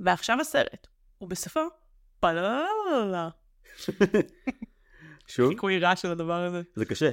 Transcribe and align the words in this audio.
ועכשיו 0.00 0.40
הסרט. 0.40 0.86
ובסופו, 1.20 1.60
פללה. 2.20 3.28
שוב, 5.26 5.48
חיקוי 5.48 5.78
רע 5.78 5.96
של 5.96 6.10
הדבר 6.10 6.44
הזה. 6.44 6.62
זה 6.74 6.84
קשה. 6.84 7.10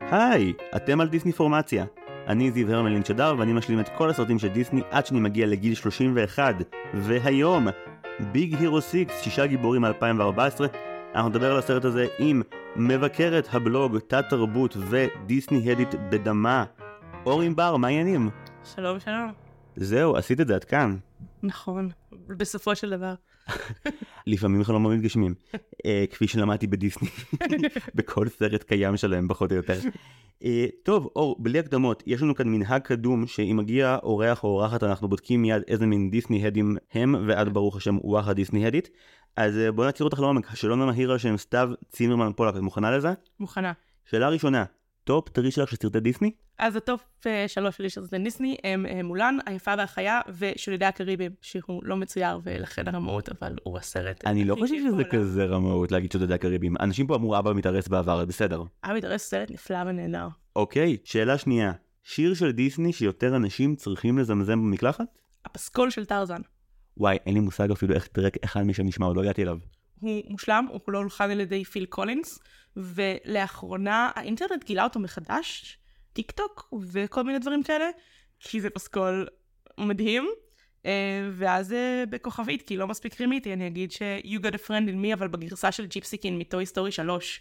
היי, 0.00 0.52
אתם 0.76 1.00
על 1.00 1.08
דיסני 1.08 1.32
פורמציה. 1.32 1.84
אני 2.26 2.50
זיו 2.50 2.72
הרמלין 2.72 3.04
שדר 3.04 3.34
ואני 3.38 3.52
משלים 3.52 3.80
את 3.80 3.88
כל 3.96 4.10
הסרטים 4.10 4.38
של 4.38 4.48
דיסני 4.48 4.82
עד 4.90 5.06
שאני 5.06 5.20
מגיע 5.20 5.46
לגיל 5.46 5.74
31. 5.74 6.54
והיום, 6.94 7.68
ביג 8.32 8.54
הירו 8.60 8.82
6, 8.82 8.94
שישה 9.22 9.46
גיבורים 9.46 9.82
מ-2014, 9.82 10.64
אנחנו 11.14 11.28
נדבר 11.28 11.52
על 11.52 11.58
הסרט 11.58 11.84
הזה 11.84 12.06
עם 12.18 12.42
מבקרת 12.76 13.48
הבלוג 13.52 13.98
תת 13.98 14.24
תרבות 14.30 14.76
ודיסני 14.76 15.72
הדית 15.72 15.94
בדמה. 16.10 16.64
אור 17.26 17.42
ענבר, 17.42 17.76
מה 17.76 17.88
העניינים? 17.88 18.30
שלום, 18.64 19.00
שלום. 19.00 19.32
זהו, 19.76 20.16
עשית 20.16 20.40
את 20.40 20.48
זה 20.48 20.54
עד 20.54 20.64
כאן. 20.64 20.96
נכון, 21.42 21.88
בסופו 22.26 22.76
של 22.76 22.90
דבר. 22.90 23.14
לפעמים 24.26 24.64
חלומות 24.64 24.92
מתגשמים, 24.92 25.34
אה, 25.86 26.04
כפי 26.10 26.26
שלמדתי 26.28 26.66
בדיסני, 26.66 27.08
בכל 27.94 28.28
סרט 28.28 28.62
קיים 28.62 28.96
שלהם 28.96 29.28
פחות 29.28 29.50
או 29.50 29.56
יותר. 29.56 29.78
אה, 30.44 30.66
טוב, 30.82 31.08
אור, 31.16 31.36
בלי 31.38 31.58
הקדמות, 31.58 32.02
יש 32.06 32.22
לנו 32.22 32.34
כאן 32.34 32.48
מנהג 32.48 32.82
קדום 32.82 33.26
שאם 33.26 33.56
מגיע 33.56 33.98
אורח 34.02 34.44
או 34.44 34.48
אורחת 34.48 34.82
אנחנו 34.82 35.08
בודקים 35.08 35.42
מיד 35.42 35.62
איזה 35.68 35.86
מין 35.86 36.10
דיסני 36.10 36.46
הדים 36.46 36.76
הם, 36.92 37.14
ואת 37.26 37.52
ברוך 37.52 37.76
השם 37.76 37.98
וואחה 38.02 38.32
דיסני 38.32 38.66
הדית. 38.66 38.90
אז 39.36 39.58
אה, 39.58 39.72
בוא 39.72 39.88
נכיר 39.88 40.04
אותך 40.04 40.20
לעומק, 40.20 40.52
השאלון 40.52 40.82
המהיר 40.82 41.12
על 41.12 41.18
שם 41.18 41.36
סתיו 41.36 41.70
צימרמן 41.88 42.32
פולק, 42.36 42.56
את 42.56 42.60
מוכנה 42.60 42.90
לזה? 42.96 43.12
מוכנה. 43.40 43.72
שאלה 44.04 44.28
ראשונה, 44.28 44.64
top 45.04 45.28
three 45.28 45.50
שלך 45.50 45.70
של 45.70 45.76
סרטי 45.76 46.00
דיסני? 46.00 46.30
אז 46.58 46.76
ה 46.76 46.82
top 46.82 47.00
אה, 47.26 47.44
שלוש 47.48 47.76
שלי 47.76 47.90
של 47.90 48.00
סרטי 48.00 48.18
דיסני 48.18 48.56
הם 48.64 48.86
אה, 48.86 49.02
מולן, 49.02 49.38
היפה 49.46 49.74
והחיה 49.78 50.20
ושודדי 50.38 50.84
הקאריביים, 50.84 51.32
שהוא 51.40 51.84
לא 51.84 51.96
מצויר 51.96 52.40
ולכן 52.42 52.88
הרמאות, 52.88 53.28
אבל 53.28 53.56
הוא 53.62 53.78
הסרט. 53.78 54.26
אני 54.26 54.44
לא 54.44 54.56
חושב 54.60 54.74
שזה. 54.78 55.04
כזה 55.04 55.44
רמאות 55.44 55.92
להגיד 55.92 56.12
שודדי 56.12 56.34
הקאריביים. 56.34 56.74
אנשים 56.80 57.06
פה 57.06 57.14
אמרו 57.14 57.38
Avengers 57.38 57.88
בעבר, 57.88 58.24
בסדר. 58.24 58.62
Avengers 58.84 59.22
סרט 59.22 59.50
נפלא 59.50 59.78
ונהדר. 59.86 60.28
אוקיי, 60.56 60.96
שאלה 61.04 61.38
שנייה, 61.38 61.72
שיר 62.04 62.34
של 62.34 62.52
דיסני 62.52 62.92
שיותר 62.92 63.36
אנשים 63.36 63.76
צריכים 63.76 64.18
לזמזם 64.18 64.58
במקלחת? 64.58 65.06
הפסקול 65.44 65.90
של 65.90 66.04
טרזן. 66.04 66.40
וואי, 66.96 67.16
אין 67.26 67.34
לי 67.34 67.40
מושג 67.40 67.70
אפילו 67.70 67.94
איך 67.94 68.06
track 68.06 68.36
אחד 68.44 68.62
משם 68.62 68.86
נשמע, 68.86 69.06
עוד 69.06 69.16
לא 69.16 69.22
הגעתי 69.22 69.42
אליו. 69.42 69.58
הוא 70.02 70.22
מושלם, 70.28 70.66
הוא 70.70 70.80
כולו 70.84 70.98
הולחן 70.98 71.30
על 71.30 71.40
ידי 71.40 71.64
פיל 71.64 71.84
קולינס, 71.84 72.38
ולאחרונה 72.76 74.10
האינטרנט 74.14 74.64
גילה 74.64 74.84
אותו 74.84 75.00
מחדש, 75.00 75.78
טיק 76.12 76.30
טוק 76.30 76.74
וכל 76.90 77.22
מיני 77.24 77.38
דברים 77.38 77.62
כאלה, 77.62 77.90
כי 78.40 78.60
זה 78.60 78.70
פסקול 78.70 79.26
מדהים. 79.78 80.28
אה, 80.86 81.28
ואז 81.32 81.72
אה, 81.72 82.04
בכוכבית, 82.10 82.62
כי 82.62 82.76
לא 82.76 82.86
מספיק 82.88 83.20
רימיתי, 83.20 83.52
אני 83.52 83.66
אגיד 83.66 83.92
ש-You 83.92 84.38
got 84.40 84.54
a 84.54 84.68
friend 84.68 84.88
in 84.88 85.04
me, 85.04 85.14
אבל 85.14 85.28
בגרסה 85.28 85.72
של 85.72 85.86
Gipsy 85.86 86.12
Kings 86.12 86.38
מ 86.38 86.45
Toy 86.45 86.66
Story 86.66 86.92
3, 86.92 87.40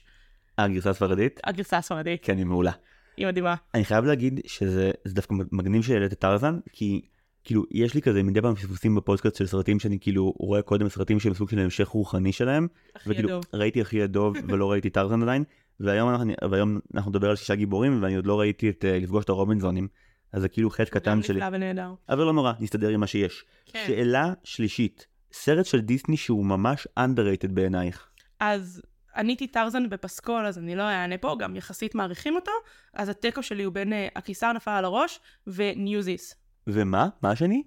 אה, 0.60 0.68
גרסה 0.68 0.90
הספרדית? 0.90 1.40
הגרסה 1.44 1.78
הספרדית, 1.78 2.26
כן, 2.26 2.38
היא 2.38 2.46
מעולה. 2.46 2.72
היא 3.18 3.28
מדהימה. 3.28 3.56
אני 3.74 3.86
חייב 3.86 4.06
להגיד 4.06 4.40
שזה 4.46 4.92
זה 5.06 5.14
דווקא 5.14 5.36
מגניב 5.52 5.84
שהעלית 5.84 6.14
את 6.14 6.20
טרזן, 6.20 6.60
כי 6.72 7.02
כאילו 7.44 7.64
יש 7.72 7.94
לי 7.94 8.02
כזה 8.02 8.24
מדי 8.24 8.42
פעם 8.42 8.56
פספוסים 8.56 8.96
בפודקאסט 8.96 9.36
של 9.36 9.48
סרטים 9.48 9.80
שאני 9.80 10.00
כאילו 10.00 10.34
רואה 10.38 10.62
קודם 10.62 10.90
סרטים 10.90 11.20
שהם 11.20 11.34
סוג 11.34 11.50
של 11.50 11.60
המשך 11.60 11.88
רוחני 11.88 12.32
שלהם, 12.32 12.68
הכי 12.96 13.10
וכאילו 13.10 13.30
ידוב. 13.30 13.44
ראיתי 13.54 13.82
הכי 13.82 14.02
הדוב 14.02 14.36
ולא 14.50 14.72
ראיתי 14.72 14.90
טרזן 14.90 15.22
עדיין, 15.22 15.44
והיום 15.80 16.10
אנחנו, 16.10 16.34
והיום 16.52 16.80
אנחנו 16.96 17.12
נדבר 17.12 17.30
על 17.30 17.36
שישה 17.36 17.56
גיבורים 17.56 18.04
ואני 18.04 18.16
עוד 18.16 18.26
לא 18.26 18.40
ראיתי 18.40 18.70
את 18.70 18.86
אה, 18.86 19.00
לפגוש 19.00 19.26
את 19.26 19.30
הרובינזונים, 19.30 19.88
אז 20.34 20.42
זה 20.42 20.50
כאילו 20.50 20.70
חטא 20.70 20.84
גם 20.84 20.90
קטן 20.90 21.24
שלי, 21.24 21.36
נפלא 21.36 21.50
ונהדר. 21.56 21.94
אבל 22.10 22.24
לא 22.24 22.34
נורא, 22.34 22.54
נסתדר 22.60 22.90
עם 22.90 23.00
מה 23.00 23.08
שיש. 23.08 23.46
כן. 23.66 23.84
שאלה 23.88 24.34
שלישית, 24.44 25.08
סרט 25.34 25.66
של 25.66 25.80
דיסני 25.80 26.18
שהוא 26.18 26.46
ממש 26.46 26.88
underrated 27.00 27.52
בעינייך. 27.52 28.08
אז 28.40 28.82
עניתי 29.16 29.48
טרזן 29.48 29.90
בפסקול, 29.90 30.46
אז 30.46 30.58
אני 30.58 30.76
לא 30.76 30.84
אענה 30.84 31.18
פה, 31.18 31.36
גם 31.40 31.56
יחסית 31.56 31.96
מעריכים 31.96 32.36
אותו, 32.36 32.52
אז 32.94 33.10
התיקו 33.10 33.44
שלי 33.44 33.64
הוא 33.64 33.74
בין 33.74 33.94
אה, 33.94 34.08
הקיסר 34.16 34.54
נפל 34.54 34.72
על 34.72 34.86
הראש 34.86 35.20
וניוזיס. 35.48 36.41
ומה? 36.68 37.08
מה 37.22 37.32
השני? 37.32 37.64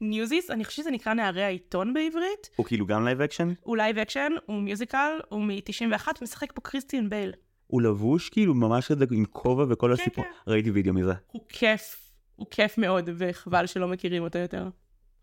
Newsies, 0.00 0.50
אני 0.50 0.64
חושבת 0.64 0.84
שזה 0.84 0.90
נקרא 0.90 1.14
נערי 1.14 1.42
העיתון 1.42 1.94
בעברית. 1.94 2.50
הוא 2.56 2.66
כאילו 2.66 2.86
גם 2.86 3.04
live 3.04 3.20
action? 3.20 3.52
הוא 3.60 3.76
live 3.76 3.98
action, 3.98 4.32
הוא 4.46 4.62
musical, 4.62 5.12
הוא 5.28 5.42
מ-91, 5.42 6.08
משחק 6.22 6.52
פה 6.52 6.60
קריסטיאן 6.60 7.08
בייל. 7.10 7.32
הוא 7.66 7.82
לבוש 7.82 8.28
כאילו 8.28 8.54
ממש 8.54 8.92
כזה 8.92 9.04
עם 9.12 9.24
כובע 9.24 9.64
וכל 9.68 9.86
כן, 9.96 10.02
הסיפור. 10.02 10.24
כן. 10.24 10.30
ראיתי 10.52 10.70
וידאו 10.70 10.94
מזה. 10.94 11.12
הוא 11.26 11.42
כיף, 11.48 12.12
הוא 12.36 12.46
כיף 12.50 12.78
מאוד, 12.78 13.10
וחבל 13.18 13.66
שלא 13.66 13.88
מכירים 13.88 14.22
אותו 14.22 14.38
יותר. 14.38 14.68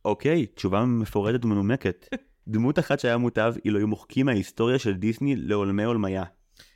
אוקיי, 0.06 0.46
תשובה 0.46 0.86
מפורטת 0.86 1.46
ומנומקת. 1.46 2.08
דמות 2.48 2.80
אחת 2.80 3.00
שהיה 3.00 3.18
מוטב 3.18 3.54
אילו 3.66 3.80
היו 3.80 3.88
מוחקים 3.88 4.26
מההיסטוריה 4.26 4.80
של 4.80 4.94
דיסני 4.94 5.36
לעולמי 5.36 5.84
עולמים. 5.84 6.24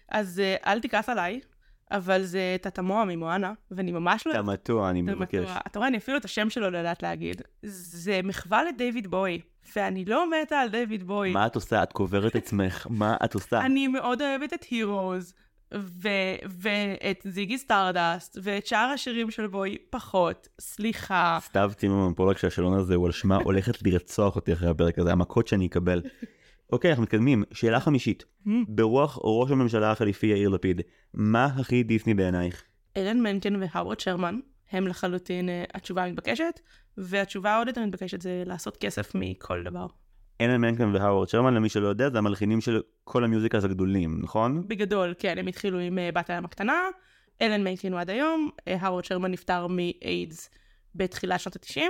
אז 0.10 0.40
אה, 0.40 0.56
אל 0.66 0.80
תכעס 0.80 1.10
עליי, 1.10 1.40
אבל 1.92 2.24
זה 2.24 2.58
טמטואה 2.62 3.06
ממואנה, 3.06 3.54
ואני 3.72 3.92
ממש 3.92 4.28
לא... 4.28 4.34
טמטואה, 4.34 4.90
אני 4.90 5.02
מבקש. 5.02 5.50
אתה 5.68 5.80
רואה, 5.80 5.88
אני 5.88 5.98
אפילו 5.98 6.18
את 6.18 6.26
השם 6.26 6.50
שלו 6.50 6.70
לא 6.70 6.78
יודעת 6.78 7.04
להגיד. 7.04 7.42
זה 7.64 8.20
מחווה 8.24 8.64
לדייוויד 8.64 9.08
בוי, 9.08 9.42
ואני 9.76 10.06
לא 10.06 10.26
מתה 10.30 10.60
על 10.60 10.70
דייוויד 10.70 11.04
בוי. 11.04 11.32
מה 11.32 11.46
את 11.46 11.56
עושה? 11.56 11.84
את 11.84 11.92
קוברת 11.94 12.36
עצמך. 12.36 12.88
מה 12.90 13.18
את 13.26 13.34
עושה? 13.34 13.62
אני 13.62 13.88
מאוד 13.88 14.22
אוהבת 14.22 14.54
את 14.54 14.64
Heroes, 14.64 15.34
ו- 15.74 16.36
ואת 16.50 17.28
Ziggy 17.30 17.58
Stardust, 17.58 18.38
ואת 18.44 18.68
שאר 18.68 18.92
השירים 18.94 19.32
של 19.32 19.48
בוי 19.48 19.78
פחות. 19.90 20.48
סליחה. 20.62 21.38
סתיו 21.42 21.72
צימרמן 21.78 22.14
פולק 22.14 22.38
שהשאלון 22.38 22.74
הזה 22.74 22.96
הוא 22.96 23.06
על 23.06 23.12
שמה 23.12 23.36
הולכת 23.36 23.84
לרצוח 23.84 24.36
אותי 24.36 24.54
אחרי 24.54 24.70
הפרק 24.70 25.00
הזה, 25.00 25.12
המכות 25.12 25.48
שאני 25.48 25.66
אקבל. 25.66 26.02
אוקיי, 26.72 26.90
אנחנו 26.90 27.04
מתקדמים. 27.04 27.44
שאלה 27.52 27.80
חמישית. 27.80 28.24
ברוח 28.68 29.20
ראש 29.24 29.52
הממשלה 29.52 29.92
החליפי 29.92 30.28
יאיר 30.28 30.50
לפיד, 30.50 30.82
מה 31.14 31.46
הכי 31.46 31.84
דיסני 31.84 32.14
בעינייך? 32.14 32.64
אלן 32.98 33.22
מנקן 33.22 33.56
והאוורד 33.56 34.00
אשמן 34.00 34.40
הם 34.72 34.88
לחלוטין 34.88 35.50
אה, 35.50 35.64
התשובה 35.74 36.04
המתבקשת, 36.04 36.60
והתשובה 36.98 37.52
העוד 37.52 37.68
יותר 37.68 37.86
מתבקשת 37.86 38.22
זה 38.22 38.44
לעשות 38.46 38.78
כסף 38.78 39.12
מכל 39.16 39.64
דבר. 39.64 39.86
אלן 40.42 40.62
מנקן 40.62 40.96
והאוורד 40.96 41.30
אשמן, 41.30 41.54
למי 41.54 41.70
שלא 41.70 41.88
יודע, 41.88 42.10
זה 42.10 42.18
המלחינים 42.18 42.62
של 42.62 42.82
כל 43.04 43.24
ה 43.24 43.28
musicals 43.28 43.64
הגדולים, 43.64 44.20
נכון? 44.22 44.68
בגדול, 44.68 45.14
כן, 45.20 45.38
הם 45.38 45.48
התחילו 45.48 45.80
עם 45.80 46.00
אה, 46.00 46.10
בת 46.14 46.30
הים 46.30 46.46
הקטנה, 46.46 46.82
אלן 47.42 47.64
מנקן 47.64 47.92
הוא 47.92 48.02
עד 48.02 48.10
היום, 48.10 48.50
אה, 48.68 48.78
האוורד 48.80 49.06
אשמן 49.06 49.32
נפטר 49.32 49.68
מאיידס 49.68 50.50
בתחילת 50.96 51.40
שנות 51.40 51.56
ה-90, 51.56 51.82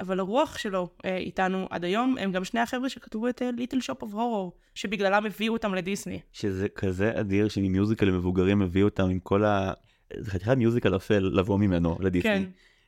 אבל 0.00 0.20
הרוח 0.20 0.58
שלו 0.58 0.88
אה, 1.04 1.16
איתנו 1.16 1.66
עד 1.70 1.84
היום, 1.84 2.16
הם 2.20 2.32
גם 2.32 2.44
שני 2.44 2.60
החבר'ה 2.60 2.88
שכתבו 2.88 3.28
את 3.28 3.42
Little 3.56 3.80
Shop 3.80 4.02
of 4.02 4.14
Horrors, 4.14 4.52
שבגללם 4.74 5.26
הביאו 5.26 5.52
אותם 5.52 5.74
לדיסני. 5.74 6.20
שזה 6.32 6.68
כזה 6.68 7.20
אדיר 7.20 7.48
שמ 7.48 7.65
musical 7.65 8.06
למבוגרים 8.06 8.62
הביאו 8.62 8.88
אותם 8.88 9.04
עם 9.10 9.18
כל 9.18 9.44
ה... 9.44 9.72
זה 10.16 10.30
חתיכת 10.30 10.56
musical 10.56 10.96
אפל 10.96 11.30
לבוא 11.32 11.58
ממנו 11.58 11.96
לדיסני. 12.00 12.30
כן. 12.30 12.42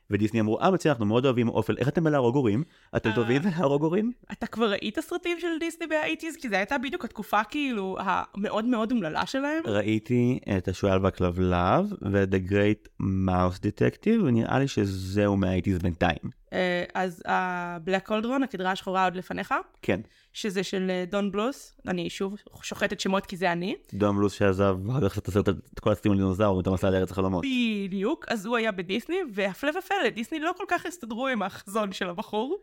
ודיסני 0.09 0.39
אמרו, 0.39 0.59
אה 0.59 0.71
מצוין, 0.71 0.91
אנחנו 0.91 1.05
מאוד 1.05 1.25
אוהבים 1.25 1.49
אפל, 1.49 1.77
איך 1.77 1.87
אתם 1.87 2.03
בלהרוג 2.03 2.35
הורים? 2.35 2.63
אתם 2.95 3.09
אה. 3.09 3.15
טובים 3.15 3.41
בלהרוג 3.41 3.83
הורים? 3.83 4.11
אתה 4.31 4.47
כבר 4.47 4.71
ראית 4.71 4.99
סרטים 4.99 5.39
של 5.39 5.47
דיסני 5.59 5.87
ב 5.87 5.92
eighties? 5.92 6.35
כי 6.35 6.49
זו 6.49 6.55
הייתה 6.55 6.77
בדיוק 6.77 7.05
התקופה 7.05 7.43
כאילו 7.43 7.97
המאוד 7.99 8.65
מאוד 8.65 8.91
אומללה 8.91 9.25
שלהם. 9.25 9.63
ראיתי 9.65 10.39
את 10.57 10.67
השועל 10.67 10.99
והכלבלב 11.03 11.93
ואת 12.11 12.29
The 12.29 12.51
Great 12.51 12.87
Mouse 13.01 13.57
Detective, 13.57 14.23
ונראה 14.23 14.59
לי 14.59 14.67
שזהו 14.67 15.37
מה 15.37 15.45
eighties 15.45 15.79
בינתיים. 15.79 16.42
אה, 16.53 16.83
אז 16.93 17.23
ה 17.25 17.39
Black 17.39 18.07
Cauldron, 18.07 18.43
הקדרה 18.43 18.71
השחורה 18.71 19.03
עוד 19.03 19.15
לפניך, 19.15 19.53
כן, 19.81 20.01
שזה 20.33 20.63
של 20.63 20.87
אה, 20.89 21.05
דון 21.07 21.31
בלוס, 21.31 21.75
אני 21.87 22.09
שוב 22.09 22.35
שוחטת 22.61 22.99
שמות 22.99 23.25
כי 23.25 23.37
זה 23.37 23.51
אני. 23.51 23.75
דום 23.93 24.21
לוס 24.21 24.33
שעזב, 24.33 24.77
כך 25.03 25.17
את 25.17 25.27
הסרט, 25.27 25.49
את 25.49 25.79
כל 25.79 25.91
הסרטים 25.91 26.11
על 26.11 26.17
דינוזאור, 26.17 26.59
את 26.59 26.67
המסע 26.67 26.89
לארץ 26.89 27.11
החלומות. 27.11 27.45
בדיוק, 27.85 28.25
אז 28.29 28.45
הוא 28.45 28.57
היה 28.57 28.71
בדיסני, 28.71 29.17
והפלא 29.33 29.71
ופלא, 29.79 30.09
דיסני 30.09 30.39
לא 30.39 30.51
כל 30.57 30.65
כך 30.67 30.85
הסתדרו 30.85 31.27
עם 31.27 31.41
החזון 31.41 31.91
של 31.91 32.09
הבחור. 32.09 32.59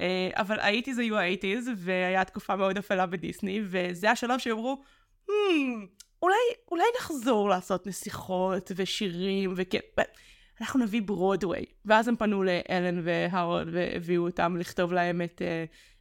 אה, 0.00 0.30
אבל 0.34 0.60
האייטיז 0.60 0.98
היו 0.98 1.16
האייטיז, 1.16 1.70
והיה 1.76 2.24
תקופה 2.24 2.56
מאוד 2.56 2.78
אפלה 2.78 3.06
בדיסני, 3.06 3.60
וזה 3.64 4.10
השלב 4.10 4.38
שאמרו, 4.38 4.82
hmm, 5.26 5.30
אולי, 6.22 6.36
אולי 6.70 6.84
נחזור 6.98 7.48
לעשות 7.48 7.86
נסיכות 7.86 8.72
ושירים, 8.76 9.52
וכן, 9.56 9.78
אנחנו 10.60 10.80
נביא 10.80 11.02
ברודוויי. 11.02 11.64
ואז 11.84 12.08
הם 12.08 12.16
פנו 12.16 12.42
לאלן 12.42 13.00
והאורד 13.02 13.66
והביאו 13.72 14.22
אותם 14.26 14.56
לכתוב 14.56 14.92
להם 14.92 15.22
את 15.22 15.42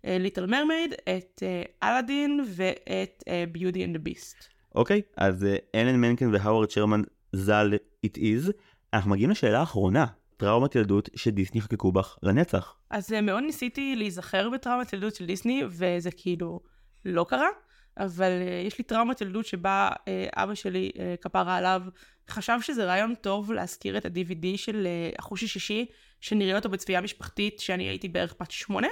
Little 0.04 0.46
Mermaid, 0.46 0.94
את 1.18 1.44
אלאדין 1.84 2.46
ואת 2.48 3.24
Beauty 3.52 3.86
and 3.86 3.91
the 3.91 3.96
Beast. 3.96 4.58
אוקיי, 4.78 5.02
אז 5.18 5.46
אה, 5.46 5.56
אלן 5.76 5.96
מנקן 5.96 6.34
והאוורד 6.34 6.70
אשמן 6.70 7.02
ז"ל 7.34 7.74
it 8.06 8.18
is. 8.18 8.52
אנחנו 8.94 9.12
מגיעים 9.12 9.30
לשאלה 9.30 9.60
האחרונה, 9.60 10.06
טראומת 10.38 10.76
ילדות 10.76 11.10
שדיסני 11.16 11.62
חקקו 11.62 11.92
בך 11.92 12.18
לנצח. 12.24 12.76
אז 12.90 13.14
אה, 13.14 13.22
מאוד 13.22 13.44
ניסיתי 13.44 13.96
להיזכר 13.96 14.50
בטראומת 14.50 14.94
ילדות 14.94 15.16
של 15.16 15.26
דיסני, 15.26 15.64
וזה 15.68 16.12
כאילו 16.12 16.60
לא 17.06 17.26
קרה. 17.30 17.48
אבל 17.98 18.32
אה, 18.42 18.68
יש 18.68 18.78
לי 18.78 18.84
טראומת 18.84 19.22
ילדות 19.22 19.46
שבה 19.46 19.90
אה, 19.90 20.10
אבא 20.36 20.56
שלי, 20.56 20.92
אה, 20.94 21.00
כפרה 21.22 21.56
עליו, 21.56 21.82
חשב 22.30 22.58
שזה 22.62 22.86
רעיון 22.86 23.16
טוב 23.16 23.52
להשכיר 23.52 23.98
את 23.98 24.06
ה-DVD 24.06 24.58
של 24.58 24.88
החוש 25.20 25.44
השישי, 25.44 25.86
שנראה 26.22 26.56
אותו 26.56 26.70
בצפייה 26.70 27.02
משפחתית, 27.02 27.60
שאני 27.60 27.84
הייתי 27.84 28.08
בערך 28.08 28.36
בת 28.40 28.52
שמונה. 28.52 28.88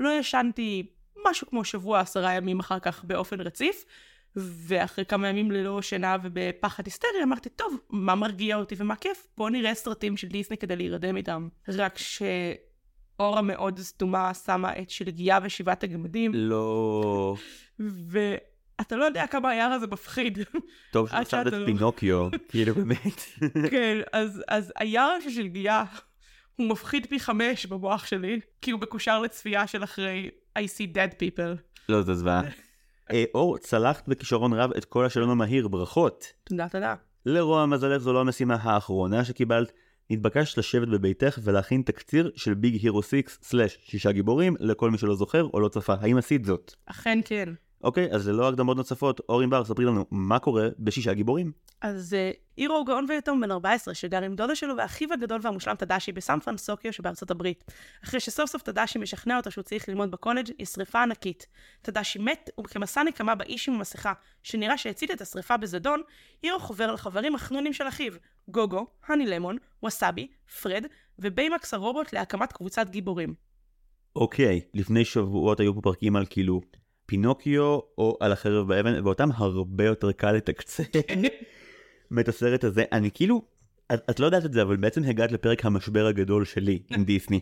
לא 0.00 0.10
ישנתי 0.18 0.86
משהו 1.28 1.46
כמו 1.46 1.64
שבוע, 1.64 2.00
עשרה 2.00 2.32
ימים 2.32 2.60
אחר 2.60 2.78
כך 2.78 3.04
באופן 3.04 3.40
רציף, 3.40 3.84
ואחרי 4.36 5.04
כמה 5.04 5.28
ימים 5.28 5.50
ללא 5.50 5.82
שינה 5.82 6.16
ובפחד 6.22 6.86
היסטרי 6.86 7.22
אמרתי, 7.22 7.48
טוב, 7.48 7.76
מה 7.90 8.14
מרגיע 8.14 8.56
אותי 8.56 8.74
ומה 8.78 8.96
כיף? 8.96 9.26
בוא 9.36 9.50
נראה 9.50 9.74
סרטים 9.74 10.16
של 10.16 10.28
דיסני 10.28 10.56
כדי 10.56 10.76
להירדם 10.76 11.16
איתם. 11.16 11.48
רק 11.68 11.98
שאורה 13.20 13.42
מאוד 13.42 13.78
סתומה 13.78 14.34
שמה 14.34 14.72
את 14.78 14.90
שלגיה 14.90 15.38
ושבעת 15.42 15.84
הגמדים. 15.84 16.32
לא... 16.34 17.34
ואתה 17.78 18.96
לא 18.96 19.04
יודע 19.04 19.26
כמה 19.26 19.50
היער 19.50 19.70
הזה 19.70 19.86
מפחיד. 19.86 20.38
טוב 20.92 21.08
שעכשיו 21.08 21.48
את 21.48 21.54
פינוקיו, 21.66 22.28
כאילו 22.48 22.74
באמת. 22.84 23.20
כן, 23.70 23.98
אז, 24.12 24.42
אז 24.48 24.72
היער 24.76 25.20
של 25.24 25.30
שלגיה 25.30 25.84
הוא 26.56 26.68
מפחיד 26.68 27.06
פי 27.06 27.20
חמש 27.20 27.66
במוח 27.66 28.06
שלי, 28.06 28.40
כי 28.60 28.70
הוא 28.70 28.80
מקושר 28.80 29.20
לצפייה 29.20 29.66
של 29.66 29.84
אחרי 29.84 30.30
I 30.58 30.62
see 30.62 30.94
dead 30.94 31.14
people. 31.22 31.62
לא, 31.88 32.02
זה 32.02 32.14
זוועה. 32.14 32.42
אה, 33.12 33.24
אור, 33.34 33.58
צלחת 33.58 34.08
בכישרון 34.08 34.52
רב 34.52 34.70
את 34.72 34.84
כל 34.84 35.06
השאלון 35.06 35.30
המהיר, 35.30 35.68
ברכות. 35.68 36.24
תודה, 36.44 36.68
תודה. 36.68 36.94
לרוע 37.26 37.66
מזלך 37.66 37.98
זו 37.98 38.12
לא 38.12 38.20
המשימה 38.20 38.54
האחרונה 38.54 39.24
שקיבלת. 39.24 39.72
נתבקשת 40.10 40.58
לשבת 40.58 40.88
בביתך 40.88 41.38
ולהכין 41.44 41.82
תקציר 41.82 42.30
של 42.36 42.54
ביג 42.54 42.82
הירו 42.82 43.00
6/שישה 43.00 44.12
גיבורים 44.12 44.56
לכל 44.60 44.90
מי 44.90 44.98
שלא 44.98 45.14
זוכר 45.14 45.44
או 45.54 45.60
לא 45.60 45.68
צפה. 45.68 45.94
האם 46.00 46.16
עשית 46.16 46.44
זאת? 46.44 46.74
אכן 46.86 47.18
כן. 47.24 47.48
אוקיי, 47.84 48.08
אז 48.12 48.28
ללא 48.28 48.48
הקדמות 48.48 48.76
נוספות, 48.76 49.20
אורן 49.28 49.50
בר, 49.50 49.64
ספרי 49.64 49.84
לנו 49.84 50.06
מה 50.10 50.38
קורה 50.38 50.68
בשישה 50.78 51.14
גיבורים. 51.14 51.52
אז 51.80 52.16
הירו 52.58 52.76
הוא 52.76 52.86
גאון 52.86 53.06
ויתום 53.08 53.40
בן 53.40 53.50
14 53.50 53.94
שגר 53.94 54.22
עם 54.22 54.34
דודה 54.34 54.54
שלו 54.54 54.76
ואחיו 54.76 55.12
הגדול 55.12 55.40
והמושלם 55.42 55.74
תדשי 55.74 56.12
בסן 56.12 56.40
פרנסוקיו 56.40 56.92
שבארצות 56.92 57.30
הברית. 57.30 57.64
אחרי 58.04 58.20
שסוף 58.20 58.50
סוף 58.50 58.62
תדשי 58.62 58.98
משכנע 58.98 59.36
אותו 59.36 59.50
שהוא 59.50 59.62
צריך 59.62 59.88
ללמוד 59.88 60.10
בקולג' 60.10 60.50
יש 60.58 60.66
שריפה 60.66 61.02
ענקית. 61.02 61.46
תדשי 61.82 62.18
מת 62.18 62.50
וכמסע 62.60 63.02
נקמה 63.02 63.34
באיש 63.34 63.68
עם 63.68 63.74
המסכה 63.74 64.12
שנראה 64.42 64.78
שהצית 64.78 65.10
את 65.10 65.20
השריפה 65.20 65.56
בזדון, 65.56 66.02
הירו 66.44 66.58
חובר 66.58 66.92
לחברים 66.92 67.34
החנונים 67.34 67.72
של 67.72 67.88
אחיו 67.88 68.12
גוגו, 68.48 68.86
הני 69.06 69.26
למון, 69.26 69.56
ווסאבי, 69.82 70.28
פרד 70.62 70.84
וביימקס 71.18 71.74
הרובוט 71.74 72.12
להקמת 72.12 72.52
קבוצת 72.52 72.90
גיבורים. 72.90 73.34
אוקיי, 74.16 74.60
לפני 74.74 75.04
שבועות 75.04 75.60
היו 75.60 75.74
פה 75.74 75.80
פרקים 75.80 76.16
על 76.16 76.26
כאילו 76.30 76.60
פינוקיו 77.10 77.78
או 77.98 78.16
על 78.20 78.32
החרב 78.32 78.68
באבן 78.68 79.04
ואותם 79.04 79.28
הרבה 79.34 79.84
יותר 79.84 80.12
קל 80.12 80.32
לתקצר. 80.32 80.82
את 82.20 82.28
הסרט 82.28 82.64
הזה, 82.64 82.84
אני 82.92 83.10
כאילו, 83.14 83.42
את, 83.94 84.10
את 84.10 84.20
לא 84.20 84.26
יודעת 84.26 84.44
את 84.44 84.52
זה, 84.52 84.62
אבל 84.62 84.76
בעצם 84.76 85.04
הגעת 85.04 85.32
לפרק 85.32 85.64
המשבר 85.64 86.06
הגדול 86.06 86.44
שלי 86.44 86.82
עם 86.90 87.04
דיסני. 87.04 87.40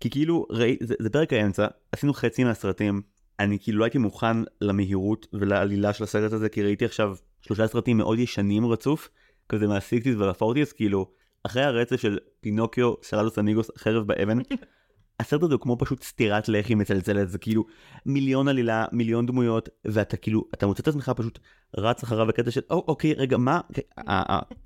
כי 0.00 0.10
כאילו, 0.10 0.46
ראי, 0.50 0.76
זה, 0.80 0.94
זה 0.98 1.10
פרק 1.10 1.32
האמצע, 1.32 1.66
עשינו 1.92 2.14
חצי 2.14 2.44
מהסרטים, 2.44 3.02
אני 3.40 3.58
כאילו 3.60 3.78
לא 3.78 3.84
הייתי 3.84 3.98
מוכן 3.98 4.36
למהירות 4.60 5.26
ולעלילה 5.32 5.92
של 5.92 6.04
הסרט 6.04 6.32
הזה, 6.32 6.48
כי 6.48 6.62
ראיתי 6.62 6.84
עכשיו 6.84 7.16
שלושה 7.40 7.66
סרטים 7.66 7.96
מאוד 7.96 8.18
ישנים 8.18 8.66
רצוף, 8.66 9.08
כזה 9.48 9.66
מהסיקטיז 9.66 10.20
והפורטיז, 10.20 10.72
כאילו, 10.72 11.10
אחרי 11.42 11.62
הרצף 11.62 11.96
של 11.96 12.18
פינוקיו, 12.40 12.94
Saludos 13.02 13.38
Amigos, 13.38 13.70
חרב 13.78 14.06
באבן, 14.06 14.38
הסרט 15.20 15.42
הזה 15.42 15.54
הוא 15.54 15.60
כמו 15.60 15.76
פשוט 15.78 16.02
סטירת 16.02 16.48
לחי 16.48 16.74
מצלצלת, 16.74 17.28
זה 17.28 17.38
כאילו 17.38 17.64
מיליון 18.06 18.48
עלילה, 18.48 18.84
מיליון 18.92 19.26
דמויות, 19.26 19.68
ואתה 19.84 20.16
כאילו, 20.16 20.44
אתה 20.54 20.66
מוצא 20.66 20.82
את 20.82 20.88
עצמך 20.88 21.12
פשוט 21.16 21.38
רץ 21.76 22.02
אחריו 22.02 22.26
בקטע 22.26 22.50
של, 22.50 22.60
או, 22.70 22.84
אוקיי, 22.88 23.12
רגע, 23.12 23.36
מה, 23.36 23.60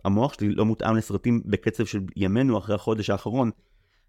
המוח 0.05 0.33
שלי 0.33 0.55
לא 0.55 0.65
מותאם 0.65 0.97
לסרטים 0.97 1.43
בקצב 1.45 1.87
של 1.87 2.01
ימינו 2.17 2.59
אחרי 2.59 2.75
החודש 2.75 3.11
האחרון. 3.11 3.51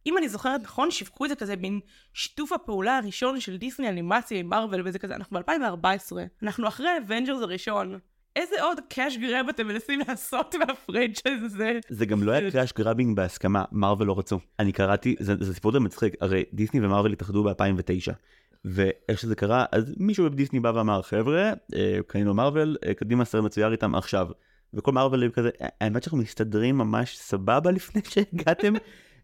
אם 0.05 0.17
אני 0.17 0.29
זוכרת 0.29 0.61
נכון, 0.61 0.91
שיווקו 0.91 1.25
את 1.25 1.29
זה 1.29 1.35
כזה 1.35 1.55
בין 1.55 1.79
שיתוף 2.13 2.51
הפעולה 2.51 2.97
הראשון 2.97 3.39
של 3.39 3.57
דיסני 3.57 3.89
אנימציה 3.89 4.39
עם 4.39 4.49
מרוויל 4.49 4.81
וזה 4.85 4.99
כזה, 4.99 5.15
אנחנו 5.15 5.39
ב-2014, 5.39 6.15
אנחנו 6.43 6.67
אחרי 6.67 6.89
Avengers 6.97 7.41
הראשון. 7.41 7.99
איזה 8.35 8.63
עוד 8.63 8.79
cash 8.89 9.17
grab 9.17 9.45
אתם 9.49 9.67
מנסים 9.67 9.99
לעשות 10.07 10.55
מה 10.55 10.71
franchise 10.71 11.43
הזה? 11.43 11.79
זה 11.89 12.05
גם 12.05 12.23
לא 12.23 12.31
היה 12.31 12.51
cash 12.51 12.73
grabbing 12.73 13.15
בהסכמה, 13.15 13.63
מרוויל 13.71 14.07
לא 14.07 14.19
רצו. 14.19 14.39
אני 14.59 14.71
קראתי, 14.71 15.15
זה, 15.19 15.35
זה 15.39 15.53
סיפור 15.53 15.71
די 15.71 15.79
מצחיק, 15.79 16.15
הרי 16.21 16.43
דיסני 16.53 16.85
ומרוויל 16.85 17.13
התאחדו 17.13 17.43
ב-2009. 17.43 18.13
ואיך 18.65 19.19
שזה 19.19 19.35
קרה, 19.35 19.65
אז 19.71 19.93
מישהו 19.97 20.29
בדיסני 20.29 20.59
בא 20.59 20.71
ואמר, 20.75 21.01
חבר'ה, 21.01 21.53
אה, 21.75 21.99
קנינו 22.07 22.33
מרוויל, 22.33 22.77
אה, 22.85 22.93
קדימה 22.93 23.25
סרט 23.25 23.43
מצויר 23.43 23.71
איתם 23.71 23.95
עכשיו. 23.95 24.27
וכל 24.73 24.91
מרוויל 24.91 25.29
כזה, 25.29 25.49
האמת 25.59 26.03
שאנחנו 26.03 26.17
מסתדרים 26.17 26.77
ממש 26.77 27.17
סבבה 27.17 27.71
לפני 27.71 28.01
שהגעתם. 28.11 28.73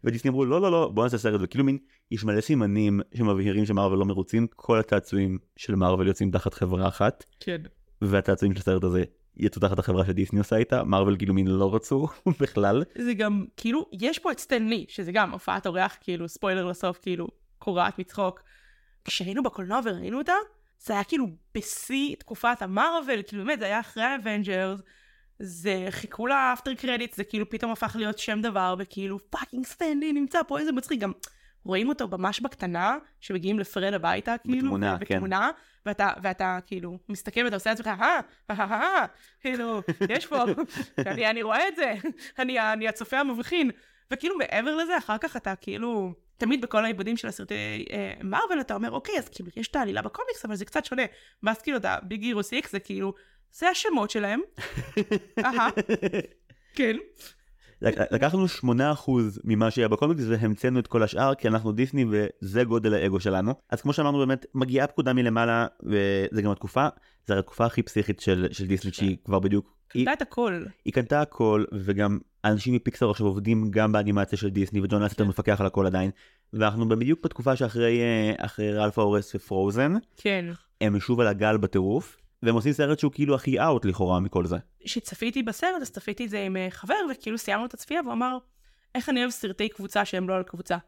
ודיסני 0.04 0.30
אמרו, 0.30 0.44
לא, 0.44 0.60
לא, 0.60 0.70
לא, 0.72 0.90
בוא 0.94 1.04
נעשה 1.04 1.18
סרט, 1.18 1.40
וכאילו 1.44 1.64
מין, 1.64 1.78
יש 2.10 2.24
מלא 2.24 2.40
סימנים 2.40 3.00
שמבהירים 3.14 3.66
שמרוויל 3.66 3.98
לא 3.98 4.04
מרוצים, 4.04 4.46
כל 4.56 4.78
הצעצועים 4.78 5.38
של 5.56 5.74
מרוויל 5.74 6.08
יוצאים 6.08 6.30
תחת 6.30 6.54
חברה 6.54 6.88
אחת. 6.88 7.24
כן. 7.40 7.60
והצעצועים 8.02 8.54
של 8.54 8.60
הסרט 8.60 8.84
הזה 8.84 9.04
יצאו 9.36 9.60
תחת 9.60 9.78
החברה 9.78 10.04
שדיסני 10.04 10.38
עושה 10.38 10.56
איתה, 10.56 10.84
מרוויל 10.84 11.16
כאילו 11.16 11.34
מין 11.34 11.46
לא 11.46 11.74
רצו 11.74 12.06
בכלל. 12.40 12.82
זה 12.94 13.14
גם, 13.14 13.44
כאילו, 13.56 13.86
יש 13.92 14.18
פה 14.18 14.32
את 14.32 14.38
סטן 14.38 14.66
לי, 14.66 14.86
שזה 14.88 15.12
גם 15.12 15.30
הופעת 15.30 15.66
אורח, 15.66 15.96
כאילו, 16.00 16.28
ספוילר 16.28 16.66
לסוף, 16.66 16.98
כאילו, 17.02 17.28
קורעת 17.58 17.98
מצחוק. 17.98 18.42
כשהיינו 19.04 19.42
בקולנוע 19.42 19.80
וראינו 19.84 20.18
אותה, 20.18 20.32
זה 20.80 20.92
היה 20.92 21.04
כאילו 21.04 21.26
בשיא 21.54 22.16
תקופת 22.16 22.56
המרוויל, 22.62 23.22
כאילו 23.22 23.44
באמת, 23.44 23.58
זה 23.58 23.64
היה 23.64 23.80
אחרי 23.80 24.02
ה 24.02 24.10
Avengers, 24.10 24.80
זה 25.38 25.86
חיכו 25.90 26.26
ל 26.26 26.34
after 26.34 26.74
credit, 26.74 27.14
זה 27.14 27.24
כאילו 27.24 27.50
פתאום 27.50 27.72
הפך 27.72 27.96
להיות 27.98 28.18
שם 28.18 28.40
דבר, 28.42 28.74
וכאילו 28.78 29.18
פאקינג 29.30 29.66
סטנלי 29.66 30.12
נמצא 30.12 30.38
פה, 30.48 30.58
איזה 30.58 30.72
מצחיק, 30.72 31.00
גם 31.00 31.12
רואים 31.64 31.88
אותו 31.88 32.08
ממש 32.08 32.40
בקטנה, 32.40 32.96
שמגיעים 33.20 33.58
לפרד 33.58 33.94
הביתה, 33.94 34.34
כאילו, 34.38 34.58
בתמונה, 34.58 34.98
כן. 34.98 35.14
בתמונה, 35.14 35.50
ואתה, 35.86 36.10
ואתה 36.22 36.58
כאילו 36.66 36.98
מסתכל 37.08 37.44
ואתה 37.44 37.56
עושה 37.56 37.72
את 37.72 37.80
עצמך, 37.80 38.00
אה, 38.00 38.20
אה, 38.50 38.56
אה, 38.60 38.72
אה, 38.72 39.06
כאילו, 39.40 39.82
יש 40.08 40.26
פה, 40.26 40.44
אני, 41.06 41.30
אני 41.30 41.42
רואה 41.42 41.68
את 41.68 41.76
זה, 41.76 41.94
אני, 42.38 42.72
אני 42.72 42.88
הצופה 42.88 43.18
המבחין, 43.18 43.70
וכאילו 44.10 44.38
מעבר 44.38 44.76
לזה, 44.76 44.98
אחר 44.98 45.18
כך 45.18 45.36
אתה 45.36 45.56
כאילו, 45.56 46.12
תמיד 46.40 46.60
בכל 46.60 46.84
העיבודים 46.84 47.16
של 47.16 47.28
הסרטי 47.28 47.84
אה, 47.92 48.12
מרוויל, 48.22 48.60
אתה 48.60 48.74
אומר, 48.74 48.90
אוקיי, 48.90 49.18
אז 49.18 49.28
כאילו, 49.28 49.50
יש 49.56 49.68
את 49.68 49.76
העלילה 49.76 50.02
בקומיקס, 50.02 50.44
אבל 50.44 50.54
זה 50.54 50.64
קצת 50.64 50.84
שונה. 50.84 51.02
ואז 51.42 51.62
כאילו, 51.62 51.76
אתה 51.76 51.96
Big 52.02 52.22
Hero 52.22 52.42
Six, 52.42 52.72
זה 52.72 52.80
כאילו, 52.80 53.14
זה 53.52 53.68
השמות 53.68 54.10
שלהם. 54.10 54.40
אהה, 55.44 55.68
כן. 56.74 56.96
לקחנו 57.82 58.46
8% 58.46 59.10
ממה 59.44 59.70
שהיה 59.70 59.88
בקומיקס 59.88 60.22
והמצאנו 60.28 60.78
את 60.78 60.86
כל 60.86 61.02
השאר 61.02 61.34
כי 61.34 61.48
אנחנו 61.48 61.72
דיסני 61.72 62.04
וזה 62.10 62.64
גודל 62.64 62.94
האגו 62.94 63.20
שלנו 63.20 63.54
אז 63.70 63.80
כמו 63.80 63.92
שאמרנו 63.92 64.18
באמת 64.18 64.46
מגיעה 64.54 64.86
פקודה 64.86 65.12
מלמעלה 65.12 65.66
וזה 65.82 66.42
גם 66.42 66.50
התקופה 66.50 66.88
זה 67.26 67.38
התקופה 67.38 67.66
הכי 67.66 67.82
פסיכית 67.82 68.20
של, 68.20 68.46
של 68.52 68.66
דיסני 68.66 68.92
שהיא 68.92 69.16
כבר 69.24 69.38
בדיוק. 69.38 69.80
קנתה 69.88 70.12
את 70.12 70.22
הכל. 70.22 70.64
היא 70.84 70.92
קנתה 70.92 71.20
הכל 71.20 71.64
וגם 71.72 72.18
אנשים 72.44 72.74
מפיקסר 72.74 73.10
עכשיו 73.10 73.26
עובדים 73.26 73.70
גם 73.70 73.92
באנימציה 73.92 74.38
של 74.38 74.48
דיסני 74.48 74.80
וג'ון 74.80 75.02
אסטר 75.02 75.24
מפקח 75.24 75.60
על 75.60 75.66
הכל 75.66 75.86
עדיין 75.86 76.10
ואנחנו 76.52 76.88
בדיוק 76.88 77.24
בתקופה 77.24 77.56
שאחרי 77.56 78.00
אחרי 78.38 78.72
רלפה 78.72 79.02
אורס 79.02 79.34
ופרוזן. 79.34 79.94
כן. 80.16 80.44
הם 80.80 81.00
שוב 81.00 81.20
על 81.20 81.26
הגל 81.26 81.56
בטירוף 81.56 82.19
והם 82.42 82.54
עושים 82.54 82.72
סרט 82.72 82.98
שהוא 82.98 83.12
כאילו 83.12 83.34
הכי 83.34 83.60
אאוט 83.60 83.84
לכאורה 83.84 84.20
מכל 84.20 84.46
זה. 84.46 84.56
כשצפיתי 84.84 85.42
בסרט 85.42 85.82
אז 85.82 85.90
צפיתי 85.90 86.24
את 86.24 86.30
זה 86.30 86.42
עם 86.42 86.56
חבר 86.70 86.94
וכאילו 87.10 87.38
סיימנו 87.38 87.66
את 87.66 87.74
הצפייה 87.74 88.00
והוא 88.00 88.12
אמר 88.12 88.38
איך 88.94 89.08
אני 89.08 89.20
אוהב 89.20 89.30
סרטי 89.30 89.68
קבוצה 89.68 90.04
שהם 90.04 90.28
לא 90.28 90.34
על 90.34 90.42
קבוצה. 90.42 90.76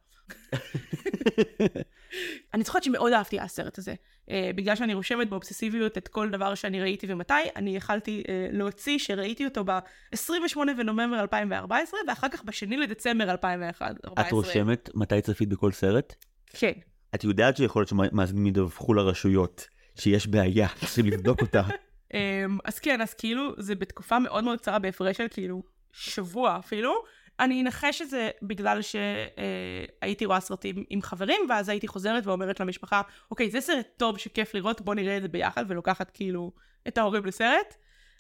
אני 2.55 2.65
זוכרת 2.65 2.83
שמאוד 2.83 3.13
אהבתי 3.13 3.41
הסרט 3.41 3.79
הזה. 3.79 3.95
Uh, 4.27 4.33
בגלל 4.55 4.77
שאני 4.77 4.95
רושמת 4.95 5.29
באובססיביות 5.29 5.99
את 5.99 6.09
כל 6.09 6.31
דבר 6.31 6.55
שאני 6.55 6.81
ראיתי 6.81 7.07
ומתי, 7.09 7.35
אני 7.57 7.77
יכלתי 7.77 8.23
uh, 8.27 8.57
להוציא 8.57 8.99
שראיתי 8.99 9.45
אותו 9.45 9.65
ב-28 9.65 10.57
בנובמבר 10.79 11.21
2014, 11.21 12.01
ואחר 12.09 12.29
כך 12.29 12.45
ב-2 12.45 12.77
לדצמבר 12.77 13.31
2014. 13.31 14.27
את 14.27 14.33
רושמת 14.33 14.91
מתי 14.95 15.21
צפית 15.21 15.49
בכל 15.49 15.73
סרט? 15.73 16.15
כן. 16.47 16.73
את 17.15 17.25
יודעת 17.25 17.57
שיכול 17.57 17.81
להיות 17.81 17.89
שמאזינים 17.89 18.47
ידווחו 18.47 18.95
לרשויות 18.95 19.69
שיש 19.99 20.27
בעיה, 20.27 20.69
צריכים 20.81 21.07
לבדוק 21.07 21.41
אותה. 21.41 21.63
um, 21.63 22.15
אז 22.69 22.79
כן, 22.79 23.01
אז 23.01 23.15
כאילו, 23.15 23.53
זה 23.59 23.75
בתקופה 23.75 24.19
מאוד 24.19 24.45
מאוד 24.45 24.59
קצרה, 24.59 24.79
בהפרש 24.79 25.17
של 25.17 25.27
כאילו 25.31 25.63
שבוע 25.93 26.59
אפילו. 26.59 27.05
אני 27.41 27.63
אנחש 27.63 27.99
שזה 27.99 28.31
בגלל 28.43 28.81
שהייתי 28.83 30.25
רואה 30.25 30.41
סרטים 30.41 30.85
עם 30.91 31.03
חברים, 31.03 31.41
ואז 31.49 31.69
הייתי 31.69 31.89
חוזרת 31.89 32.27
ואומרת 32.27 32.61
למשפחה, 32.61 33.03
אוקיי, 33.31 33.51
זה 33.51 33.61
סרט 33.61 33.87
טוב 33.97 34.19
שכיף 34.19 34.55
לראות, 34.55 34.81
בוא 34.81 34.95
נראה 34.95 35.17
את 35.17 35.23
זה 35.23 35.29
ביחד, 35.29 35.65
ולוקחת 35.69 36.11
כאילו 36.11 36.53
את 36.89 36.99
ההורים 36.99 37.27
לסרט. 37.27 37.75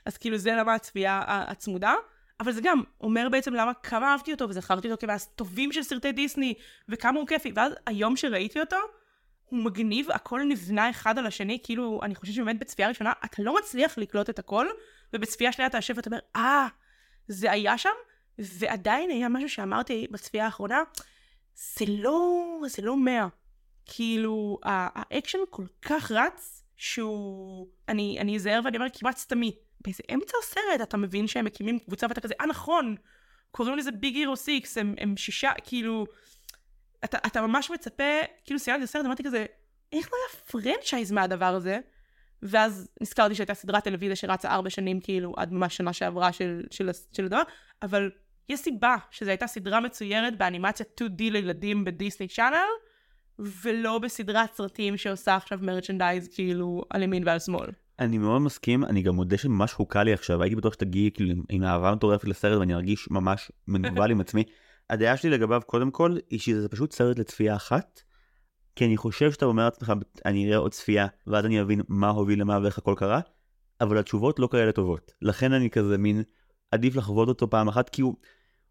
אז 0.06 0.16
כאילו 0.16 0.36
זה 0.36 0.52
למה 0.52 0.74
הצפייה 0.74 1.22
הצמודה. 1.26 1.94
אבל 2.40 2.52
זה 2.52 2.60
גם 2.64 2.82
אומר 3.00 3.28
בעצם 3.30 3.54
למה 3.54 3.74
כמה 3.74 4.12
אהבתי 4.12 4.32
אותו, 4.32 4.48
וזכרתי 4.48 4.90
אותו 4.90 5.06
כמהטובים 5.06 5.72
של 5.72 5.82
סרטי 5.82 6.12
דיסני, 6.12 6.54
וכמה 6.88 7.18
הוא 7.18 7.26
כיפי. 7.26 7.52
ואז 7.54 7.72
היום 7.86 8.16
שראיתי 8.16 8.60
אותו, 8.60 8.76
הוא 9.52 9.64
מגניב, 9.64 10.10
הכל 10.10 10.40
נבנה 10.48 10.90
אחד 10.90 11.18
על 11.18 11.26
השני, 11.26 11.58
כאילו, 11.62 12.00
אני 12.02 12.14
חושבת 12.14 12.34
שבאמת 12.34 12.58
בצפייה 12.58 12.88
ראשונה, 12.88 13.12
אתה 13.24 13.42
לא 13.42 13.54
מצליח 13.58 13.98
לקלוט 13.98 14.30
את 14.30 14.38
הכל, 14.38 14.66
ובצפייה 15.12 15.52
שנייה 15.52 15.66
אתה 15.66 15.78
יושב 15.78 15.94
ואתה 15.96 16.10
אומר, 16.10 16.18
אה, 16.36 16.66
זה 17.28 17.50
היה 17.50 17.78
שם? 17.78 17.90
ועדיין 18.38 19.10
היה 19.10 19.28
משהו 19.28 19.48
שאמרתי 19.48 20.06
בצפייה 20.10 20.44
האחרונה, 20.44 20.82
זה 21.54 21.84
לא, 21.88 22.44
זה 22.66 22.82
לא 22.82 22.96
מאה. 22.96 23.26
כאילו, 23.86 24.58
האקשן 24.64 25.38
כל 25.50 25.64
כך 25.82 26.10
רץ, 26.10 26.64
שהוא, 26.76 27.68
אני, 27.88 28.16
אני 28.20 28.36
אזהר 28.36 28.60
ואני 28.64 28.76
אומר 28.76 28.88
כמעט 28.92 29.16
סתמי. 29.16 29.56
באיזה 29.80 30.02
אמצע 30.14 30.36
הסרט 30.42 30.80
אתה 30.82 30.96
מבין 30.96 31.26
שהם 31.26 31.44
מקימים 31.44 31.78
קבוצה 31.78 32.06
ואתה 32.08 32.20
כזה, 32.20 32.34
אה 32.40 32.46
נכון, 32.46 32.96
קוראים 33.50 33.78
לזה 33.78 33.90
Big 33.90 34.14
Hero 34.14 34.36
Six, 34.36 34.78
הם 34.78 35.16
שישה, 35.16 35.50
כאילו, 35.64 36.06
אתה, 37.04 37.18
אתה 37.26 37.46
ממש 37.46 37.70
מצפה, 37.70 38.04
כאילו 38.44 38.58
סיימתי 38.58 38.84
את 38.84 38.88
הסרט, 38.88 39.06
אמרתי 39.06 39.22
כזה, 39.22 39.46
איך 39.92 40.10
לא 40.12 40.16
היה 40.18 40.44
franchise 40.46 41.12
מהדבר 41.12 41.54
הזה? 41.54 41.78
ואז 42.42 42.88
נזכרתי 43.00 43.34
שהייתה 43.34 43.54
סדרת 43.54 43.84
טלוויזיה 43.84 44.16
שרצה 44.16 44.50
ארבע 44.50 44.70
שנים, 44.70 45.00
כאילו, 45.00 45.34
עד 45.36 45.52
ממש 45.52 45.76
שנה 45.76 45.92
שעברה 45.92 46.32
של, 46.32 46.62
של, 46.70 46.90
של 47.12 47.24
הדבר, 47.24 47.42
אבל 47.82 48.10
יש 48.48 48.60
סיבה 48.60 48.96
שזו 49.10 49.30
הייתה 49.30 49.46
סדרה 49.46 49.80
מצוירת 49.80 50.38
באנימציה 50.38 50.86
2D 51.00 51.18
לילדים 51.18 51.84
בדיסני 51.84 52.28
צ'אנל, 52.28 52.68
ולא 53.38 53.98
בסדרת 53.98 54.54
סרטים 54.54 54.96
שעושה 54.96 55.36
עכשיו 55.36 55.58
מרצ'נדייז 55.62 56.28
כאילו 56.28 56.82
על 56.90 57.02
ימין 57.02 57.22
ועל 57.26 57.38
שמאל. 57.38 57.68
אני 57.98 58.18
מאוד 58.18 58.42
מסכים, 58.42 58.84
אני 58.84 59.02
גם 59.02 59.14
מודה 59.14 59.38
שממש 59.38 59.72
חוקה 59.72 60.02
לי 60.02 60.12
עכשיו, 60.12 60.42
הייתי 60.42 60.56
בטוח 60.56 60.72
שתגיעי 60.72 61.10
כאילו 61.14 61.42
עם 61.48 61.62
אהבה 61.62 61.94
מטורפת 61.94 62.24
לסרט 62.24 62.58
ואני 62.58 62.74
ארגיש 62.74 63.08
ממש 63.10 63.52
מנוול 63.68 64.10
עם 64.10 64.20
עצמי. 64.20 64.44
הדעה 64.90 65.16
שלי 65.16 65.30
לגביו 65.30 65.60
קודם 65.66 65.90
כל 65.90 66.16
היא 66.30 66.38
שזה 66.38 66.68
פשוט 66.68 66.92
סרט 66.92 67.18
לצפייה 67.18 67.56
אחת. 67.56 68.02
כי 68.76 68.86
אני 68.86 68.96
חושב 68.96 69.32
שאתה 69.32 69.44
אומר 69.44 69.64
לעצמך 69.64 69.92
אני 70.24 70.46
אראה 70.46 70.56
עוד 70.56 70.72
צפייה 70.72 71.06
ואז 71.26 71.46
אני 71.46 71.60
אבין 71.60 71.80
מה 71.88 72.08
הוביל 72.08 72.40
למה 72.40 72.58
ואיך 72.62 72.78
הכל 72.78 72.94
קרה. 72.96 73.20
אבל 73.80 73.98
התשובות 73.98 74.38
לא 74.38 74.48
כאלה 74.52 74.72
טובות 74.72 75.12
לכן 75.22 75.52
אני 75.52 75.70
כזה 75.70 75.98
מין 75.98 76.22
עדיף 76.70 76.96
לחוות 76.96 77.28
אותו 77.28 77.50
פעם 77.50 77.68
אחת 77.68 77.88
כי 77.88 78.02
הוא, 78.02 78.14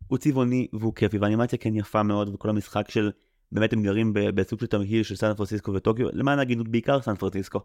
הוא 0.07 0.17
צבעוני 0.17 0.67
והוא 0.73 0.95
כיפי 0.95 1.17
והאנימציה 1.17 1.59
כן 1.59 1.75
יפה 1.75 2.03
מאוד 2.03 2.33
וכל 2.33 2.49
המשחק 2.49 2.89
של 2.89 3.11
באמת 3.51 3.73
הם 3.73 3.83
גרים 3.83 4.13
בסוג 4.13 4.59
של 4.59 4.65
תמהיל 4.65 5.03
של 5.03 5.15
סן 5.15 5.33
פרנסיסקו 5.33 5.73
וטוקיו 5.73 6.07
למען 6.13 6.39
ההגינות 6.39 6.67
בעיקר 6.67 7.01
סן 7.01 7.15
פרנסיסקו. 7.15 7.59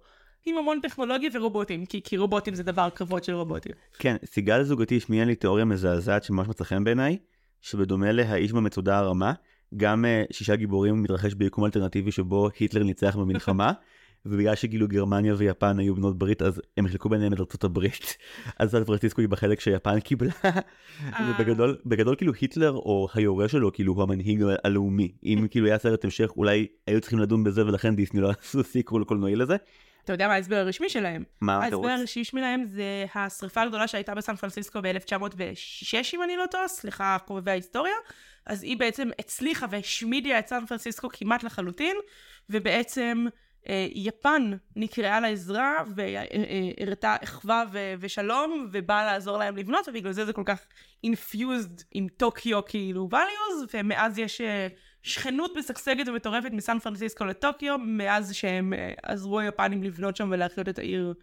עם 0.47 0.59
המון 0.59 0.81
טכנולוגיה 0.83 1.31
ורובוטים 1.35 1.87
כי, 1.87 2.03
כי 2.03 2.17
רובוטים 2.17 2.55
זה 2.55 2.63
דבר 2.63 2.89
קרבות 2.91 3.25
של 3.25 3.35
רובוטים. 3.35 3.73
כן 3.99 4.17
סיגל 4.25 4.63
זוגתי 4.63 4.97
השמיעה 4.97 5.27
לי 5.27 5.35
תיאוריה 5.35 5.65
מזעזעת 5.65 6.25
שממש 6.25 6.49
מצא 6.49 6.65
חן 6.65 6.85
בעיניי 6.85 7.19
שבדומה 7.67 8.13
להאיש 8.13 8.53
במצודה 8.53 8.99
הרמה, 8.99 9.33
גם 9.77 10.05
uh, 10.05 10.35
שישה 10.35 10.57
גיבורים 10.57 11.03
מתרחש 11.03 11.35
ביקום 11.35 11.65
אלטרנטיבי 11.65 12.13
שבו 12.13 12.49
היטלר 12.59 12.83
ניצח 12.83 13.17
במלחמה, 13.17 13.73
ובגלל 14.27 14.55
שגילו 14.55 14.89
גרמניה 14.89 15.35
ויפן 15.37 15.79
היו 15.79 15.95
בנות 15.95 16.19
ברית 16.19 16.43
אז 16.43 16.63
הם 16.77 16.89
חילקו 16.89 17.09
ביניהם 17.09 17.33
את 17.33 17.41
ארצות 17.41 17.65
הברית. 17.65 18.17
אז 18.59 18.71
סן 18.71 18.85
פרנסיסקו 18.85 19.21
היא 19.21 19.29
בחלק 19.29 19.61
שיפן 19.61 20.01
קיבלה. 20.01 20.33
אה. 20.45 20.61
ובגדול 21.31 21.77
בגדול 21.87 22.17
כאילו 22.17 22.33
היטלר 22.41 22.73
או 22.73 23.09
היורה 23.15 23.49
שלו 23.49 23.73
כאילו 23.73 23.93
הוא 23.93 24.03
המנהיג 24.03 24.45
הלאומי. 24.65 25.13
אם 25.25 25.47
כאילו 25.51 25.67
היה 25.67 25.79
סרט 25.79 26.05
המשך 26.05 26.31
אולי 26.37 26.67
היו 26.87 27.01
צריכים 27.01 27.19
לדון 27.19 27.45
בזה 27.45 27.67
ולכן 27.67 27.97
דיסני 27.97 28.21
לא 28.21 28.31
עשו 28.31 28.63
sequel 28.63 29.05
קולנועי 29.05 29.37
לזה. 29.37 29.57
אתה 30.07 30.13
יודע 30.13 30.29
מה 30.29 30.35
ההסבר 30.35 30.57
הרשמי 30.57 30.89
שלהם? 30.89 31.25
מה 31.41 31.67
התירוץ? 31.67 31.87
ההסבר 31.87 32.01
הרשמי 32.01 32.25
שלהם 32.25 32.65
זה 32.65 33.07
השרפה 33.15 33.63
הגדולה 33.63 33.89
שהייתה 33.89 34.15
בסן 34.15 34.37
פרנסיסקו 34.37 34.79
ב-1906, 34.83 36.15
אם 36.15 36.23
אני 36.23 36.37
לא 36.37 36.45
טועה, 36.51 36.69
סליחה, 36.69 37.17
חובבי 37.27 37.51
ההיסטוריה. 37.51 37.95
אז 38.47 38.63
היא 38.63 38.77
בעצם 38.77 39.09
הצליחה 39.19 39.67
והשמידה 39.71 40.39
את 40.39 40.47
סן 40.49 40.67
פרנסיסקו 40.67 41.09
כמעט 41.13 41.43
לחלוטין, 41.43 41.97
ובעצם 42.51 43.27
אה, 43.69 43.87
יפן 43.95 44.53
נקראה 44.77 45.21
לעזרה 45.21 45.75
והראתה 45.95 47.17
אחווה 47.25 47.65
ו- 47.73 47.95
ושלום, 48.01 48.69
ובאה 48.73 49.05
לעזור 49.05 49.39
להם 49.39 49.57
לבנות, 49.57 49.89
ובגלל 49.89 50.13
זה 50.13 50.25
זה 50.25 50.33
כל 50.33 50.43
כך 50.45 50.67
אינפיוזד 51.05 51.83
עם 51.93 52.07
טוקיו 52.17 52.65
כאילו 52.65 53.09
values, 53.13 53.67
ומאז 53.75 54.19
יש... 54.19 54.41
אה, 54.41 54.69
שכנות 55.07 55.53
משגשגת 55.59 56.09
ומטורפת 56.09 56.51
מסן 56.53 56.79
פרנסיסקו 56.79 57.25
לטוקיו, 57.25 57.79
מאז 57.79 58.35
שהם 58.35 58.73
uh, 58.73 59.01
עזרו 59.03 59.41
היפנים 59.41 59.83
לבנות 59.83 60.17
שם 60.17 60.29
ולהחיות 60.33 60.69
את 60.69 60.79
העיר 60.79 61.15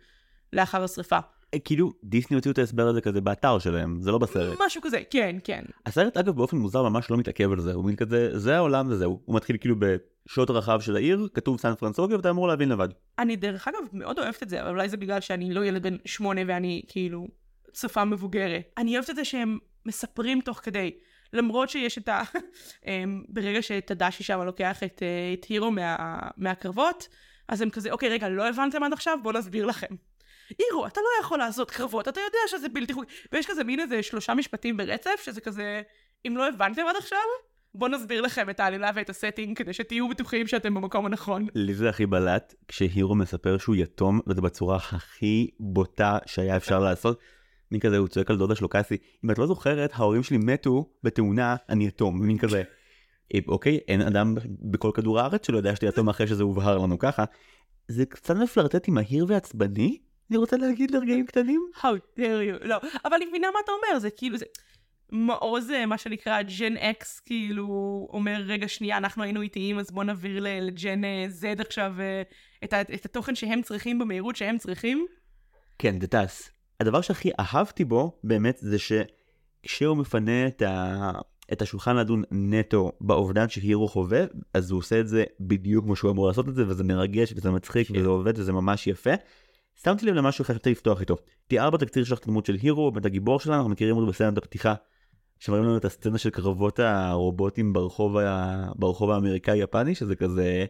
לאחר 0.53 0.83
השרפה. 0.83 1.19
אה, 1.53 1.59
כאילו 1.59 1.93
דיסני 2.03 2.35
הוציאו 2.35 2.51
את 2.53 2.57
ההסבר 2.57 2.87
הזה 2.87 3.01
כזה 3.01 3.21
באתר 3.21 3.59
שלהם, 3.59 4.01
זה 4.01 4.11
לא 4.11 4.17
בסרט. 4.17 4.59
משהו 4.65 4.81
כזה, 4.81 5.01
כן, 5.09 5.35
כן. 5.43 5.63
הסרט 5.85 6.17
אגב 6.17 6.35
באופן 6.35 6.57
מוזר 6.57 6.89
ממש 6.89 7.11
לא 7.11 7.17
מתעכב 7.17 7.51
על 7.51 7.59
זה, 7.59 7.73
הוא 7.73 7.85
מין 7.85 7.95
כזה, 7.95 8.39
זה 8.39 8.55
העולם 8.55 8.87
וזהו. 8.89 9.19
הוא 9.25 9.35
מתחיל 9.35 9.57
כאילו 9.57 9.75
בשוט 9.79 10.49
הרחב 10.49 10.81
של 10.81 10.95
העיר, 10.95 11.27
כתוב 11.33 11.59
סן 11.59 11.75
פרנסיסקו 11.75 12.09
ואתה 12.09 12.29
אמור 12.29 12.47
להבין 12.47 12.69
לבד. 12.69 12.89
אני 13.19 13.35
דרך 13.35 13.67
אגב 13.67 13.87
מאוד 13.93 14.19
אוהבת 14.19 14.43
את 14.43 14.49
זה, 14.49 14.61
אבל 14.61 14.69
אולי 14.69 14.89
זה 14.89 14.97
בגלל 14.97 15.21
שאני 15.21 15.53
לא 15.53 15.65
ילד 15.65 15.83
בן 15.83 15.97
שמונה 16.05 16.41
ואני 16.47 16.81
כאילו 16.87 17.27
צופה 17.71 18.05
מבוגרת. 18.05 18.61
אני 18.77 18.95
אוהבת 18.95 19.09
את 19.09 19.15
זה 19.15 19.25
שהם 19.25 19.57
מספרים 19.85 20.41
תוך 20.41 20.59
כדי. 20.63 20.91
למרות 21.33 21.69
שיש 21.69 21.97
את 21.97 22.09
ה... 22.09 22.21
אמ, 22.87 23.23
ברגע 23.29 23.61
שתדשי 23.61 24.23
שם 24.23 24.41
לוקח 24.41 24.83
את, 24.83 25.03
אה, 25.03 25.33
את 25.33 25.45
הירו 25.45 25.71
מה, 25.71 26.19
מהקרבות, 26.37 27.07
אז 27.47 27.61
הם 27.61 27.69
כזה, 27.69 27.91
אוקיי, 27.91 28.09
רגע, 28.09 28.29
לא 28.29 28.47
הבנתם 28.47 28.83
עד 28.83 28.93
עכשיו? 28.93 29.17
בואו 29.23 29.37
נסביר 29.37 29.65
לכם. 29.65 29.95
הירו, 30.57 30.87
אתה 30.87 31.01
לא 31.01 31.25
יכול 31.25 31.39
לעשות 31.39 31.71
קרבות, 31.71 32.07
אתה 32.07 32.19
יודע 32.19 32.37
שזה 32.47 32.69
בלתי 32.69 32.93
חוקי. 32.93 33.13
ויש 33.31 33.45
כזה 33.45 33.63
מין 33.63 33.79
איזה 33.79 34.03
שלושה 34.03 34.33
משפטים 34.33 34.77
ברצף, 34.77 35.21
שזה 35.25 35.41
כזה, 35.41 35.81
אם 36.27 36.37
לא 36.37 36.47
הבנתם 36.47 36.81
עד 36.89 36.95
עכשיו, 36.95 37.17
בואו 37.75 37.91
נסביר 37.91 38.21
לכם 38.21 38.49
את 38.49 38.59
העלילה 38.59 38.91
ואת 38.95 39.09
הסטינג, 39.09 39.57
כדי 39.57 39.73
שתהיו 39.73 40.09
בטוחים 40.09 40.47
שאתם 40.47 40.73
במקום 40.73 41.05
הנכון. 41.05 41.47
לי 41.55 41.73
זה 41.73 41.89
הכי 41.89 42.05
בלט, 42.05 42.53
כשהירו 42.67 43.15
מספר 43.15 43.57
שהוא 43.57 43.75
יתום, 43.75 44.19
וזה 44.27 44.41
בצורה 44.41 44.75
הכי 44.75 45.49
בוטה 45.59 46.17
שהיה 46.25 46.57
אפשר 46.57 46.79
לעשות. 46.79 47.19
מין 47.73 47.79
כזה, 47.79 47.97
הוא 47.97 48.07
צועק 48.07 48.29
על 48.29 48.37
דודה 48.37 48.55
שלו 48.55 48.69
קאסי, 48.69 48.97
אם 49.25 49.31
את 49.31 49.37
לא 49.37 49.47
זוכרת, 49.47 49.91
ההורים 49.93 50.23
שלי 50.23 50.37
מתו 50.37 50.89
בתאונה, 51.03 51.55
אני 51.69 51.87
יתום, 51.87 52.21
מין 52.21 52.37
כזה. 52.37 52.63
אה, 53.33 53.39
אוקיי, 53.47 53.79
אין 53.87 54.01
אדם 54.01 54.35
בכל 54.61 54.91
כדור 54.93 55.19
הארץ 55.19 55.47
שלא 55.47 55.57
יודע 55.57 55.75
שאתה 55.75 55.85
יתום 55.85 56.09
אחרי 56.09 56.27
שזה 56.27 56.43
הובהר 56.43 56.77
לנו 56.77 56.99
ככה. 56.99 57.23
זה 57.87 58.05
קצת 58.05 58.35
מפלרטט 58.35 58.87
עם 58.87 58.93
מהיר 58.93 59.25
ועצבני, 59.27 59.97
אני 60.29 60.37
רוצה 60.37 60.57
להגיד 60.57 60.91
לרגעים 60.91 61.25
קטנים. 61.25 61.61
How 61.75 62.19
dare 62.19 62.61
you, 62.61 62.67
לא, 62.67 62.75
אבל 63.05 63.13
אני 63.13 63.25
מבינה 63.25 63.47
מה 63.53 63.59
אתה 63.63 63.71
אומר, 63.71 63.99
זה 63.99 64.09
כאילו, 64.09 64.37
זה... 64.37 64.45
מעוז 65.11 65.69
מה 65.87 65.97
שנקרא 65.97 66.41
ג'ן 66.41 66.77
אקס 66.77 67.19
כאילו 67.19 67.67
אומר 68.13 68.41
רגע 68.45 68.67
שנייה 68.67 68.97
אנחנו 68.97 69.23
היינו 69.23 69.41
איטיים 69.41 69.79
אז 69.79 69.91
בוא 69.91 70.03
נעביר 70.03 70.43
לג'ן 70.43 71.01
זד 71.27 71.61
עכשיו 71.61 71.93
אה, 71.99 72.21
את, 72.63 72.73
את 72.93 73.05
התוכן 73.05 73.35
שהם 73.35 73.61
צריכים 73.61 73.99
במהירות 73.99 74.35
שהם 74.35 74.57
צריכים. 74.57 75.05
כן 75.79 75.99
זה 76.01 76.07
טס. 76.07 76.52
הדבר 76.83 77.01
שהכי 77.01 77.29
אהבתי 77.39 77.85
בו 77.85 78.19
באמת 78.23 78.57
זה 78.61 78.77
שכשהוא 78.79 79.97
מפנה 79.97 80.47
את, 80.47 80.61
ה... 80.61 81.11
את 81.53 81.61
השולחן 81.61 81.95
לדון 81.95 82.23
נטו 82.31 82.91
באובדן 83.01 83.49
שהירו 83.49 83.87
חווה 83.87 84.23
אז 84.53 84.71
הוא 84.71 84.79
עושה 84.79 84.99
את 84.99 85.07
זה 85.07 85.23
בדיוק 85.39 85.85
כמו 85.85 85.95
שהוא 85.95 86.11
אמור 86.11 86.27
לעשות 86.27 86.49
את 86.49 86.55
זה 86.55 86.67
וזה 86.67 86.83
מרגש 86.83 87.33
וזה 87.35 87.51
מצחיק 87.51 87.87
כן. 87.87 87.97
וזה 87.97 88.07
עובד 88.07 88.39
וזה 88.39 88.53
ממש 88.53 88.87
יפה. 88.87 89.13
שמתי 89.83 90.05
לב 90.05 90.15
למשהו 90.15 90.41
אחר 90.41 90.53
שרציתי 90.53 90.71
לפתוח 90.71 91.01
איתו. 91.01 91.15
תיאר 91.47 91.69
בתקציר 91.69 92.03
שלך 92.03 92.19
את 92.19 92.23
הדמות 92.23 92.45
של 92.45 92.57
הירו 92.61 92.91
ואת 92.95 93.05
הגיבור 93.05 93.39
שלנו 93.39 93.57
אנחנו 93.57 93.69
מכירים 93.69 93.95
אותו 93.95 94.07
בסצנת 94.07 94.37
הפתיחה. 94.37 94.73
שמראים 95.39 95.63
לנו 95.63 95.77
את 95.77 95.85
הסצנה 95.85 96.17
של 96.17 96.29
קרבות 96.29 96.79
הרובוטים 96.79 97.73
ברחוב, 97.73 98.17
ה... 98.17 98.67
ברחוב 98.75 99.11
האמריקאי 99.11 99.57
יפני 99.57 99.95
שזה 99.95 100.15
כזה 100.15 100.65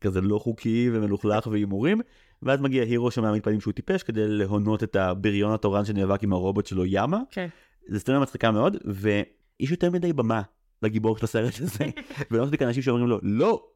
כזה 0.00 0.20
לא 0.20 0.38
חוקי 0.38 0.90
ומלוכלך 0.92 1.46
והימורים 1.46 2.00
ואז 2.42 2.60
מגיע 2.60 2.82
הירו 2.82 3.10
שמעמיד 3.10 3.42
פנים 3.42 3.60
שהוא 3.60 3.72
טיפש 3.72 4.02
כדי 4.02 4.28
להונות 4.28 4.82
את 4.82 4.96
הבריון 4.96 5.52
התורן 5.52 5.84
שנאבק 5.84 6.22
עם 6.22 6.32
הרובוט 6.32 6.66
שלו 6.66 6.84
ימה. 6.86 7.20
כן. 7.30 7.48
זה 7.88 8.00
סצנה 8.00 8.20
מצחיקה 8.20 8.50
מאוד 8.50 8.76
ויש 8.84 9.70
יותר 9.70 9.90
מדי 9.90 10.12
במה 10.12 10.42
לגיבור 10.82 11.18
של 11.18 11.24
הסרט 11.24 11.60
הזה 11.60 11.84
ולא 12.30 12.44
מספיק 12.44 12.62
אנשים 12.62 12.82
שאומרים 12.82 13.06
לו 13.06 13.18
לא 13.22 13.66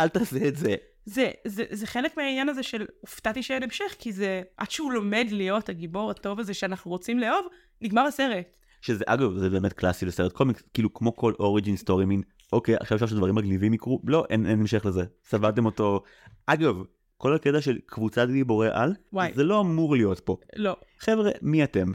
אל 0.00 0.08
תעשה 0.08 0.48
את 0.48 0.56
זה. 0.56 0.74
זה, 1.04 1.30
זה, 1.46 1.64
זה 1.70 1.86
חלק 1.86 2.16
מהעניין 2.16 2.48
הזה 2.48 2.62
של 2.62 2.86
הופתעתי 3.00 3.42
שאין 3.42 3.62
המשך, 3.62 3.94
כי 3.98 4.12
זה 4.12 4.42
עד 4.56 4.70
שהוא 4.70 4.92
לומד 4.92 5.26
להיות 5.30 5.68
הגיבור 5.68 6.10
הטוב 6.10 6.40
הזה 6.40 6.54
שאנחנו 6.54 6.90
רוצים 6.90 7.18
לאהוב, 7.18 7.46
נגמר 7.80 8.02
הסרט. 8.02 8.46
שזה 8.80 9.04
אגב 9.06 9.38
זה 9.38 9.50
באמת 9.50 9.72
קלאסי 9.72 10.06
לסרט 10.06 10.32
קומיקס 10.32 10.62
כאילו 10.74 10.94
כמו 10.94 11.16
כל 11.16 11.32
אוריג'ין 11.38 11.76
סטורי 11.76 12.04
מין 12.04 12.22
אוקיי 12.52 12.76
עכשיו 12.80 12.96
אפשר 12.96 13.06
שדברים 13.06 13.34
מגניבים 13.34 13.74
יקרו 13.74 14.02
לא 14.04 14.24
אין, 14.30 14.46
אין 14.46 14.60
המשך 14.60 14.86
לזה 14.86 15.04
סבלתם 15.24 15.66
אותו 15.66 16.02
אגב 16.46 16.82
כל 17.20 17.34
הקטע 17.34 17.60
של 17.60 17.78
קבוצת 17.86 18.28
גיבורי 18.28 18.68
על, 18.72 18.94
וואי. 19.12 19.32
זה 19.34 19.44
לא 19.44 19.60
אמור 19.60 19.96
להיות 19.96 20.20
פה. 20.20 20.36
לא. 20.56 20.76
חבר'ה, 20.98 21.30
מי 21.42 21.64
אתם? 21.64 21.92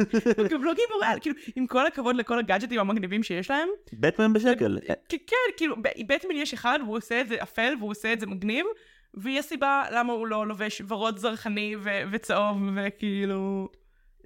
גם 0.52 0.64
לא 0.64 0.74
גיבורי 0.74 1.06
על, 1.06 1.20
כאילו, 1.20 1.36
עם 1.56 1.66
כל 1.66 1.86
הכבוד 1.86 2.16
לכל 2.16 2.38
הגאדג'טים 2.38 2.80
המגניבים 2.80 3.22
שיש 3.22 3.50
להם. 3.50 3.68
בטמן 3.92 4.32
בשקל. 4.32 4.78
כן, 5.08 5.36
כאילו, 5.56 5.76
בטמן 6.08 6.36
יש 6.36 6.52
אחד, 6.52 6.78
והוא 6.84 6.96
עושה 6.96 7.20
את 7.20 7.28
זה 7.28 7.36
אפל, 7.42 7.74
והוא 7.78 7.90
עושה 7.90 8.12
את 8.12 8.20
זה 8.20 8.26
מגניב, 8.26 8.66
ויש 9.14 9.46
סיבה 9.46 9.84
למה 9.92 10.12
הוא 10.12 10.26
לא 10.26 10.46
לובש 10.46 10.82
ורוד 10.88 11.18
זרחני 11.18 11.76
וצהוב, 12.12 12.56
וכאילו... 12.76 13.68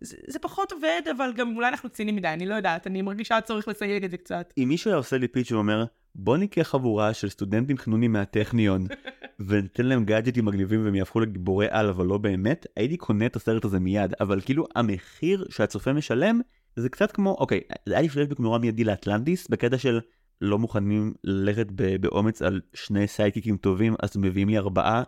זה, 0.01 0.17
זה 0.27 0.39
פחות 0.39 0.73
עובד, 0.73 1.03
אבל 1.17 1.33
גם 1.37 1.57
אולי 1.57 1.69
אנחנו 1.69 1.89
ציניים 1.89 2.17
מדי, 2.17 2.29
אני 2.29 2.47
לא 2.47 2.55
יודעת, 2.55 2.87
אני 2.87 3.03
מרגישה 3.03 3.41
צורך 3.41 3.69
לסייג 3.69 4.05
את 4.05 4.11
זה 4.11 4.17
קצת. 4.17 4.53
אם 4.59 4.69
מישהו 4.69 4.91
היה 4.91 4.97
עושה 4.97 5.19
לי 5.19 5.29
פיץ' 5.29 5.53
ואומר, 5.53 5.85
בוא 6.15 6.37
ניקח 6.37 6.63
חבורה 6.63 7.15
של 7.15 7.29
סטודנטים 7.29 7.79
חנונים 7.79 8.13
מהטכניון, 8.13 8.87
וניתן 9.47 9.87
להם 9.87 10.05
גאדג'טים 10.05 10.45
מגניבים 10.45 10.85
והם 10.85 10.95
יהפכו 10.95 11.21
לגיבורי 11.21 11.67
על, 11.71 11.89
אבל 11.89 12.07
לא 12.07 12.19
באמת, 12.19 12.67
הייתי 12.77 12.97
קונה 12.97 13.27
את 13.27 13.37
הסרט 13.37 13.65
הזה 13.65 13.81
מיד, 13.81 14.15
אבל 14.21 14.41
כאילו 14.41 14.67
המחיר 14.77 15.47
שהצופה 15.51 15.93
משלם 15.93 16.41
זה 16.77 16.89
קצת 16.89 17.13
כמו, 17.13 17.37
אוקיי, 17.41 17.61
זה 17.87 17.95
היה 17.95 18.03
לי 18.03 18.09
פלשבק 18.09 18.41
נורא 18.41 18.59
מיידי 18.59 18.85
לאטלנטיס, 18.85 19.49
בקטע 19.49 19.79
של 19.79 20.01
לא 20.41 20.59
מוכנים 20.59 21.15
ללכת 21.25 21.67
באומץ 22.01 22.43
על 22.43 22.61
שני 22.75 23.07
sidekickים 23.07 23.57
טובים, 23.57 23.95
אז 24.03 24.17
מביאים 24.17 24.49
לי 24.49 24.59
ארבעה 24.59 25.03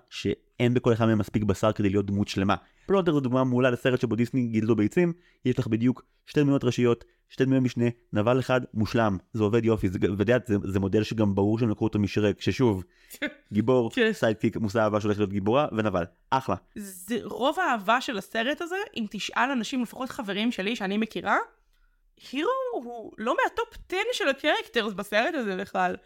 שאין 0.63 0.75
בכל 0.75 0.93
אחד 0.93 1.07
מהם 1.07 1.19
מספיק 1.19 1.43
בשר 1.43 1.73
כדי 1.73 1.89
להיות 1.89 2.07
דמות 2.07 2.29
שלמה. 2.29 2.55
פלונטר 2.87 3.13
זו 3.13 3.21
דוגמה 3.21 3.45
מעולה 3.45 3.71
לסרט 3.71 4.01
שבו 4.01 4.17
דיסני 4.17 4.47
גידלו 4.47 4.77
ביצים, 4.77 5.13
יש 5.45 5.59
לך 5.59 5.67
בדיוק 5.67 6.03
שתי 6.27 6.41
דמויות 6.41 6.65
ראשיות, 6.65 7.05
שתי 7.29 7.45
דמויות 7.45 7.65
משנה, 7.65 7.85
נבל 8.13 8.41
אחד, 8.41 8.61
מושלם, 8.75 9.19
זה 9.33 9.43
עובד 9.43 9.65
יופי, 9.65 9.89
זה, 9.89 9.99
ודעת, 10.19 10.47
זה, 10.47 10.57
זה 10.65 10.81
מודל 10.81 11.03
שגם 11.03 11.35
ברור 11.35 11.59
שהם 11.59 11.71
לקחו 11.71 11.85
אותו 11.85 11.99
משרק, 11.99 12.41
ששוב, 12.41 12.85
גיבור, 13.53 13.91
כן. 13.95 14.13
sidekick, 14.13 14.57
מושא 14.57 14.81
אהבה 14.81 15.01
שהולך 15.01 15.19
להיות 15.19 15.31
גיבורה, 15.31 15.69
ונבל, 15.73 16.05
אחלה. 16.31 16.57
זה 16.75 17.19
רוב 17.23 17.59
האהבה 17.59 18.01
של 18.01 18.19
הסרט 18.19 18.61
הזה, 18.61 18.77
אם 18.97 19.07
תשאל 19.11 19.51
אנשים, 19.51 19.83
לפחות 19.83 20.11
חברים 20.11 20.53
שלי 20.53 20.77
שאני 20.77 20.99
מכירה, 20.99 21.37
הירו 22.33 22.49
הוא 22.73 23.13
לא 23.19 23.37
מה 23.43 23.57
top 23.57 23.79
10 23.89 23.97
של 24.13 24.29
ה 24.29 24.35
characters 24.35 24.93
בסרט 24.93 25.35
הזה 25.35 25.57
בכלל. 25.57 25.97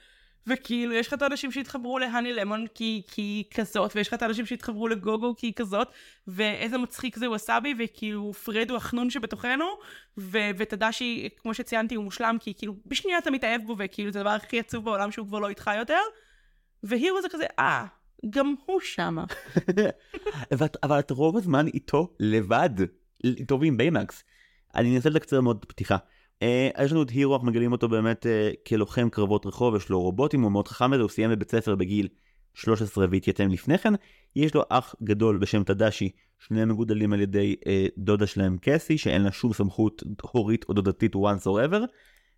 וכאילו, 0.47 0.93
יש 0.93 1.07
לך 1.07 1.15
את 1.15 1.23
האנשים 1.23 1.53
שהתחברו 1.53 1.99
להני 1.99 2.33
למון 2.33 2.67
כי 2.75 3.03
היא 3.17 3.45
כזאת, 3.55 3.97
ויש 3.97 4.09
לך 4.09 4.15
את 4.15 4.23
האנשים 4.23 4.47
שהתחברו 4.47 4.89
לגוגו 4.89 5.35
כי 5.37 5.47
היא 5.47 5.53
כזאת, 5.55 5.89
ואיזה 6.27 6.79
מצחיק 6.79 7.17
זה 7.17 7.31
ווסאבי, 7.31 7.75
וכאילו, 7.79 8.33
פרד 8.33 8.71
הוא 8.71 8.77
החנון 8.77 9.11
שבתוכנו, 9.11 9.65
ו- 10.19 10.51
ותדשי, 10.59 11.29
כמו 11.37 11.55
שציינתי, 11.55 11.95
הוא 11.95 12.05
מושלם, 12.05 12.37
כי 12.41 12.55
כאילו, 12.55 12.77
בשנייה 12.87 13.19
אתה 13.19 13.31
מתאהב 13.31 13.61
בו, 13.67 13.75
וכאילו, 13.79 14.13
זה 14.13 14.19
הדבר 14.21 14.31
הכי 14.31 14.59
עצוב 14.59 14.85
בעולם 14.85 15.13
שהוא 15.13 15.27
כבר 15.27 15.39
לא 15.39 15.49
איתך 15.49 15.71
יותר, 15.79 16.01
והירו 16.83 17.23
זה 17.23 17.29
כזה, 17.29 17.47
אה, 17.59 17.87
גם 18.31 18.55
הוא 18.67 18.81
שמה. 18.81 19.25
אבל 20.83 20.99
את 20.99 21.11
רוב 21.11 21.37
הזמן 21.37 21.67
איתו 21.67 22.15
לבד, 22.21 22.71
איתו 23.25 23.61
ועם 23.61 23.77
ביימקס. 23.77 24.25
אני 24.75 24.97
אנסה 24.97 25.11
לקצר 25.11 25.41
מאוד 25.41 25.65
פתיחה. 25.65 25.97
Uh, 26.45 26.83
יש 26.85 26.93
לנו 26.93 27.03
את 27.03 27.11
הירו, 27.11 27.35
אנחנו 27.35 27.49
מגלים 27.49 27.73
אותו 27.73 27.89
באמת 27.89 28.27
uh, 28.27 28.69
כלוחם 28.69 29.09
קרבות 29.09 29.47
רחוב, 29.47 29.77
יש 29.77 29.89
לו 29.89 30.01
רובוטים, 30.01 30.43
הוא 30.43 30.53
מאוד 30.53 30.69
חכם 30.69 30.91
בזה, 30.91 31.03
הוא 31.03 31.11
סיים 31.11 31.31
בבית 31.31 31.51
ספר 31.51 31.75
בגיל 31.75 32.09
13 32.55 33.07
והתייתם 33.11 33.49
לפני 33.49 33.79
כן. 33.79 33.93
יש 34.37 34.55
לו 34.55 34.63
אח 34.69 34.95
גדול 35.03 35.39
בשם 35.39 35.65
תדשי, 35.65 36.11
שניהם 36.39 36.69
מגודלים 36.69 37.13
על 37.13 37.21
ידי 37.21 37.57
uh, 37.61 37.69
דודה 37.99 38.27
שלהם 38.27 38.57
קסי, 38.61 38.99
שאין 38.99 39.23
לה 39.23 39.33
שום 39.33 39.53
סמכות 39.53 40.03
הורית 40.23 40.65
או 40.69 40.75
דודתית 40.75 41.15
once 41.15 41.47
or 41.47 41.71
ever. 41.71 41.81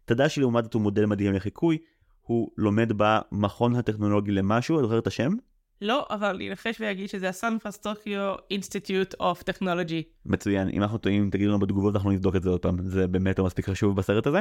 תדשי 0.05 0.41
לעומת 0.41 0.65
זאת 0.65 0.75
הוא 0.75 0.83
מודל 0.83 1.07
מדהים 1.07 1.33
לחיקוי, 1.33 1.79
הוא 2.23 2.51
לומד 2.57 2.93
במכון 2.97 3.75
הטכנולוגי 3.75 4.31
למשהו, 4.31 4.79
אתה 4.79 4.83
זוכר 4.83 4.99
את 4.99 5.07
השם? 5.07 5.33
לא, 5.83 6.07
אבל 6.11 6.35
אני 6.35 6.51
אנחש 6.51 6.81
ואגיד 6.81 7.09
שזה 7.09 7.29
ה 7.29 7.36
San 7.36 7.57
Fransokyo 7.63 8.35
Institute 8.51 9.15
of 9.21 9.43
Technology. 9.43 10.03
מצוין, 10.27 10.69
אם 10.69 10.83
אנחנו 10.83 10.99
טועים 10.99 11.31
תגידו 11.31 11.51
לנו 11.51 11.59
בתגובות 11.59 11.95
אנחנו 11.95 12.11
נבדוק 12.11 12.37
את 12.37 12.43
זה 12.43 12.51
עוד 12.51 12.61
פעם, 12.61 12.77
זה 12.83 13.07
באמת 13.07 13.39
לא 13.39 13.45
מספיק 13.45 13.69
חשוב 13.69 13.97
בסרט 13.97 14.27
הזה. 14.27 14.41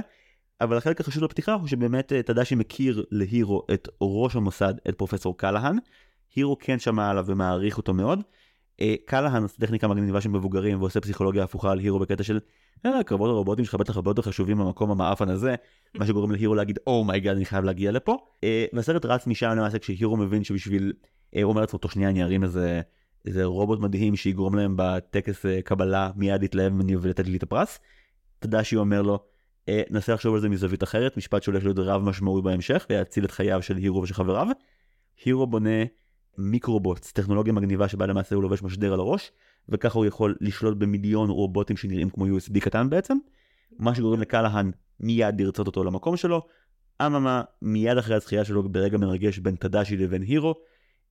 אבל 0.61 0.77
החלק 0.77 1.01
החשוב 1.01 1.23
לפתיחה 1.23 1.53
הוא 1.53 1.67
שבאמת 1.67 2.13
אה, 2.13 2.23
תדשי 2.23 2.55
מכיר 2.55 3.05
להירו 3.11 3.63
את 3.73 3.87
ראש 4.01 4.35
המוסד, 4.35 4.73
את 4.89 4.95
פרופסור 4.95 5.37
קלהן. 5.37 5.77
הירו 6.35 6.57
כן 6.59 6.79
שמע 6.79 7.09
עליו 7.09 7.25
ומעריך 7.27 7.77
אותו 7.77 7.93
מאוד. 7.93 8.19
אה, 8.81 8.95
קלהן 9.05 9.43
עושה 9.43 9.57
טכניקה 9.57 9.87
מגניבה 9.87 10.21
של 10.21 10.29
מבוגרים 10.29 10.81
ועושה 10.81 11.01
פסיכולוגיה 11.01 11.43
הפוכה 11.43 11.71
על 11.71 11.79
הירו 11.79 11.99
בקטע 11.99 12.23
של 12.23 12.39
אה, 12.85 13.03
קרבות 13.03 13.29
הרובוטים 13.29 13.65
שלך 13.65 13.75
בטח 13.75 13.95
הרבה 13.95 14.11
יותר 14.11 14.21
חשובים 14.21 14.57
במקום 14.57 14.91
המאפן 14.91 15.29
הזה, 15.29 15.55
מה 15.95 16.05
שגורם 16.05 16.31
להירו 16.31 16.55
להגיד 16.55 16.79
oh 16.87 17.00
my 17.00 17.13
god 17.13 17.33
oh 17.33 17.37
אני 17.37 17.45
חייב 17.45 17.65
להגיע 17.65 17.91
לפה. 17.91 18.17
והסרט 18.73 19.05
רץ 19.05 19.27
משם 19.27 19.49
למעשה 19.49 19.79
כשהירו 19.79 20.17
מבין 20.17 20.43
שבשביל 20.43 20.93
אומר 21.43 21.61
לעצמו 21.61 21.79
שנייה 21.89 22.09
אני 22.09 22.23
ארים 22.23 22.43
איזה, 22.43 22.81
איזה 23.25 23.45
רובוט 23.45 23.79
מדהים 23.79 24.15
שיגרום 24.15 24.55
להם 24.55 24.73
בטקס 24.77 25.45
אה, 25.45 25.61
קבלה 25.61 26.11
מיד 26.15 26.41
להתלהב 26.41 26.73
ממני 26.73 26.95
ולתת 26.95 27.27
לי 27.27 27.37
את 27.37 27.43
הפרס. 27.43 27.79
תדשי 28.39 28.75
אומר 28.75 29.01
לו 29.01 29.19
אה, 29.69 29.81
נסה 29.89 30.13
לחשוב 30.13 30.35
על 30.35 30.41
זה 30.41 30.49
מזווית 30.49 30.83
אחרת 30.83 31.17
משפט 31.17 31.43
שהולך 31.43 31.63
להיות 31.63 31.79
רב 31.79 32.01
משמעותי 32.01 32.45
בהמשך 32.45 32.85
ויציל 32.89 33.25
את 33.25 33.31
חייו 33.31 33.61
של 33.61 33.77
הירו 33.77 34.01
ושל 34.01 34.13
חבריו. 34.13 34.47
הירו 35.25 35.47
בונה 35.47 35.83
מיקרובוטס 36.37 37.11
טכנולוגיה 37.11 37.53
מגניבה 37.53 37.87
שבה 37.87 38.05
למעשה 38.05 38.35
הוא 38.35 38.43
לובש 38.43 38.63
משדר 38.63 38.93
על 38.93 38.99
הראש 38.99 39.31
וככה 39.69 39.99
הוא 39.99 40.05
יכול 40.05 40.35
לשלוט 40.41 40.77
במיליון 40.77 41.29
רובוטים 41.29 41.77
שנראים 41.77 42.09
כמו 42.09 42.25
USB 42.25 42.59
קטן 42.59 42.89
בעצם. 42.89 43.17
מה 43.79 43.95
שגורם 43.95 44.21
לקלהן 44.21 44.71
מיד 44.99 45.41
לרצות 45.41 45.67
אותו 45.67 45.83
למקום 45.83 46.17
שלו. 46.17 46.41
אממה 47.05 47.41
מיד 47.61 47.97
אחרי 47.97 48.15
הזכייה 48.15 48.45
שלו 48.45 48.69
ברגע 48.69 48.97
מרגש 48.97 49.39
בין 49.39 49.55
תדשי 49.55 49.97
לבין 49.97 50.21
הירו 50.21 50.55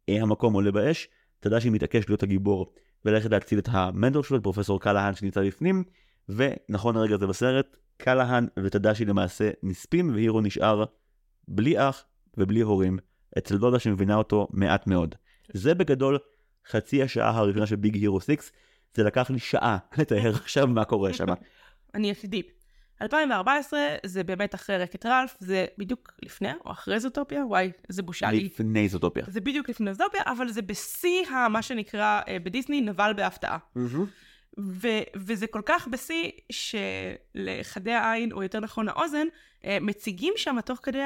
המקום 0.09 0.55
עולה 0.55 0.71
באש, 0.71 1.09
תדשי 1.41 1.71
מתעקש 1.71 2.09
להיות 2.09 2.23
הגיבור 2.23 2.73
וללכת 3.05 3.31
להציל 3.31 3.59
את 3.59 3.69
המנטור 3.71 4.23
שלו, 4.23 4.37
את 4.37 4.43
פרופסור 4.43 4.81
קלהן 4.81 5.15
שנמצא 5.15 5.43
בפנים, 5.43 5.85
ונכון 6.29 6.95
לרגע 6.95 7.17
זה 7.17 7.27
בסרט, 7.27 7.77
קלהן 7.97 8.47
ותדשי 8.65 9.05
למעשה 9.05 9.51
נספים 9.63 10.15
והירו 10.15 10.41
נשאר 10.41 10.85
בלי 11.49 11.89
אח 11.89 12.05
ובלי 12.37 12.61
הורים, 12.61 12.99
אצל 13.39 13.59
דודה 13.59 13.79
שמבינה 13.79 14.17
אותו 14.17 14.49
מעט 14.51 14.87
מאוד. 14.87 15.15
זה 15.53 15.75
בגדול 15.75 16.19
חצי 16.69 17.03
השעה 17.03 17.39
הראשונה 17.39 17.67
של 17.67 17.77
ביג 17.77 17.95
הירו 17.95 18.21
6, 18.21 18.29
זה 18.95 19.03
לקח 19.03 19.31
לי 19.31 19.39
שעה 19.39 19.79
לתאר 19.99 20.31
עכשיו 20.31 20.67
מה 20.67 20.85
קורה 20.85 21.13
שם. 21.13 21.27
אני 21.95 22.11
יחידי. 22.11 22.43
2014 23.03 23.81
זה 24.07 24.25
באמת 24.25 24.55
אחרי 24.55 24.79
רקט 24.79 25.07
רלף, 25.07 25.37
זה 25.41 25.67
בדיוק 25.79 26.13
לפני 26.23 26.53
או 26.65 26.71
אחרי 26.71 27.01
זוטופיה? 27.01 27.47
וואי, 27.47 27.71
איזה 27.89 28.03
בושה 28.03 28.31
לי. 28.31 28.45
לפני 28.45 28.89
זוטופיה. 28.89 29.25
זה 29.29 29.41
בדיוק 29.41 29.71
לפני 29.71 29.95
זוטופיה, 29.95 30.23
אבל 30.27 30.49
זה 30.49 30.63
בשיא 30.63 31.27
מה 31.51 31.63
שנקרא 31.63 32.21
uh, 32.25 32.29
בדיסני 32.43 32.81
נבל 32.81 33.13
בהפתעה. 33.17 33.59
Mm-hmm. 33.77 34.61
ו- 34.61 35.03
וזה 35.17 35.47
כל 35.47 35.63
כך 35.67 35.89
בשיא 35.89 36.31
שלחדי 36.53 37.93
העין, 37.93 38.33
או 38.33 38.43
יותר 38.43 38.61
נכון 38.61 38.89
האוזן, 38.89 39.27
uh, 39.63 39.67
מציגים 39.81 40.33
שם 40.37 40.61
תוך 40.65 40.79
כדי 40.83 41.03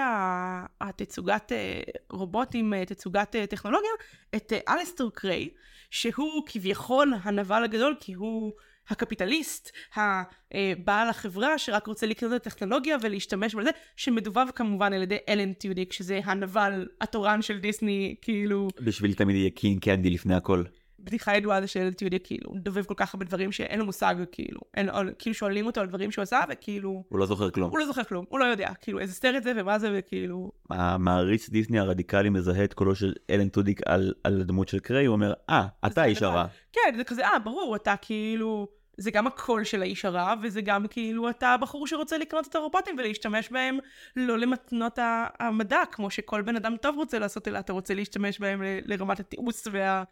התצוגת 0.81 1.53
uh, 1.53 1.99
רובוטים, 2.11 2.85
תצוגת 2.85 3.37
טכנולוגיה, 3.51 3.91
את 4.37 4.53
אליסטר 4.69 5.09
קריי, 5.15 5.49
שהוא 5.91 6.43
כביכול 6.47 7.13
הנבל 7.23 7.65
הגדול, 7.65 7.97
כי 8.01 8.13
הוא... 8.13 8.53
הקפיטליסט, 8.91 9.71
הבעל 9.97 11.09
החברה 11.09 11.59
שרק 11.59 11.87
רוצה 11.87 12.07
לקנות 12.07 12.33
את 12.33 12.47
הטכנולוגיה 12.47 12.97
ולהשתמש 13.03 13.55
בזה, 13.55 13.71
שמדובב 13.97 14.47
כמובן 14.55 14.93
על 14.93 15.03
ידי 15.03 15.19
אלן 15.29 15.53
טיודיק, 15.53 15.93
שזה 15.93 16.21
הנבל 16.25 16.89
התורן 17.01 17.43
של 17.43 17.59
דיסני, 17.59 18.15
כאילו... 18.23 18.69
בשבילי 18.81 19.15
תמיד 19.15 19.37
יהיה 19.37 19.51
King 19.51 19.85
Candy 19.85 20.11
לפני 20.11 20.35
הכל. 20.35 20.65
בדיחה 21.05 21.37
ידועה 21.37 21.61
זה 21.61 21.67
של 21.67 21.93
טיודיק, 21.93 22.27
כאילו, 22.27 22.53
דובב 22.55 22.85
כל 22.85 22.95
כך 22.97 23.15
הרבה 23.15 23.27
דברים 23.27 23.53
שאין 23.53 23.79
לו 23.79 23.85
מושג, 23.85 24.15
כאילו, 24.33 24.61
אין, 24.77 24.89
כאילו 25.19 25.35
שואלים 25.35 25.67
אותו 25.67 25.81
על 25.81 25.87
דברים 25.87 26.11
שהוא 26.11 26.23
עשה, 26.23 26.41
וכאילו... 26.51 27.05
הוא 27.09 27.19
לא 27.19 27.27
זוכר 27.27 27.51
כלום. 27.51 27.71
הוא 27.71 27.79
לא 27.79 27.87
זוכר 27.87 28.05
כלום, 28.05 28.25
הוא 28.29 28.39
לא 28.39 28.45
יודע, 28.45 28.71
כאילו, 28.81 28.99
איזה 28.99 29.15
סרט 29.15 29.43
זה 29.43 29.53
ומה 29.57 29.79
זה, 29.79 29.91
וכאילו... 29.99 30.53
המעריץ 30.71 31.49
דיסני 31.49 31.79
הרדיקלי 31.79 32.29
מזהה 32.29 32.65
את 32.65 32.75
קולו 32.75 32.95
של 32.95 33.13
אלן 33.31 33.49
טודיק 33.49 33.81
על, 33.87 34.15
על 34.25 34.41
הדמות 34.41 34.69
של 34.69 34.79
קריי, 34.79 35.07
הוא 35.07 35.13
אומר, 35.13 35.33
אה, 35.51 35.67
אתה 35.87 36.05
איש 36.05 36.23
הרע. 36.23 36.47
כן, 36.73 36.97
זה 36.97 37.05
כזה, 37.05 37.27
אה, 37.27 37.39
ברור, 37.39 37.77
אתה 37.77 37.95
כאילו... 38.03 38.80
זה 39.01 39.11
גם 39.11 39.27
הקול 39.27 39.65
של 39.65 39.83
האיש 39.83 40.05
הרע, 40.05 40.35
וזה 40.43 40.61
גם 40.61 40.87
כאילו 40.87 41.31
אתה 41.31 41.49
הבחור 41.49 41.87
שרוצה 41.87 42.19
לקנות 42.19 42.47
את 42.47 42.55
הרובוטים 42.55 42.97
ולהשתמש 42.99 43.51
בהם 43.51 43.79
לא 44.17 44.39
למתנות 44.39 44.99
המדע, 45.41 45.79
כמו 45.93 46.11
שכל 46.11 46.43
בן 46.43 46.57
אדם 46.57 46.77
טוב 46.77 46.97
רוצה 46.97 47.19
לעשות, 47.19 47.49
אלא 47.49 47.59
אתה 47.59 47.73
רוצה 47.73 47.95
להשתמש 47.95 48.41
בהם 48.41 48.63
לרמת 48.85 49.21
התיעוש 49.21 49.67
וה... 49.73 50.05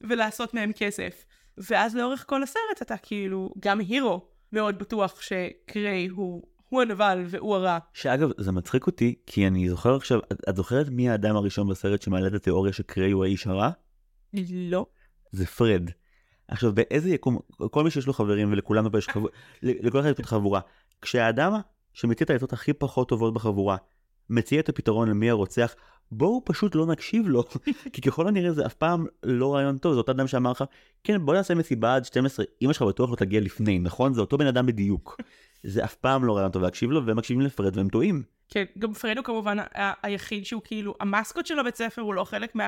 ולעשות 0.00 0.54
מהם 0.54 0.72
כסף. 0.72 1.24
ואז 1.58 1.96
לאורך 1.96 2.24
כל 2.28 2.42
הסרט 2.42 2.82
אתה 2.82 2.96
כאילו, 2.96 3.50
גם 3.60 3.80
הירו 3.80 4.28
מאוד 4.52 4.78
בטוח 4.78 5.20
שקריי 5.20 6.06
הוא, 6.06 6.42
הוא 6.68 6.82
הנבל 6.82 7.24
והוא 7.26 7.56
הרע. 7.56 7.78
שאגב, 7.92 8.28
זה 8.38 8.52
מצחיק 8.52 8.86
אותי, 8.86 9.14
כי 9.26 9.46
אני 9.46 9.68
זוכר 9.68 9.96
עכשיו, 9.96 10.18
את, 10.32 10.48
את 10.48 10.56
זוכרת 10.56 10.88
מי 10.88 11.10
האדם 11.10 11.36
הראשון 11.36 11.68
בסרט 11.68 12.02
שמעלה 12.02 12.26
את 12.26 12.34
התיאוריה 12.34 12.72
שקריי 12.72 13.10
הוא 13.10 13.24
האיש 13.24 13.46
הרע? 13.46 13.70
לא. 14.50 14.86
זה 15.32 15.46
פרד. 15.46 15.90
עכשיו 16.48 16.72
באיזה 16.74 17.10
יקום, 17.10 17.38
כל 17.70 17.84
מי 17.84 17.90
שיש 17.90 18.06
לו 18.06 18.12
חברים 18.12 18.52
ולכולנו 18.52 18.92
פה 18.92 18.98
יש 18.98 19.08
חבורה, 19.08 19.30
לכל 19.62 20.00
אחד 20.00 20.08
יש 20.08 20.16
פה 20.16 20.22
חבורה, 20.22 20.60
כשהאדם 21.02 21.52
שמציע 21.92 22.24
את 22.24 22.30
העצות 22.30 22.52
הכי 22.52 22.72
פחות 22.72 23.08
טובות 23.08 23.34
בחבורה, 23.34 23.76
מציע 24.30 24.60
את 24.60 24.68
הפתרון 24.68 25.08
למי 25.08 25.30
הרוצח, 25.30 25.74
בואו 26.12 26.42
פשוט 26.44 26.74
לא 26.74 26.86
נקשיב 26.86 27.28
לו, 27.28 27.44
כי 27.92 28.00
ככל 28.00 28.28
הנראה 28.28 28.52
זה 28.52 28.66
אף 28.66 28.74
פעם 28.74 29.06
לא 29.22 29.54
רעיון 29.54 29.78
טוב, 29.78 29.92
זה 29.92 29.98
אותו 29.98 30.12
אדם 30.12 30.26
שאמר 30.26 30.50
לך, 30.50 30.64
כן 31.04 31.26
בוא 31.26 31.34
נעשה 31.34 31.54
מסיבה 31.54 31.94
עד 31.94 32.04
12, 32.04 32.46
אמא 32.62 32.72
שלך 32.72 32.82
בטוח 32.82 33.10
לא 33.10 33.16
תגיע 33.16 33.40
לפני, 33.40 33.78
נכון? 33.78 34.14
זה 34.14 34.20
אותו 34.20 34.38
בן 34.38 34.46
אדם 34.46 34.66
בדיוק. 34.66 35.20
זה 35.64 35.84
אף 35.84 35.94
פעם 35.94 36.24
לא 36.24 36.36
רעיון 36.36 36.50
טוב 36.50 36.62
להקשיב 36.62 36.90
לו, 36.90 37.06
והם 37.06 37.16
מקשיבים 37.16 37.46
לפרד 37.46 37.76
והם 37.76 37.88
טועים. 37.88 38.22
כן, 38.48 38.64
גם 38.78 38.92
פרד 38.92 39.16
הוא 39.16 39.24
כמובן 39.24 39.56
היחיד 40.02 40.46
שהוא 40.46 40.62
כאילו, 40.64 40.94
המסקוט 41.00 41.46
של 41.46 41.58
הבית 41.58 41.76
ספר 41.76 42.02
הוא 42.02 42.14
לא 42.14 42.24
חלק 42.24 42.54
מה... 42.54 42.66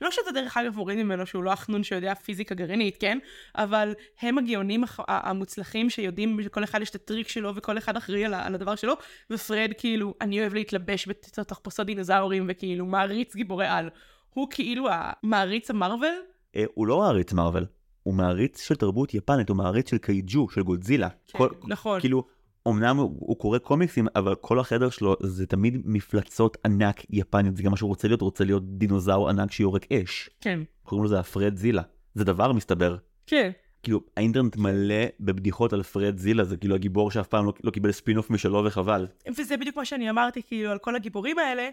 לא 0.00 0.10
שזה 0.10 0.32
דרך 0.34 0.56
אגב 0.56 0.76
מוריד 0.76 0.98
ממנו 0.98 1.26
שהוא 1.26 1.44
לא 1.44 1.52
החנון 1.52 1.84
שיודע 1.84 2.14
פיזיקה 2.14 2.54
גרעינית, 2.54 2.96
כן? 3.00 3.18
אבל 3.54 3.94
הם 4.20 4.38
הגאונים 4.38 4.84
המוצלחים 4.98 5.90
שיודעים 5.90 6.42
שלכל 6.42 6.64
אחד 6.64 6.82
יש 6.82 6.90
את 6.90 6.94
הטריק 6.94 7.28
שלו 7.28 7.54
וכל 7.54 7.78
אחד 7.78 7.96
אחראי 7.96 8.24
על, 8.24 8.34
על 8.34 8.54
הדבר 8.54 8.74
שלו, 8.74 8.94
ופרד 9.30 9.70
כאילו, 9.78 10.14
אני 10.20 10.40
אוהב 10.40 10.54
להתלבש 10.54 11.08
בתחפושות 11.08 11.86
דינוזאורים 11.86 12.46
וכאילו 12.48 12.86
מעריץ 12.86 13.36
גיבורי 13.36 13.66
על. 13.66 13.90
הוא 14.34 14.48
כאילו 14.50 14.88
המעריץ 14.90 15.70
המארוול? 15.70 16.14
אה, 16.56 16.64
הוא 16.74 16.86
לא 16.86 16.98
מעריץ 16.98 17.32
מארוול, 17.32 17.66
הוא 18.06 18.14
מעריץ 18.14 18.60
של 18.62 18.74
תרבות 18.74 19.14
יפנית, 19.14 19.48
הוא 19.48 19.56
מעריץ 19.56 19.90
של 19.90 19.98
קייג'ו, 19.98 20.48
של 20.48 20.62
גודזילה. 20.62 21.08
כן, 21.26 21.38
כל- 21.38 21.48
נכון. 21.68 22.00
כאילו, 22.00 22.24
אמנם 22.68 22.96
הוא, 22.96 23.16
הוא 23.18 23.36
קורא 23.38 23.58
קומיקסים, 23.58 24.06
אבל 24.16 24.34
כל 24.34 24.60
החדר 24.60 24.90
שלו 24.90 25.16
זה 25.22 25.46
תמיד 25.46 25.82
מפלצות 25.84 26.56
ענק 26.64 27.02
יפניות, 27.10 27.56
זה 27.56 27.62
גם 27.62 27.70
מה 27.70 27.76
שהוא 27.76 27.88
רוצה 27.88 28.08
להיות, 28.08 28.20
הוא 28.20 28.26
רוצה 28.26 28.44
להיות 28.44 28.78
דינוזאור 28.78 29.28
ענק 29.28 29.52
שיורק 29.52 29.92
אש. 29.92 30.30
כן. 30.40 30.60
קוראים 30.82 31.04
לזה 31.04 31.20
הפרד 31.20 31.56
זילה. 31.56 31.82
זה 32.14 32.24
דבר 32.24 32.52
מסתבר. 32.52 32.96
כן. 33.26 33.50
כאילו, 33.82 34.00
האינטרנט 34.16 34.56
מלא 34.56 35.04
בבדיחות 35.20 35.72
על 35.72 35.82
פרד 35.82 36.18
זילה, 36.18 36.44
זה 36.44 36.56
כאילו 36.56 36.74
הגיבור 36.74 37.10
שאף 37.10 37.26
פעם 37.26 37.46
לא, 37.46 37.52
לא 37.64 37.70
קיבל 37.70 37.92
ספין-אוף 37.92 38.30
משלו 38.30 38.64
וחבל. 38.64 39.06
וזה 39.38 39.56
בדיוק 39.56 39.76
מה 39.76 39.84
שאני 39.84 40.10
אמרתי, 40.10 40.42
כאילו, 40.42 40.70
על 40.70 40.78
כל 40.78 40.96
הגיבורים 40.96 41.38
האלה, 41.38 41.68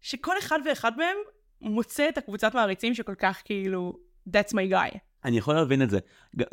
שכל 0.00 0.38
אחד 0.38 0.58
ואחד 0.68 0.92
מהם 0.96 1.16
מוצא 1.60 2.08
את 2.08 2.18
הקבוצת 2.18 2.54
מעריצים 2.54 2.94
שכל 2.94 3.14
כך 3.14 3.42
כאילו, 3.44 3.98
that's 4.28 4.50
my 4.52 4.72
guy. 4.72 4.98
אני 5.24 5.38
יכול 5.38 5.54
להבין 5.54 5.82
את 5.82 5.90
זה. 5.90 5.98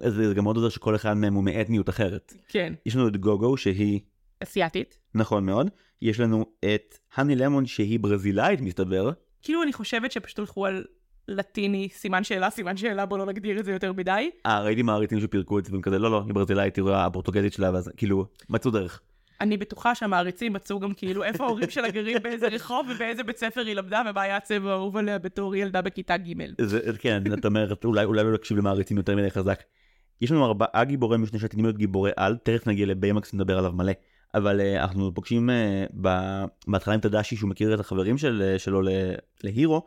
זה 0.07 0.33
גם 0.33 0.43
מאוד 0.43 0.55
עוזר 0.55 0.69
שכל 0.69 0.95
אחד 0.95 1.13
מהם 1.13 1.33
הוא 1.33 1.43
מאתניות 1.43 1.89
אחרת. 1.89 2.33
כן. 2.47 2.73
יש 2.85 2.95
לנו 2.95 3.07
את 3.07 3.17
גוגו 3.17 3.57
שהיא, 3.57 3.99
אסיאתית. 4.43 4.99
נכון 5.15 5.45
מאוד, 5.45 5.69
יש 6.01 6.19
לנו 6.19 6.45
את 6.59 6.97
האני 7.15 7.35
למון 7.35 7.65
שהיא 7.65 7.99
ברזילאית 7.99 8.61
מסתבר, 8.61 9.11
כאילו, 9.41 9.63
אני 9.63 9.73
חושבת 9.73 10.11
שפשוט 10.11 10.39
הלכו 10.39 10.65
על 10.65 10.83
לטיני, 11.27 11.89
סימן 11.91 12.23
שאלה, 12.23 12.49
סימן 12.49 12.77
שאלה, 12.77 13.05
בוא 13.05 13.17
לא 13.17 13.25
נגדיר 13.25 13.59
את 13.59 13.65
זה 13.65 13.71
יותר 13.71 13.93
מדי. 13.93 14.29
אה, 14.45 14.61
ראיתי 14.61 14.81
מעריצים 14.81 15.19
שפירקו 15.19 15.59
את 15.59 15.65
זה 15.65 15.71
והם 15.71 15.81
כזה, 15.81 15.99
לא, 15.99 16.11
לא, 16.11 16.23
היא 16.25 16.33
ברזילאית, 16.33 16.75
היא 16.75 16.83
רואה 16.83 17.05
הפורטוגזית 17.05 17.53
שלה, 17.53 17.73
ואז 17.73 17.91
כאילו, 17.97 18.25
מצאו 18.49 18.71
דרך. 18.71 19.01
אני 19.41 19.57
בטוחה 19.57 19.95
שהמעריצים 19.95 20.53
מצאו 20.53 20.79
גם 20.79 20.93
כאילו 20.93 21.23
איפה 21.23 21.45
ההורים 21.45 21.69
שלה 21.69 21.89
גרים 21.89 22.17
באיזה 22.23 22.47
רחוב 22.47 22.87
ובאיזה 22.89 23.23
בית 23.23 23.37
ספר 23.37 23.61
היא 23.61 23.75
למדה 23.75 24.01
ומה 24.09 24.21
היה 24.21 24.37
הצבע 24.37 24.71
האהוב 24.71 24.97
עליה 24.97 25.19
בתור 25.19 25.55
ילדה 25.55 25.81
בכיתה 25.81 26.17
ג'. 26.17 26.33
זה, 26.61 26.79
כן, 26.99 27.23
את 27.33 27.45
אומרת, 27.45 27.85
אולי, 27.85 28.05
אולי 28.05 28.23
לא 28.23 28.31
להקשיב 28.31 28.57
למעריצים 28.57 28.97
יותר 28.97 29.15
מדי 29.15 29.31
חזק. 29.31 29.63
יש 30.21 30.31
לנו 30.31 30.45
ארבעה 30.45 30.83
גיבורי 30.83 31.17
משנה 31.17 31.39
שעתידים 31.39 31.65
להיות 31.65 31.77
גיבורי 31.77 32.11
על, 32.15 32.37
תכף 32.43 32.67
נגיע 32.67 32.85
לביימקס 32.85 33.33
נדבר 33.33 33.57
עליו 33.57 33.71
מלא. 33.71 33.93
אבל 34.35 34.59
uh, 34.59 34.83
אנחנו 34.83 35.13
פוגשים 35.13 35.49
uh, 35.49 35.53
ב- 36.01 36.43
בהתחלה 36.67 36.93
עם 36.93 36.99
תדשי 36.99 37.35
שהוא 37.35 37.49
מכיר 37.49 37.73
את 37.73 37.79
החברים 37.79 38.17
של, 38.17 38.53
uh, 38.55 38.59
שלו 38.59 38.81
ל- 38.81 39.15
להירו, 39.43 39.85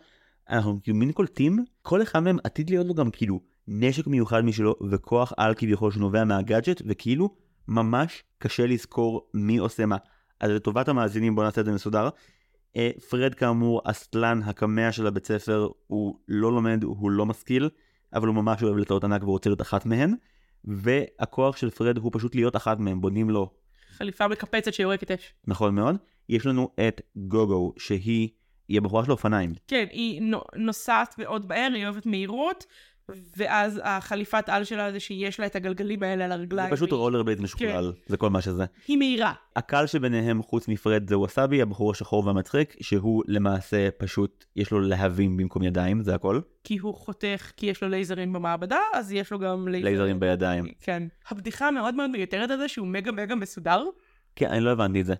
אנחנו 0.50 0.78
כאילו 0.82 0.96
מין 0.96 1.12
קולטים, 1.12 1.64
כל 1.82 2.02
אחד 2.02 2.20
מהם 2.20 2.38
עתיד 2.44 2.70
להיות 2.70 2.86
לו 2.86 2.94
גם 2.94 3.10
כאילו 3.10 3.40
נשק 3.68 4.06
מיוחד 4.06 4.44
משלו 4.44 4.74
וכוח 4.90 5.32
על 5.36 5.54
כביכול 5.54 5.92
שנובע 5.92 6.24
מהגאדג'ט 6.24 6.82
וכאילו 6.86 7.34
ממש 7.68 8.22
קשה 8.38 8.66
לזכור 8.66 9.30
מי 9.34 9.56
עושה 9.56 9.86
מה. 9.86 9.96
אז 10.40 10.50
לטובת 10.50 10.88
המאזינים 10.88 11.34
בואו 11.34 11.46
נעשה 11.46 11.60
את 11.60 11.66
זה 11.66 11.72
מסודר. 11.72 12.08
אה, 12.76 12.90
פרד 13.10 13.34
כאמור 13.34 13.82
הסטלן 13.86 14.40
הקמע 14.42 14.92
של 14.92 15.06
הבית 15.06 15.26
ספר 15.26 15.68
הוא 15.86 16.18
לא 16.28 16.52
לומד 16.52 16.82
הוא 16.82 17.10
לא 17.10 17.26
משכיל 17.26 17.68
אבל 18.14 18.26
הוא 18.28 18.34
ממש 18.34 18.62
אוהב 18.62 18.76
לטעות 18.76 19.04
ענק 19.04 19.22
ורוצה 19.22 19.50
להיות 19.50 19.60
אחת 19.60 19.86
מהן 19.86 20.14
והכוח 20.64 21.56
של 21.56 21.70
פרד 21.70 21.98
הוא 21.98 22.10
פשוט 22.14 22.34
להיות 22.34 22.56
אחת 22.56 22.78
מהן 22.78 23.00
בונים 23.00 23.30
לו 23.30 23.50
חליפה 23.96 24.28
מקפצת 24.28 24.74
שיורקת 24.74 25.10
אש. 25.10 25.34
נכון 25.46 25.74
מאוד 25.74 25.96
יש 26.28 26.46
לנו 26.46 26.70
את 26.88 27.00
גוגו 27.16 27.72
שהיא 27.78 28.28
היא 28.68 28.78
הבחורה 28.78 29.04
של 29.04 29.10
האופניים 29.10 29.54
כן, 29.68 29.84
היא 29.90 30.22
נו- 30.22 30.42
נוסעת 30.56 31.14
מאוד 31.18 31.46
מהר, 31.48 31.70
היא 31.74 31.84
אוהבת 31.84 32.06
מהירות, 32.06 32.64
ואז 33.36 33.80
החליפת 33.84 34.44
על 34.48 34.64
שלה 34.64 34.92
זה 34.92 35.00
שיש 35.00 35.40
לה 35.40 35.46
את 35.46 35.56
הגלגלים 35.56 36.02
האלה 36.02 36.24
על 36.24 36.30
זה 36.30 36.34
הרגליים. 36.34 36.70
פשוט 36.70 36.92
והיא- 36.92 37.00
רולר 37.00 37.22
בלייד 37.22 37.40
משוכלל 37.40 37.92
זה 38.06 38.16
כל 38.16 38.30
מה 38.30 38.42
שזה 38.42 38.64
היא 38.88 38.96
מהירה. 38.96 39.32
הקל 39.56 39.86
שביניהם 39.86 40.42
חוץ 40.42 40.68
מפרד 40.68 41.08
זה 41.08 41.18
ווסאבי 41.18 41.62
הבחור 41.62 41.90
השחור 41.90 42.26
והמצחיק 42.26 42.76
שהוא 42.80 43.22
למעשה 43.28 43.88
פשוט 43.98 44.44
יש 44.56 44.70
לו 44.70 44.80
להבים 44.80 45.36
במקום 45.36 45.62
ידיים 45.62 46.00
זה 46.02 46.14
הכל 46.14 46.40
כי 46.64 46.78
הוא 46.78 46.94
חותך, 46.94 47.52
כי 47.56 47.66
יש 47.66 47.82
לו 47.82 47.88
לייזרים 47.88 48.32
במעבדה, 48.32 48.78
אז 48.94 49.12
יש 49.12 49.30
לו 49.32 49.38
גם 49.38 49.68
לייזרים. 49.68 49.84
לייזרים 49.84 50.20
בידיים 50.20 50.64
כן. 50.80 51.02
הבדיחה 51.30 51.68
המאוד 51.68 51.94
מאוד 51.94 52.10
מיותרת 52.10 52.50
על 52.50 52.58
זה 52.58 52.68
שהוא 52.68 52.86
מגה 52.86 53.12
מגה 53.12 53.34
מסודר. 53.34 53.84
כן 54.36 54.46
אני 54.50 54.60
לא 54.60 54.70
הבנתי 54.70 55.00
את 55.00 55.06
זה 55.06 55.14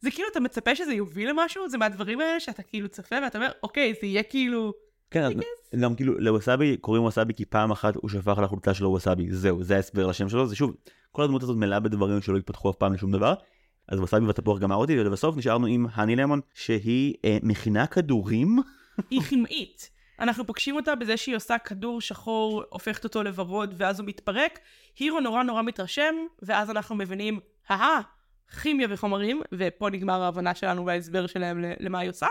זה 0.00 0.10
כאילו 0.10 0.28
אתה 0.32 0.40
מצפה 0.40 0.74
שזה 0.76 0.92
יוביל 0.92 1.30
למשהו, 1.30 1.68
זה 1.68 1.78
מהדברים 1.78 2.20
האלה 2.20 2.40
שאתה 2.40 2.62
כאילו 2.62 2.88
צופה 2.88 3.16
ואתה 3.24 3.38
אומר, 3.38 3.50
אוקיי, 3.62 3.94
זה 4.00 4.06
יהיה 4.06 4.22
כאילו... 4.22 4.72
כן, 5.10 5.22
אז 5.22 5.32
גם 5.80 5.94
כאילו 5.94 6.18
לווסאבי 6.18 6.76
קוראים 6.76 7.02
ווסאבי 7.02 7.34
כי 7.34 7.44
פעם 7.44 7.70
אחת 7.70 7.94
הוא 7.96 8.10
שפך 8.10 8.38
על 8.38 8.44
החולצה 8.44 8.74
שלו 8.74 8.90
ווסאבי, 8.90 9.32
זהו, 9.32 9.62
זה 9.62 9.76
ההסבר 9.76 10.06
לשם 10.06 10.28
שלו, 10.28 10.46
זה 10.46 10.56
שוב, 10.56 10.74
כל 11.12 11.22
הדמות 11.22 11.42
הזאת 11.42 11.56
מלאה 11.56 11.80
בדברים 11.80 12.22
שלא 12.22 12.36
התפתחו 12.36 12.70
אף 12.70 12.76
פעם 12.76 12.92
לשום 12.92 13.12
דבר, 13.12 13.34
אז 13.88 13.98
ווסאבי 13.98 14.26
והתפוח 14.26 14.58
גמר 14.58 14.76
אותי, 14.76 15.00
ולבסוף 15.00 15.36
נשארנו 15.36 15.66
עם 15.66 15.86
האני 15.92 16.16
למון, 16.16 16.40
שהיא 16.54 17.14
אה, 17.24 17.38
מכינה 17.42 17.86
כדורים, 17.86 18.58
היא 19.10 19.20
כימאית. 19.20 19.90
אנחנו 20.20 20.46
פוגשים 20.46 20.76
אותה 20.76 20.94
בזה 20.94 21.16
שהיא 21.16 21.36
עושה 21.36 21.58
כדור 21.58 22.00
שחור, 22.00 22.62
הופכת 22.68 23.04
אותו 23.04 23.22
לוורוד, 23.22 23.74
ואז 23.76 24.00
הוא 24.00 24.08
מתפרק. 24.08 24.58
הירו 24.98 25.20
נורא 25.20 25.42
נורא 25.42 25.62
מתרשם, 25.62 26.14
ואז 26.42 26.70
אנחנו 26.70 26.94
מבינים, 26.96 27.40
אהה, 27.70 28.00
כימיה 28.62 28.86
וחומרים, 28.90 29.42
ופה 29.52 29.90
נגמר 29.90 30.22
ההבנה 30.22 30.54
שלנו 30.54 30.86
וההסבר 30.86 31.26
שלהם 31.26 31.64
למה 31.80 31.98
היא 31.98 32.10
עושה. 32.10 32.26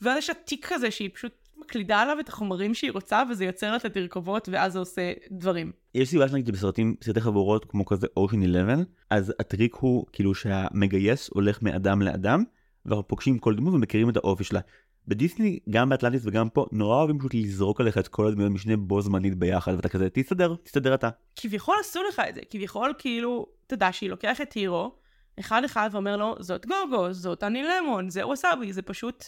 ואז 0.00 0.18
יש 0.18 0.28
לה 0.28 0.34
תיק 0.34 0.66
כזה 0.72 0.90
שהיא 0.90 1.10
פשוט 1.14 1.45
מקלידה 1.58 1.98
עליו 1.98 2.20
את 2.20 2.28
החומרים 2.28 2.74
שהיא 2.74 2.92
רוצה, 2.92 3.22
וזה 3.30 3.44
יוצר 3.44 3.70
לה 3.70 3.76
את 3.76 3.84
התרכובות, 3.84 4.48
ואז 4.52 4.72
זה 4.72 4.78
עושה 4.78 5.12
דברים. 5.30 5.72
יש 5.94 6.08
סיבה 6.08 6.28
שנגיד 6.28 6.50
בסרטים, 6.50 6.94
סרטי 7.04 7.20
חברות 7.20 7.64
כמו 7.64 7.84
כזה 7.84 8.06
אושן 8.16 8.42
11, 8.42 8.74
אז 9.10 9.32
הטריק 9.40 9.74
הוא 9.74 10.06
כאילו 10.12 10.34
שהמגייס 10.34 11.30
הולך 11.34 11.62
מאדם 11.62 12.02
לאדם, 12.02 12.44
ואנחנו 12.86 13.08
פוגשים 13.08 13.38
כל 13.38 13.54
דמות 13.54 13.74
ומכירים 13.74 14.10
את 14.10 14.16
האופי 14.16 14.44
שלה. 14.44 14.60
בדיסני, 15.08 15.58
גם 15.70 15.88
באטלנטיס 15.88 16.22
וגם 16.24 16.48
פה, 16.48 16.66
נורא 16.72 16.96
אוהבים 16.96 17.18
פשוט 17.18 17.34
לזרוק 17.34 17.80
עליך 17.80 17.98
את 17.98 18.08
כל 18.08 18.26
הדמויות 18.26 18.52
משנה 18.52 18.76
בו 18.76 19.00
זמנית 19.00 19.34
ביחד, 19.34 19.74
ואתה 19.76 19.88
כזה, 19.88 20.10
תסתדר, 20.10 20.54
תסתדר 20.62 20.94
אתה. 20.94 21.10
כביכול 21.36 21.76
עשו 21.80 22.00
לך 22.08 22.22
את 22.28 22.34
זה, 22.34 22.40
כביכול 22.50 22.92
כאילו, 22.98 23.46
אתה 23.66 23.74
יודע 23.74 23.92
שהיא 23.92 24.10
לוקח 24.10 24.40
את 24.40 24.52
הירו, 24.52 24.94
אחד 25.40 25.64
אחד 25.64 25.90
ואומר 25.92 26.16
לו, 26.16 26.36
זאת 26.40 26.66
גוגו, 26.66 27.12
זאת 27.12 27.42
אני 27.42 27.62
למון, 27.62 28.10
זה 28.10 28.26
ווסאבי, 28.26 28.72
זה 28.72 28.82
פשוט 28.82 29.24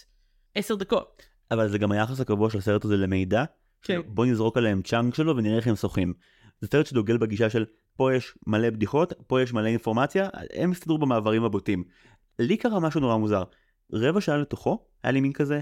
עשר 0.55 0.75
דקות. 0.75 1.38
אבל 1.51 1.69
זה 1.69 1.79
גם 1.79 1.93
היחס 1.93 2.21
הקבוע 2.21 2.51
של 2.51 2.59
הסרט 2.59 2.85
הזה 2.85 2.97
למידע. 2.97 3.45
כן. 3.83 4.01
בוא 4.07 4.27
נזרוק 4.27 4.57
עליהם 4.57 4.83
צ'אנק 4.83 5.15
שלו 5.15 5.37
ונראה 5.37 5.57
איך 5.57 5.67
הם 5.67 5.77
שוחים. 5.77 6.13
זה 6.61 6.69
סרט 6.73 6.87
שדוגל 6.87 7.17
בגישה 7.17 7.51
של 7.51 7.65
פה 7.97 8.15
יש 8.15 8.39
מלא 8.47 8.71
בדיחות, 8.71 9.13
פה 9.27 9.43
יש 9.43 9.53
מלא 9.53 9.67
אינפורמציה, 9.67 10.29
הם 10.55 10.71
הסתדרו 10.71 10.99
במעברים 10.99 11.45
הבוטים. 11.45 11.85
לי 12.39 12.57
קרה 12.57 12.81
משהו 12.81 13.01
נורא 13.01 13.17
מוזר. 13.17 13.43
רבע 13.93 14.21
שעה 14.21 14.37
לתוכו, 14.37 14.85
היה 15.03 15.13
לי 15.13 15.21
מין 15.21 15.33
כזה, 15.33 15.61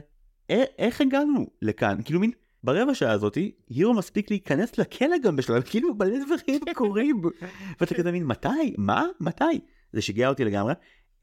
"א- 0.53 0.55
איך 0.79 1.01
הגענו 1.01 1.47
לכאן? 1.63 1.99
כאילו 2.05 2.21
מין, 2.21 2.31
ברבע 2.65 2.95
שעה 2.95 3.13
הזאתי, 3.13 3.53
הירו 3.69 3.95
מספיק 3.95 4.31
להיכנס 4.31 4.79
לכלא 4.79 5.19
גם 5.23 5.37
בשלב, 5.37 5.63
כאילו 5.71 5.95
מלא 5.95 6.17
דברים 6.27 6.61
קורים. 6.75 7.23
ואתה 7.81 7.95
כזה 7.95 8.13
מין, 8.13 8.25
מתי? 8.25 8.75
מה? 8.79 9.05
מתי? 9.21 9.45
זה 9.93 10.03
שיגע 10.03 10.29
אותי 10.29 10.45
לגמרי. 10.45 10.73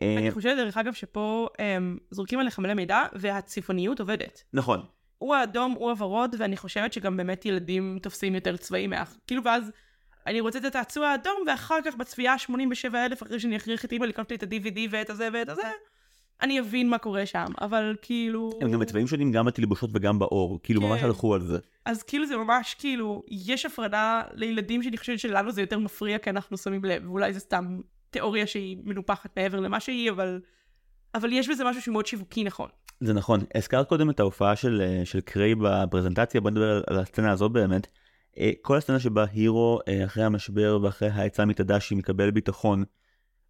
אה, 0.03 0.17
אני 0.17 0.31
חושבת 0.31 0.57
דרך 0.57 0.77
אגב 0.77 0.93
שפה 0.93 1.47
הם 1.59 1.97
זורקים 2.11 2.39
עליך 2.39 2.59
מלא 2.59 2.73
מידע, 2.73 3.01
והצבעוניות 3.13 3.99
עובדת. 3.99 4.43
נכון, 4.53 4.79
הוא 5.17 5.35
האדום, 5.35 5.71
הוא 5.71 5.89
הוורוד, 5.89 6.35
ואני 6.39 6.57
חושבת 6.57 6.93
שגם 6.93 7.17
באמת 7.17 7.45
ילדים 7.45 7.99
תופסים 8.01 8.35
יותר 8.35 8.57
צבעים 8.57 8.89
מאח. 8.89 9.17
כאילו 9.27 9.43
ואז 9.43 9.71
אני 10.27 10.41
רוצה 10.41 10.59
את 10.59 10.65
הצעצוע 10.65 11.07
האדום, 11.07 11.43
ואחר 11.47 11.77
כך 11.85 11.95
בצפייה 11.95 12.37
87 12.37 13.05
אלף, 13.05 13.23
אחרי 13.23 13.39
שאני 13.39 13.57
אכריח 13.57 13.85
את 13.85 13.93
אמא 13.93 14.05
לקנות 14.05 14.31
לי 14.31 14.37
את 14.37 14.43
ה-DVD 14.43 14.79
ואת 14.89 15.09
הזה 15.09 15.29
ואת 15.33 15.49
הזה, 15.49 15.71
אני 16.41 16.59
אבין 16.59 16.89
מה 16.89 16.97
קורה 16.97 17.25
שם. 17.25 17.45
אבל 17.61 17.95
כאילו... 18.01 18.49
הם 18.61 18.71
גם 18.71 18.79
בצבעים 18.79 19.07
שונים 19.07 19.31
גם 19.31 19.45
בתלבושות 19.45 19.89
וגם 19.93 20.19
באור, 20.19 20.59
כאילו 20.63 20.81
ממש 20.81 20.99
כן. 20.99 21.05
הלכו 21.05 21.35
על 21.35 21.41
זה. 21.41 21.57
אז 21.85 22.03
כאילו 22.03 22.25
זה 22.25 22.37
ממש 22.37 22.75
כאילו, 22.79 23.23
יש 23.27 23.65
הפרדה 23.65 24.21
לילדים 24.33 24.83
שאני 24.83 24.97
חושבת 24.97 25.19
שלנו 25.19 25.51
זה 25.51 25.61
יותר 25.61 25.79
מפריע 25.79 26.17
כי 26.17 26.29
אנחנו 26.29 26.57
שמים 26.57 26.85
לב, 26.85 27.09
ואולי 27.09 27.33
זה 27.33 27.39
סתם 27.39 27.79
תיאוריה 28.13 28.47
שהיא 28.47 28.78
מנופחת 28.84 29.38
מעבר 29.38 29.60
למה 29.60 29.80
שהיא, 29.80 30.12
אבל... 30.12 30.41
אבל 31.15 31.32
יש 31.32 31.49
בזה 31.49 31.63
משהו 31.63 31.82
שהוא 31.82 31.93
מאוד 31.93 32.06
שיווקי 32.06 32.43
נכון. 32.43 32.69
זה 32.99 33.13
נכון, 33.13 33.39
הזכרת 33.56 33.89
קודם 33.89 34.10
את 34.10 34.19
ההופעה 34.19 34.56
של, 34.56 34.82
אה, 34.86 35.06
של 35.06 35.21
קריי 35.21 35.56
בפרזנטציה, 35.56 36.41
בוא 36.41 36.49
נדבר 36.49 36.82
על- 36.88 36.99
הסצנה 36.99 37.32
הזאת 37.32 37.52
באמת. 37.52 37.88
אה, 38.38 38.52
כל 38.62 38.78
הסצנה 38.78 38.99
שבה 38.99 39.26
הירו 39.32 39.80
אה, 39.88 40.06
אחרי 40.06 40.23
המשבר 40.23 40.80
ואחרי 40.82 41.10
העצה 41.10 41.45
מתדשי 41.45 41.95
מקבל 41.95 42.32
ביטחון 42.32 42.84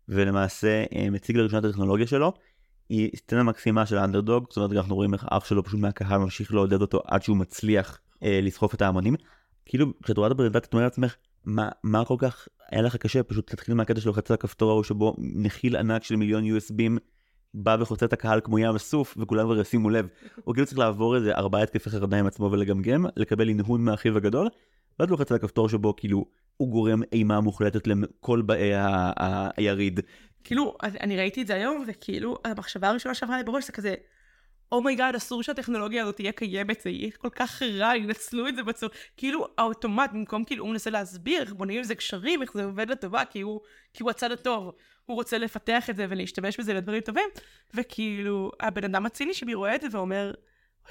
ולמעשה 0.09 0.83
מציג 1.11 1.37
לראשונה 1.37 1.59
את 1.59 1.65
הטכנולוגיה 1.65 2.07
שלו, 2.07 2.33
היא 2.89 3.09
סצנה 3.15 3.43
מקסימה 3.43 3.85
של 3.85 3.97
האנדרדוג, 3.97 4.45
זאת 4.49 4.57
אומרת 4.57 4.71
אנחנו 4.71 4.95
רואים 4.95 5.13
איך 5.13 5.25
אח 5.29 5.45
שלו 5.45 5.63
פשוט 5.63 5.79
מהקהל 5.79 6.17
ממשיך 6.17 6.53
לעודד 6.53 6.81
אותו 6.81 7.01
עד 7.07 7.23
שהוא 7.23 7.37
מצליח 7.37 7.99
אה, 8.23 8.39
לסחוף 8.43 8.73
את 8.73 8.81
ההמונים. 8.81 9.15
כאילו 9.65 9.85
כשאת 10.03 10.17
רואה 10.17 10.27
את 10.27 10.31
הפרזנטציה 10.31 10.67
את 10.69 10.73
אומרת 10.73 10.85
לעצמך 10.85 11.15
מה, 11.45 11.69
מה 11.83 12.05
כל 12.05 12.15
כך 12.19 12.47
היה 12.73 12.81
לך 12.81 12.95
קשה 12.95 13.23
פשוט 13.23 13.51
להתחיל 13.51 13.75
מהקטע 13.75 14.01
של 14.01 14.09
לוחץ 14.09 14.31
על 14.31 14.33
הכפתור 14.33 14.71
ההוא 14.71 14.83
שבו 14.83 15.15
מכיל 15.17 15.75
ענק 15.75 16.03
של 16.03 16.15
מיליון 16.15 16.43
USBים 16.43 16.97
בא 17.53 17.77
וחוצה 17.79 18.05
את 18.05 18.13
הקהל 18.13 18.39
כמו 18.43 18.59
ים 18.59 18.77
סוף 18.77 19.17
וכולם 19.17 19.45
כבר 19.45 19.59
ישימו 19.59 19.89
לב. 19.89 20.07
הוא 20.43 20.53
כאילו 20.53 20.67
צריך 20.67 20.79
לעבור 20.79 21.15
איזה 21.15 21.35
ארבעה 21.35 21.63
התקפי 21.63 21.89
חרדה 21.89 22.19
עם 22.19 22.27
עצמו 22.27 22.51
ולגמגם, 22.51 23.05
לקבל 23.15 23.49
הנהון 23.49 23.85
מאחיו 23.85 24.17
הגדול, 24.17 24.49
ואז 24.99 25.09
לוחץ 25.09 25.31
על 25.31 25.37
הכפתור 25.37 25.69
שבו 25.69 25.95
כאילו 25.95 26.25
הוא 26.57 26.69
גורם 26.69 27.01
אימה 27.11 27.39
מוחלטת 27.39 27.87
לכל 27.87 28.41
באי 28.41 28.71
היריד. 29.57 29.99
כאילו, 30.43 30.77
אני 30.83 31.17
ראיתי 31.17 31.41
את 31.41 31.47
זה 31.47 31.55
היום, 31.55 31.85
וכאילו, 31.87 32.37
המחשבה 32.45 32.89
הראשונה 32.89 33.15
שעברה 33.15 33.37
לי 33.37 33.43
בראש 33.43 33.65
זה 33.65 33.71
כזה, 33.71 33.95
oh 34.73 34.84
my 34.84 34.94
god, 34.94 35.15
אסור 35.15 35.43
שהטכנולוגיה 35.43 36.03
הזאת 36.03 36.15
תהיה 36.15 36.31
קיימת, 36.31 36.81
זה 36.81 36.89
יהיה 36.89 37.11
כל 37.11 37.29
כך 37.29 37.61
רע, 37.61 37.95
ינצלו 37.95 38.47
את 38.47 38.55
זה 38.55 38.63
בצורה, 38.63 38.91
כאילו 39.17 39.47
האוטומט, 39.57 40.09
במקום 40.13 40.43
כאילו 40.43 40.63
הוא 40.63 40.71
מנסה 40.71 40.89
להסביר 40.89 41.41
איך 41.41 41.53
בונים 41.53 41.77
עם 41.77 41.83
זה 41.83 41.95
קשרים, 41.95 42.41
איך 42.41 42.53
זה 42.53 42.63
עובד 42.63 42.89
לטובה, 42.89 43.25
כי 43.25 43.41
הוא, 43.41 43.61
כי 43.93 44.03
הוא 44.03 44.09
הצד 44.09 44.31
הטוב. 44.31 44.71
הוא 45.05 45.15
רוצה 45.15 45.37
לפתח 45.37 45.89
את 45.89 45.95
זה 45.95 46.05
ולהשתמש 46.09 46.59
בזה 46.59 46.73
לדברים 46.73 47.01
טובים, 47.01 47.29
וכאילו, 47.73 48.51
הבן 48.59 48.83
אדם 48.83 49.05
הציני 49.05 49.33
שלי 49.33 49.53
רואה 49.53 49.75
את 49.75 49.81
זה 49.81 49.87
ואומר, 49.91 50.33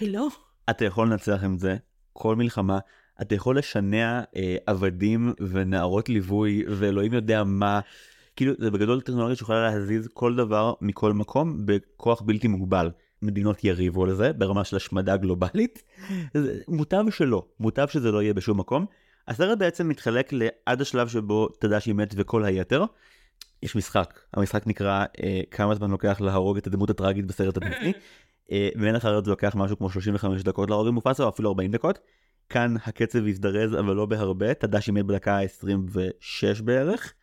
אוי 0.00 0.12
לא. 0.12 0.28
אתה 0.70 0.84
יכול 0.84 1.06
לנצח 1.06 1.44
עם 1.44 1.58
זה 1.58 1.76
כל 2.12 2.36
מלחמה, 2.36 2.78
אתה 3.22 3.34
יכול 3.34 3.58
לשנע 3.58 4.22
אה, 4.36 4.56
עבדים 4.66 5.32
ונערות 5.40 6.08
ליווי 6.08 6.64
ואלוהים 6.68 7.12
יודע 7.12 7.44
מה. 7.44 7.80
כאילו 8.36 8.52
זה 8.58 8.70
בגדול 8.70 9.00
טכנולוגיה 9.00 9.36
שיכולה 9.36 9.62
להזיז 9.62 10.08
כל 10.14 10.36
דבר 10.36 10.74
מכל 10.80 11.12
מקום 11.12 11.66
בכוח 11.66 12.22
בלתי 12.22 12.48
מוגבל. 12.48 12.90
מדינות 13.22 13.64
יריבו 13.64 14.04
על 14.04 14.14
זה 14.14 14.32
ברמה 14.32 14.64
של 14.64 14.76
השמדה 14.76 15.16
גלובלית. 15.16 15.82
מוטב 16.68 17.04
שלא, 17.10 17.46
מוטב 17.60 17.86
שזה 17.88 18.12
לא 18.12 18.22
יהיה 18.22 18.34
בשום 18.34 18.60
מקום. 18.60 18.86
הסרט 19.28 19.58
בעצם 19.58 19.88
מתחלק 19.88 20.32
לעד 20.32 20.80
השלב 20.80 21.08
שבו 21.08 21.48
תדשי 21.48 21.92
מת 21.92 22.14
וכל 22.16 22.44
היתר. 22.44 22.84
יש 23.62 23.76
משחק, 23.76 24.20
המשחק 24.34 24.66
נקרא 24.66 25.04
אה, 25.22 25.40
כמה 25.50 25.74
זמן 25.74 25.90
לוקח 25.90 26.20
להרוג 26.20 26.56
את 26.56 26.66
הדמות 26.66 26.90
הטראגית 26.90 27.26
בסרט 27.26 27.56
הדיסני. 27.56 27.92
אה, 28.52 28.68
בין 28.76 28.96
אחרת 28.96 29.24
זה 29.24 29.30
לוקח 29.30 29.54
משהו 29.56 29.78
כמו 29.78 29.90
35 29.90 30.42
דקות 30.42 30.70
להרוג 30.70 30.86
את 30.86 30.92
מופסה 30.92 31.22
או 31.22 31.28
אפילו 31.28 31.48
40 31.48 31.70
דקות. 31.70 31.98
כאן 32.48 32.74
הקצב 32.86 33.26
יזדרז 33.26 33.74
אבל 33.74 33.94
לא 33.94 34.06
בהרבה, 34.06 34.54
תדשי 34.54 34.90
מת 34.90 35.04
בדקה 35.04 35.40
26 35.40 36.60
בערך. 36.60 37.14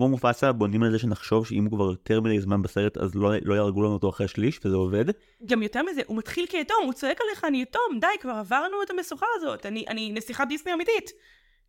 כמו 0.00 0.08
מופסה 0.08 0.52
בונים 0.52 0.82
על 0.82 0.90
זה 0.90 0.98
שנחשוב 0.98 1.46
שאם 1.46 1.64
הוא 1.64 1.72
כבר 1.72 1.84
יותר 1.84 2.20
מדי 2.20 2.40
זמן 2.40 2.62
בסרט 2.62 2.98
אז 2.98 3.14
לא, 3.14 3.32
לא 3.42 3.54
יהרגו 3.54 3.82
לנו 3.82 3.92
אותו 3.92 4.08
אחרי 4.08 4.28
שליש 4.28 4.60
וזה 4.64 4.76
עובד. 4.76 5.04
גם 5.46 5.62
יותר 5.62 5.82
מזה, 5.82 6.00
הוא 6.06 6.16
מתחיל 6.16 6.46
כיתום, 6.46 6.76
הוא 6.84 6.92
צועק 6.92 7.18
עליך, 7.20 7.44
אני 7.44 7.62
יתום, 7.62 7.98
די, 8.00 8.06
כבר 8.20 8.30
עברנו 8.32 8.82
את 8.82 8.90
המשוכה 8.90 9.26
הזאת, 9.34 9.66
אני, 9.66 9.84
אני 9.88 10.12
נסיכת 10.12 10.44
דיסני 10.48 10.74
אמיתית. 10.74 11.10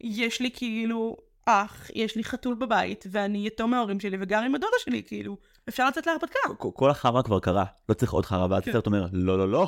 יש 0.01 0.41
לי 0.41 0.51
כאילו 0.53 1.17
אח, 1.45 1.89
יש 1.95 2.15
לי 2.15 2.23
חתול 2.23 2.55
בבית, 2.55 3.05
ואני 3.11 3.47
יתום 3.47 3.71
מההורים 3.71 3.99
שלי 3.99 4.17
וגר 4.19 4.39
עם 4.39 4.55
הדודה 4.55 4.77
שלי, 4.79 5.03
כאילו, 5.03 5.37
אפשר 5.69 5.87
לצאת 5.87 6.07
להרפתקה. 6.07 6.39
כל 6.57 6.89
החרא 6.89 7.21
כבר 7.21 7.39
קרה, 7.39 7.65
לא 7.89 7.93
צריך 7.93 8.11
עוד 8.11 8.25
חרא, 8.25 8.47
ואז 8.49 8.67
הסרט 8.67 8.85
אומר, 8.85 9.05
לא, 9.11 9.37
לא, 9.37 9.51
לא, 9.51 9.67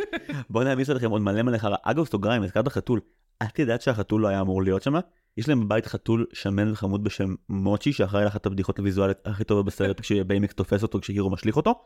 בואו 0.50 0.64
נעמיס 0.64 0.90
עליכם 0.90 1.10
עוד 1.10 1.22
מלא 1.22 1.42
מלא 1.42 1.58
חרא. 1.58 1.76
אגב, 1.82 2.04
סוגריים, 2.04 2.42
הזכרת 2.42 2.68
חתול, 2.68 3.00
את 3.42 3.58
יודעת 3.58 3.82
שהחתול 3.82 4.20
לא 4.20 4.28
היה 4.28 4.40
אמור 4.40 4.62
להיות 4.62 4.82
שם? 4.82 4.94
יש 5.36 5.48
להם 5.48 5.64
בבית 5.64 5.86
חתול 5.86 6.26
שמן 6.32 6.72
וחמוד 6.72 7.04
בשם 7.04 7.34
מוצ'י, 7.48 7.92
שאחראי 7.92 8.24
לאחת 8.24 8.46
הבדיחות 8.46 8.78
הוויזואלית 8.78 9.18
הכי 9.24 9.44
טובה 9.44 9.62
בסרט, 9.62 10.00
כשביימק 10.00 10.52
תופס 10.52 10.82
אותו 10.82 11.00
כשהירו 11.00 11.30
משליך 11.30 11.56
אותו, 11.56 11.84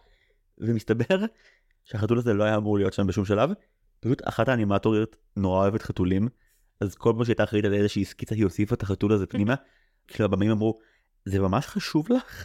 ומסתבר 0.59 1.25
שהחתול 1.85 2.19
הזה 2.19 2.35
לא 2.35 2.45
היה 2.45 2.57
אמור 2.57 2.79
להיות 2.79 2.93
שם 2.93 3.07
בשום 3.07 3.25
שלב, 3.25 3.51
פשוט 4.01 4.23
אחת 4.29 4.49
האנימטוריות 4.49 5.17
נורא 5.37 5.61
אוהבת 5.61 5.83
חתולים, 5.83 6.29
אז 6.81 6.95
כל 6.95 7.13
פעם 7.17 7.25
שהייתה 7.25 7.45
אחראית 7.45 7.65
על 7.65 7.75
איזושהי 7.75 8.05
סקיצה 8.05 8.35
היא 8.35 8.45
הוסיפה 8.45 8.75
את 8.75 8.83
החתול 8.83 9.13
הזה 9.13 9.27
פנימה, 9.27 9.55
כאילו 10.09 10.25
הבמים 10.25 10.51
אמרו, 10.51 10.79
זה 11.29 11.41
ממש 11.41 11.67
חשוב 11.67 12.07
לך? 12.13 12.45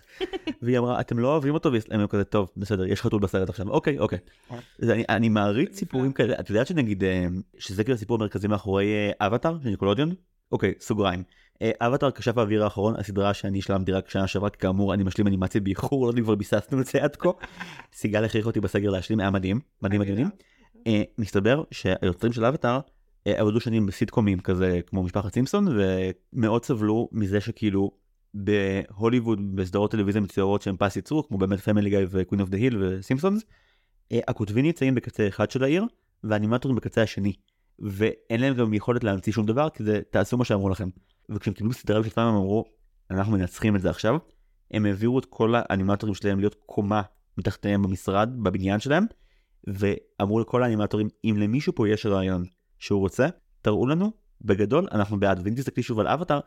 והיא 0.62 0.78
אמרה, 0.78 1.00
אתם 1.00 1.20
לא 1.20 1.28
אוהבים 1.28 1.54
אותו? 1.54 1.72
והם 1.90 2.08
כזה, 2.08 2.24
טוב, 2.24 2.52
בסדר, 2.58 2.86
יש 2.86 3.02
חתול 3.02 3.20
בסרט 3.20 3.50
עכשיו, 3.50 3.70
אוקיי, 3.70 4.00
אוקיי. 4.00 4.20
אני, 4.84 5.04
אני 5.10 5.30
מעריץ 5.30 5.78
סיפורים 5.78 6.14
כאלה, 6.14 6.36
את 6.40 6.50
יודעת 6.50 6.68
שנגיד, 6.68 7.04
אה, 7.04 7.28
שזה 7.58 7.84
כאילו 7.84 7.96
הסיפור 7.96 8.18
המרכזי 8.18 8.48
מאחורי 8.48 8.86
אה, 8.94 9.28
אבטאר 9.28 9.58
של 9.64 9.70
ניקולודיון? 9.70 10.14
אוקיי, 10.52 10.74
סוגריים. 10.80 11.24
אה, 11.62 11.72
אבטאר 11.82 12.12
כשף 12.12 12.38
האוויר 12.38 12.64
האחרון, 12.64 12.96
הסדרה 12.98 13.34
שאני 13.34 13.60
השלמתי 13.60 13.92
רק 13.92 14.10
שנה 14.10 14.28
שעברה, 14.28 14.50
כאמור 14.50 14.94
אני 14.94 15.04
משלים 15.04 15.28
אנימציה 15.28 15.62
באיחור, 15.62 16.06
לא 16.06 16.12
יודע 16.12 16.20
אם 16.20 16.26
כבר 16.26 16.36
ביססנו 16.36 16.82
את 16.82 16.86
זה 16.86 17.04
עד 17.04 17.16
כה. 17.16 17.30
סיגל 17.94 18.24
הכריח 18.24 18.46
אותי 18.46 18.60
בסגר 18.60 18.90
להשלים, 18.90 19.20
היה 19.20 19.30
מדהים, 19.30 19.60
מדהים 19.82 20.02
מדהים. 20.02 20.30
מסתבר 21.18 21.64
שהיוצרים 21.72 22.34
של 22.34 22.46
אבטאר 22.46 22.80
עבדו 23.26 23.60
שנים 23.60 23.86
בסיטקומים 23.86 24.40
כזה 24.40 24.80
כמו 24.88 25.04
משפחת 25.04 25.34
סימפסון 25.34 25.68
ומאוד 26.34 26.66
סבלו 26.66 27.10
מזה 27.12 27.42
שכאילו 27.42 27.92
בהוליווד 28.34 29.56
בסדרות 29.56 29.92
טלוויזיה 29.92 30.22
מצוירות 30.22 30.62
שהם 30.62 30.78
פס 30.78 30.96
ייצור 30.96 31.28
כמו 31.28 31.38
באמת 31.38 31.60
Family 31.60 31.90
Guy 31.90 32.00
ו 32.10 32.16
King 32.16 32.42
of 32.42 32.50
the 32.50 32.58
Hill 32.58 32.84
ו 32.84 32.90
Simpsons 32.90 33.44
הכותבים 34.14 34.66
נמצאים 34.66 34.96
בקצה 34.96 35.28
אחד 35.28 35.52
של 35.52 35.64
העיר 35.64 35.86
והאנימטורים 36.24 36.76
בקצה 36.76 37.02
השני. 37.02 37.34
ואין 37.80 38.42
להם 38.42 38.54
גם 38.54 38.74
יכולת 38.74 39.04
להמציא 39.04 39.34
שום 39.34 39.46
דבר 39.46 39.70
כי 39.70 39.84
זה 39.84 40.02
תעשו 40.10 40.38
מה 40.38 40.46
שאמרו 40.46 40.70
לכם. 40.70 40.90
וכשהם 41.30 41.54
קיבלו 41.54 41.74
סדרה 41.74 42.00
משלהם 42.00 42.22
הם 42.22 42.36
אמרו 42.36 42.66
אנחנו 43.12 43.34
מנצחים 43.34 43.76
את 43.76 43.82
זה 43.82 43.90
עכשיו. 43.90 44.18
הם 44.72 44.86
העבירו 44.86 45.20
את 45.20 45.26
כל 45.30 45.54
האנימטורים 45.56 46.16
שלהם 46.16 46.40
להיות 46.40 46.56
קומה 46.66 47.02
מתחתיהם 47.38 47.82
במשרד 47.82 48.30
בבניין 48.44 48.80
שלהם 48.80 49.06
ואמרו 49.68 50.40
לכל 50.40 50.64
האנימטורים 50.64 51.08
אם 51.26 51.36
למישהו 51.38 51.76
פה 51.76 51.90
יש 51.90 52.06
רעיון 52.06 52.44
שהוא 52.80 53.00
רוצה, 53.00 53.28
תראו 53.62 53.88
לנו, 53.88 54.12
בגדול 54.42 54.88
אנחנו 54.92 55.20
בעד. 55.20 55.42
ואם 55.44 55.56
תסתכלי 55.56 55.84
שוב 55.84 56.00
על 56.00 56.08
אבטאר, 56.08 56.40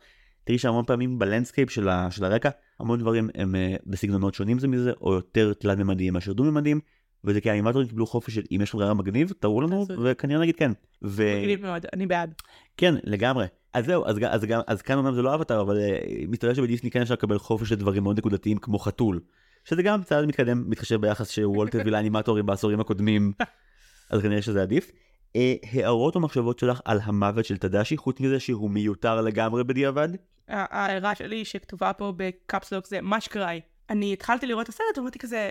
תראי 0.47 0.57
שהמון 0.57 0.85
פעמים 0.85 1.19
ב 1.19 1.24
landscape 1.24 1.69
של, 1.69 1.89
של 2.09 2.25
הרקע, 2.25 2.49
המון 2.79 2.99
דברים 2.99 3.29
הם 3.35 3.55
uh, 3.55 3.81
בסגנונות 3.85 4.33
שונים 4.33 4.59
זה 4.59 4.67
מזה, 4.67 4.91
או 5.01 5.13
יותר 5.13 5.53
תלת 5.53 5.77
ממדיים 5.77 6.13
מאשר 6.13 6.33
דו 6.33 6.43
ממדיים, 6.43 6.79
וזה 7.23 7.41
כי 7.41 7.49
האנימטורים 7.49 7.87
קיבלו 7.87 8.05
חופש 8.05 8.35
של 8.35 8.41
אם 8.51 8.59
יש 8.61 8.69
לך 8.69 8.75
רעיון 8.75 8.97
מגניב, 8.97 9.33
תראו 9.39 9.61
לנו, 9.61 9.85
וכנראה 10.03 10.41
נגיד 10.41 10.55
כן. 10.55 10.71
ו... 11.03 11.37
מגניב 11.39 11.61
מאוד, 11.61 11.85
אני 11.93 12.07
בעד. 12.07 12.33
כן, 12.77 12.95
לגמרי. 13.03 13.45
אז 13.73 13.85
זהו, 13.85 14.05
אז, 14.05 14.17
אז, 14.17 14.43
אז, 14.43 14.49
אז 14.67 14.81
כאן 14.81 14.97
אומנם 14.97 15.15
זה 15.15 15.21
לא 15.21 15.35
אבטאר, 15.35 15.61
אבל 15.61 15.77
uh, 15.77 15.81
מסתבר 16.27 16.53
שבדיסני 16.53 16.91
כן 16.91 17.01
אפשר 17.01 17.13
לקבל 17.13 17.37
חופש 17.37 17.71
לדברים 17.71 18.03
מאוד 18.03 18.17
נקודתיים 18.17 18.57
כמו 18.57 18.79
חתול. 18.79 19.19
שזה 19.65 19.83
גם 19.83 20.03
צעד 20.03 20.25
מתקדם, 20.25 20.63
מתחשב 20.69 21.01
ביחס 21.01 21.31
שוולט 21.31 21.75
הביא 21.75 21.91
לאנימטורים 21.91 22.45
בעשורים 22.45 22.79
הקודמים, 22.79 23.33
אז 24.11 24.21
כנראה 24.21 24.41
שזה 24.41 24.61
עדיף. 24.61 24.91
אה, 25.37 25.55
הערות 25.73 26.15
או 26.15 26.19
מחשבות 26.19 26.59
שלך 26.59 26.81
על 26.85 26.99
המוות 27.03 27.45
של 27.45 27.57
תדשי, 27.57 27.97
חוץ 27.97 28.19
מזה 28.19 28.39
שהוא 28.39 28.69
מיותר 28.69 29.21
לגמרי 29.21 29.63
בדיעבד? 29.63 30.09
ההערה 30.47 31.15
שלי 31.15 31.45
שכתובה 31.45 31.93
פה 31.93 32.13
בקפסלוק 32.17 32.87
זה 32.87 33.01
מה 33.01 33.21
שקראי. 33.21 33.61
אני 33.89 34.13
התחלתי 34.13 34.45
לראות 34.45 34.63
את 34.63 34.69
הסרט 34.69 34.97
ואמרתי 34.97 35.19
כזה, 35.19 35.49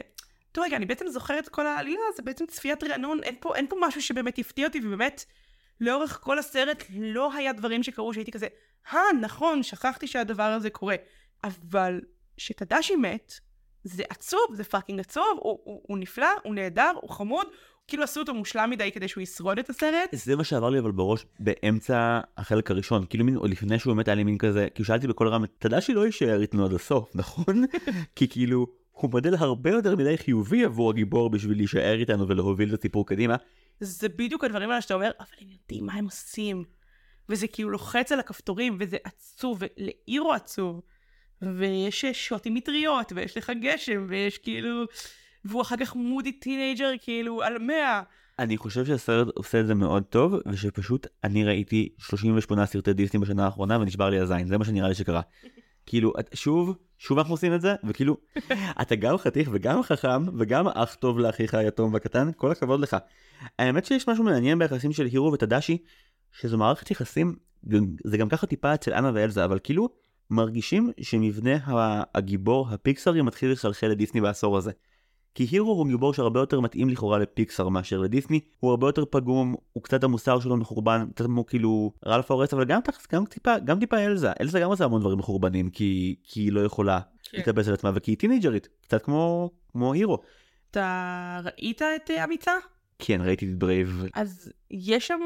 טוב 0.52 0.64
רגע, 0.64 0.76
אני 0.76 0.86
בעצם 0.86 1.08
זוכרת 1.08 1.44
את 1.44 1.48
כל 1.48 1.66
העלילה, 1.66 2.02
זה 2.16 2.22
בעצם 2.22 2.46
צפיית 2.46 2.84
רענון, 2.84 3.22
אין 3.22 3.34
פה, 3.40 3.56
אין 3.56 3.66
פה 3.68 3.76
משהו 3.80 4.02
שבאמת 4.02 4.38
הפתיע 4.38 4.66
אותי, 4.66 4.80
ובאמת, 4.84 5.24
לאורך 5.80 6.18
כל 6.22 6.38
הסרט 6.38 6.84
לא 6.98 7.34
היה 7.34 7.52
דברים 7.52 7.82
שקרו 7.82 8.14
שהייתי 8.14 8.30
כזה, 8.30 8.46
אה, 8.92 9.00
נכון, 9.20 9.62
שכחתי 9.62 10.06
שהדבר 10.06 10.42
הזה 10.42 10.70
קורה. 10.70 10.96
אבל 11.44 12.00
שטדשי 12.36 12.96
מת, 12.96 13.32
זה 13.84 14.02
עצוב, 14.08 14.46
זה 14.52 14.64
fucking 14.64 15.00
עצוב, 15.00 15.38
הוא, 15.40 15.58
הוא, 15.64 15.82
הוא 15.86 15.98
נפלא, 15.98 16.28
הוא 16.44 16.54
נהדר, 16.54 16.92
הוא 17.00 17.10
חמוד, 17.10 17.46
כאילו 17.88 18.02
עשו 18.02 18.20
אותו 18.20 18.34
מושלם 18.34 18.70
מדי 18.70 18.92
כדי 18.92 19.08
שהוא 19.08 19.22
ישרוד 19.22 19.58
את 19.58 19.70
הסרט. 19.70 20.10
זה 20.12 20.36
מה 20.36 20.44
שעבר 20.44 20.70
לי 20.70 20.78
אבל 20.78 20.90
בראש 20.90 21.26
באמצע 21.38 22.20
החלק 22.36 22.70
הראשון, 22.70 23.04
כאילו 23.10 23.24
מין, 23.24 23.36
או 23.36 23.46
לפני 23.46 23.78
שהוא 23.78 23.94
באמת 23.94 24.08
היה 24.08 24.14
לי 24.14 24.24
מין 24.24 24.38
כזה, 24.38 24.68
כאילו 24.74 24.86
שאלתי 24.86 25.06
בקול 25.06 25.28
רם, 25.28 25.44
טדשי 25.58 25.80
לא 25.80 26.06
יישאר 26.06 26.40
איתנו 26.40 26.64
עד 26.64 26.72
הסוף, 26.72 27.10
נכון? 27.16 27.64
כי 28.16 28.28
כאילו, 28.28 28.66
הוא 28.90 29.10
מודל 29.10 29.34
הרבה 29.34 29.70
יותר 29.70 29.96
מדי 29.96 30.18
חיובי 30.18 30.64
עבור 30.64 30.90
הגיבור 30.90 31.30
בשביל 31.30 31.56
להישאר 31.56 31.98
איתנו 32.00 32.28
ולהוביל 32.28 32.74
את 32.74 32.78
הסיפור 32.78 33.06
קדימה. 33.06 33.36
זה 33.80 34.08
בדיוק 34.08 34.44
הדברים 34.44 34.70
האלה 34.70 34.80
שאתה 34.80 34.94
אומר, 34.94 35.10
אבל 35.20 35.28
הם 35.40 35.48
יודעים 35.50 35.86
מה 35.86 35.94
הם 35.94 36.04
עושים. 36.04 36.64
וזה 37.28 37.46
כאילו 37.46 37.70
לוחץ 37.70 38.12
על 38.12 38.20
הכפתורים, 38.20 38.76
וזה 38.80 38.96
עצוב, 39.04 39.58
ולהירו 39.60 40.32
עצוב. 40.32 40.80
ויש 41.42 42.04
שוטים 42.04 42.42
עם 42.42 42.54
מטריות, 42.54 43.12
ויש 43.16 43.36
לך 43.36 43.52
גשם, 43.60 44.06
ויש 44.08 44.38
כאילו... 44.38 44.84
והוא 45.48 45.62
אחר 45.62 45.76
כך 45.80 45.96
moody 45.96 46.32
teenager 46.32 46.90
כאילו 47.00 47.42
על 47.42 47.58
מאה. 47.58 48.02
אני 48.38 48.56
חושב 48.56 48.84
שהסרט 48.84 49.28
עושה 49.34 49.60
את 49.60 49.66
זה 49.66 49.74
מאוד 49.74 50.02
טוב, 50.02 50.34
ושפשוט 50.46 51.06
אני 51.24 51.44
ראיתי 51.44 51.88
38 51.98 52.66
סרטי 52.66 52.92
דיסני 52.92 53.20
בשנה 53.20 53.44
האחרונה 53.44 53.78
ונשבר 53.78 54.10
לי 54.10 54.18
הזין, 54.18 54.46
זה 54.46 54.58
מה 54.58 54.64
שנראה 54.64 54.88
לי 54.88 54.94
שקרה. 54.94 55.20
כאילו, 55.86 56.12
שוב, 56.34 56.76
שוב 56.98 57.18
אנחנו 57.18 57.34
עושים 57.34 57.54
את 57.54 57.60
זה, 57.60 57.74
וכאילו, 57.84 58.16
אתה 58.82 58.96
גם 58.96 59.18
חתיך 59.18 59.48
וגם 59.52 59.82
חכם, 59.82 60.38
וגם 60.38 60.68
אח 60.68 60.94
טוב 60.94 61.18
לאחיך 61.18 61.54
היתום 61.54 61.92
והקטן, 61.92 62.30
כל 62.36 62.50
הכבוד 62.50 62.80
לך. 62.80 62.96
האמת 63.58 63.84
שיש 63.84 64.08
משהו 64.08 64.24
מעניין 64.24 64.58
ביחסים 64.58 64.92
של 64.92 65.04
הירו 65.04 65.32
ותדשי, 65.32 65.78
שזו 66.32 66.58
מערכת 66.58 66.90
יחסים, 66.90 67.36
זה 68.04 68.18
גם 68.18 68.28
ככה 68.28 68.46
טיפה 68.46 68.74
אצל 68.74 68.94
אנה 68.94 69.10
ואלזה, 69.14 69.44
אבל 69.44 69.58
כאילו, 69.62 69.88
מרגישים 70.30 70.90
שמבנה 71.00 71.58
הגיבור 72.14 72.68
הפיקסרי 72.70 73.22
מתחיל 73.22 73.52
לחלחל 73.52 73.86
לדיסני 73.86 74.20
בעשור 74.20 74.56
הזה. 74.56 74.70
כי 75.36 75.44
הירו 75.50 75.72
הוא 75.72 75.86
גיבור 75.86 76.14
שהרבה 76.14 76.40
יותר 76.40 76.60
מתאים 76.60 76.88
לכאורה 76.88 77.18
לפיקסאר 77.18 77.68
מאשר 77.68 77.98
לדיסני, 77.98 78.40
הוא 78.60 78.70
הרבה 78.70 78.88
יותר 78.88 79.04
פגום, 79.04 79.54
הוא 79.72 79.82
קצת 79.82 80.04
המוסר 80.04 80.40
שלו 80.40 80.56
מחורבן, 80.56 81.06
קצת 81.14 81.24
כמו 81.24 81.46
כאילו 81.46 81.92
רלף 82.06 82.30
ההורס, 82.30 82.54
אבל 82.54 82.64
גם 82.64 82.80
גם 83.12 83.24
טיפה, 83.24 83.58
גם 83.58 83.80
טיפה 83.80 83.98
אלזה, 83.98 84.32
אלזה 84.40 84.60
גם 84.60 84.68
עושה 84.68 84.84
המון 84.84 85.00
דברים 85.00 85.18
מחורבנים, 85.18 85.70
כי, 85.70 86.16
כי 86.22 86.40
היא 86.40 86.52
לא 86.52 86.60
יכולה 86.60 87.00
כן. 87.00 87.38
להתאבס 87.38 87.68
על 87.68 87.74
עצמה, 87.74 87.90
וכי 87.94 88.10
היא 88.10 88.18
טינג'רית, 88.18 88.68
קצת 88.82 89.02
כמו, 89.02 89.50
כמו 89.72 89.92
הירו. 89.92 90.18
אתה 90.70 91.40
ראית 91.44 91.82
את 91.82 92.10
uh, 92.10 92.24
אמיצה? 92.24 92.52
כן, 92.98 93.20
ראיתי 93.20 93.46
את 93.46 93.58
ברייב. 93.58 94.04
אז 94.14 94.52
יש 94.70 95.06
שם, 95.06 95.20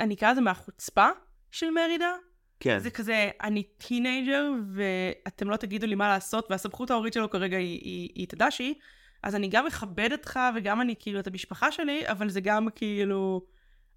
אני 0.00 0.14
אקרא 0.14 0.32
לזה 0.32 0.40
החוצפה 0.40 1.06
של 1.50 1.70
מרידה. 1.70 2.12
כן. 2.60 2.78
זה 2.78 2.90
כזה, 2.90 3.30
אני 3.42 3.62
teenager 3.62 4.50
ואתם 4.74 5.50
לא 5.50 5.56
תגידו 5.56 5.86
לי 5.86 5.94
מה 5.94 6.08
לעשות, 6.08 6.46
והסמכות 6.50 6.90
ההורית 6.90 7.12
שלו 7.12 7.30
כרגע 7.30 7.56
היא, 7.56 7.80
היא, 7.82 8.08
היא 8.14 8.26
טדשי. 8.28 8.74
אז 9.22 9.34
אני 9.34 9.48
גם 9.48 9.66
מכבד 9.66 10.08
אותך 10.12 10.40
וגם 10.56 10.80
אני 10.80 10.94
כאילו 10.98 11.20
את 11.20 11.26
המשפחה 11.26 11.72
שלי, 11.72 12.02
אבל 12.08 12.28
זה 12.28 12.40
גם 12.40 12.68
כאילו, 12.74 13.42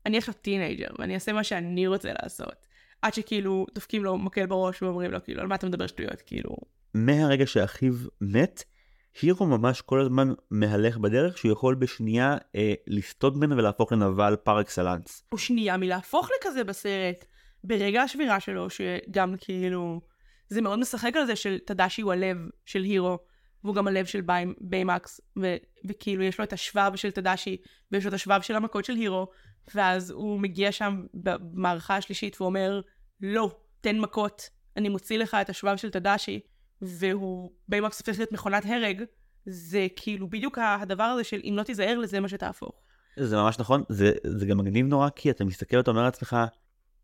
אני 0.06 0.18
עכשיו 0.18 0.34
teenager, 0.34 0.88
ואני 1.00 1.16
אעשה 1.16 1.34
מה 1.34 1.44
שאני 1.44 1.88
רוצה 1.88 2.10
לעשות. 2.22 2.68
עד 3.02 3.14
שכאילו 3.14 3.66
דופקים 3.76 4.04
לו 4.04 4.18
מקל 4.18 4.46
בראש 4.46 4.82
ואומרים 4.82 5.12
לו 5.12 5.24
כאילו, 5.24 5.42
על 5.42 5.48
מה 5.48 5.56
אתה 5.56 5.68
מדבר 5.68 5.88
שטויות, 5.88 6.22
כאילו. 6.22 6.56
מהרגע 6.94 7.48
שאחיו 7.48 7.94
מת, 8.22 8.64
הירו 9.22 9.46
ממש 9.46 9.82
כל 9.82 10.02
הזמן 10.02 10.34
מהלך 10.52 10.98
בדרך 10.98 11.38
שהוא 11.38 11.52
יכול 11.52 11.76
בשנייה 11.76 12.38
אה, 12.56 12.74
לסטות 12.88 13.36
ממנו 13.36 13.58
ולהפוך 13.58 13.92
לנבל 13.92 14.36
פר 14.36 14.62
אקסלנס. 14.62 15.24
הוא 15.30 15.40
שנייה 15.40 15.78
מלהפוך 15.78 16.30
לכזה 16.38 16.64
בסרט. 16.64 17.26
ברגע 17.64 18.02
השבירה 18.02 18.40
שלו, 18.40 18.70
שגם 18.70 19.36
כאילו, 19.38 20.02
זה 20.50 20.62
מאוד 20.62 20.80
משחק 20.80 21.12
על 21.16 21.26
זה 21.26 21.36
של 21.36 21.58
טדשי 21.66 22.02
הוא 22.02 22.14
הלב 22.14 22.38
של 22.66 22.84
הירו, 22.84 23.18
והוא 23.64 23.76
גם 23.76 23.88
הלב 23.88 24.06
של 24.06 24.22
ביי, 24.22 24.46
ביימקס, 24.62 25.22
ו- 25.40 25.56
וכאילו 25.88 26.24
יש 26.24 26.38
לו 26.38 26.44
את 26.44 26.54
השבב 26.54 26.92
של 26.96 27.12
טדשי, 27.12 27.58
ויש 27.92 28.04
לו 28.04 28.10
את 28.10 28.14
השבב 28.14 28.42
של 28.42 28.56
המכות 28.56 28.86
של 28.86 28.94
הירו, 28.94 29.28
ואז 29.76 30.12
הוא 30.12 30.40
מגיע 30.40 30.72
שם 30.72 31.06
במערכה 31.14 31.98
השלישית 31.98 32.42
ואומר, 32.42 32.82
לא, 33.22 33.58
תן 33.82 34.00
מכות, 34.00 34.50
אני 34.78 34.90
מוציא 34.90 35.18
לך 35.18 35.38
את 35.42 35.50
השבב 35.50 35.78
של 35.78 35.90
טדשי, 35.90 36.40
והוא, 36.82 37.52
ביימקס 37.68 38.00
הופך 38.00 38.20
להיות 38.20 38.32
מכונת 38.32 38.66
הרג, 38.66 39.04
זה 39.46 39.88
כאילו 39.96 40.30
בדיוק 40.30 40.58
הדבר 40.62 41.04
הזה 41.04 41.24
של 41.24 41.42
אם 41.44 41.54
לא 41.58 41.64
תיזהר 41.64 41.98
לזה 41.98 42.20
מה 42.20 42.30
שתהפוך. 42.30 42.82
זה 43.18 43.36
ממש 43.36 43.60
נכון, 43.60 43.84
זה, 43.90 44.12
זה 44.24 44.46
גם 44.46 44.58
מגניב 44.58 44.86
נורא, 44.86 45.10
כי 45.10 45.30
אתה 45.30 45.46
מסתכל 45.46 45.78
ואתה 45.78 45.92
אומר 45.92 46.04
לעצמך, 46.04 46.38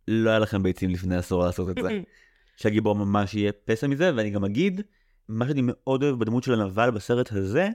לא 0.08 0.30
היה 0.30 0.39
לכם 0.39 0.63
ביצים 0.63 0.89
לפני 0.89 1.15
עשור 1.15 1.43
לעשות 1.43 1.69
את 1.69 1.84
זה. 1.84 1.89
שהגיבור 2.60 2.95
ממש 2.95 3.34
יהיה 3.34 3.52
פסע 3.52 3.88
מזה, 3.88 4.12
ואני 4.15 4.30
גם 4.30 4.45
אגיד, 4.45 4.82
מה 5.30 5.48
שאני 5.48 5.62
מאוד 5.63 6.04
אוהב 6.04 6.20
בדמות 6.20 6.44
של 6.44 6.54
הנבל 6.54 6.92
בסרט 6.92 7.32
הזה, 7.32 7.70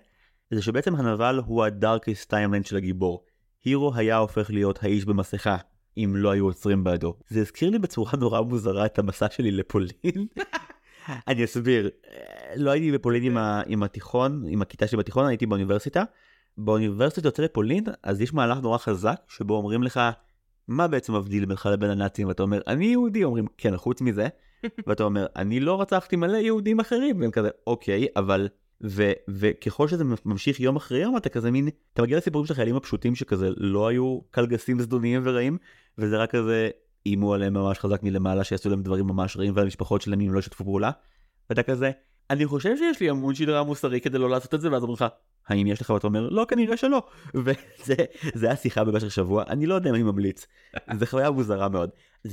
זה 0.51 0.63
שבעצם 0.63 0.95
הנבל 0.95 1.41
הוא 1.47 1.65
ה 1.65 1.73
darkest 1.73 2.31
timeline 2.31 2.65
של 2.65 2.77
הגיבור. 2.77 3.25
הירו 3.65 3.95
היה 3.95 4.17
הופך 4.17 4.51
להיות 4.51 4.85
האיש 4.85 5.05
במסכה, 5.05 5.57
אם 5.97 6.13
לא 6.17 6.31
היו 6.31 6.45
עוצרים 6.45 6.85
בעדו. 6.85 7.15
זה 7.29 7.41
הזכיר 7.41 7.71
לי 7.71 7.79
בצורה 7.79 8.13
נורא 8.19 8.41
מוזרה 8.41 8.87
את 8.87 8.99
המסע 8.99 9.27
שלי 9.31 9.51
לפולין. 9.51 10.27
אני 11.29 11.45
אסביר, 11.45 11.91
לא 12.57 12.71
הייתי 12.71 12.93
בפולין 12.93 13.23
עם, 13.23 13.37
ה, 13.37 13.63
עם 13.67 13.83
התיכון, 13.83 14.43
עם 14.49 14.63
הכיתה 14.63 14.87
שלי 14.87 14.99
בתיכון, 14.99 15.27
הייתי 15.27 15.47
באוניברסיטה. 15.47 16.05
באוניברסיטה 16.59 17.29
יוצא 17.29 17.43
לפולין, 17.43 17.85
אז 18.03 18.21
יש 18.21 18.35
מהלך 18.35 18.59
נורא 18.59 18.79
חזק, 18.79 19.17
שבו 19.29 19.57
אומרים 19.57 19.83
לך, 19.83 20.01
מה 20.69 20.89
בעצם 20.89 21.15
מבדיל 21.15 21.45
בינך 21.45 21.69
לבין 21.73 21.91
הנאצים? 21.91 22.29
ואתה 22.29 22.43
אומר, 22.43 22.61
אני 22.67 22.87
יהודי, 22.87 23.25
אומרים, 23.25 23.47
כן, 23.59 23.77
חוץ 23.77 24.01
מזה. 24.01 24.29
ואתה 24.87 25.03
אומר, 25.03 25.27
אני 25.37 25.61
לא 25.61 25.81
רצחתי 25.81 26.17
מלא 26.17 26.37
יהודים 26.37 26.81
אחרים, 26.81 27.21
והם 27.21 27.31
כזה, 27.31 27.49
אוקיי, 27.67 28.07
אבל... 28.17 28.49
ו- 28.87 29.13
וככל 29.29 29.89
שזה 29.89 30.05
ממשיך 30.25 30.61
יום 30.61 30.77
אחרי 30.77 30.99
יום 30.99 31.17
אתה 31.17 31.29
כזה 31.29 31.51
מין 31.51 31.69
אתה 31.93 32.03
מגיע 32.03 32.17
לסיפורים 32.17 32.47
של 32.47 32.53
החיילים 32.53 32.77
הפשוטים 32.77 33.15
שכזה 33.15 33.51
לא 33.57 33.89
היו 33.89 34.21
קלגסים 34.31 34.81
זדוניים 34.81 35.23
ורעים 35.25 35.59
וזה 35.99 36.17
רק 36.17 36.31
כזה 36.31 36.71
איימו 37.07 37.35
עליהם 37.35 37.55
ממש 37.55 37.79
חזק 37.79 38.03
מלמעלה 38.03 38.45
שיעשו 38.45 38.71
להם 38.71 38.83
דברים 38.83 39.07
ממש 39.07 39.37
רעים 39.37 39.53
והמשפחות 39.57 40.03
שלהם 40.03 40.35
לא 40.35 40.39
ישתפו 40.39 40.65
פעולה. 40.65 40.91
ואתה 41.51 41.63
כזה 41.63 41.91
אני 42.31 42.47
חושב 42.47 42.77
שיש 42.77 43.01
לי 43.01 43.11
עמוד 43.11 43.35
שדרה 43.35 43.63
מוסרי 43.63 44.01
כדי 44.01 44.19
לא 44.19 44.31
לעשות 44.31 44.55
את 44.55 44.61
זה 44.61 44.73
ואז 44.73 44.83
אומרים 44.83 44.95
לך 44.95 45.05
האם 45.49 45.67
יש 45.67 45.81
לך? 45.81 45.91
ואתה 45.91 46.07
אומר 46.07 46.29
לא 46.29 46.47
כנראה 46.49 46.77
שלא. 46.77 47.03
וזה 47.45 48.47
היה 48.47 48.57
שיחה 48.57 48.85
במשך 48.85 49.11
שבוע. 49.11 49.45
אני 49.49 49.67
לא 49.67 49.75
יודע 49.75 49.91
אם 49.91 49.95
אני 49.95 50.03
ממליץ. 50.03 50.47
זה 50.99 51.07
חוויה 51.07 51.31
מוזרה 51.31 51.69
מאוד. 51.69 51.91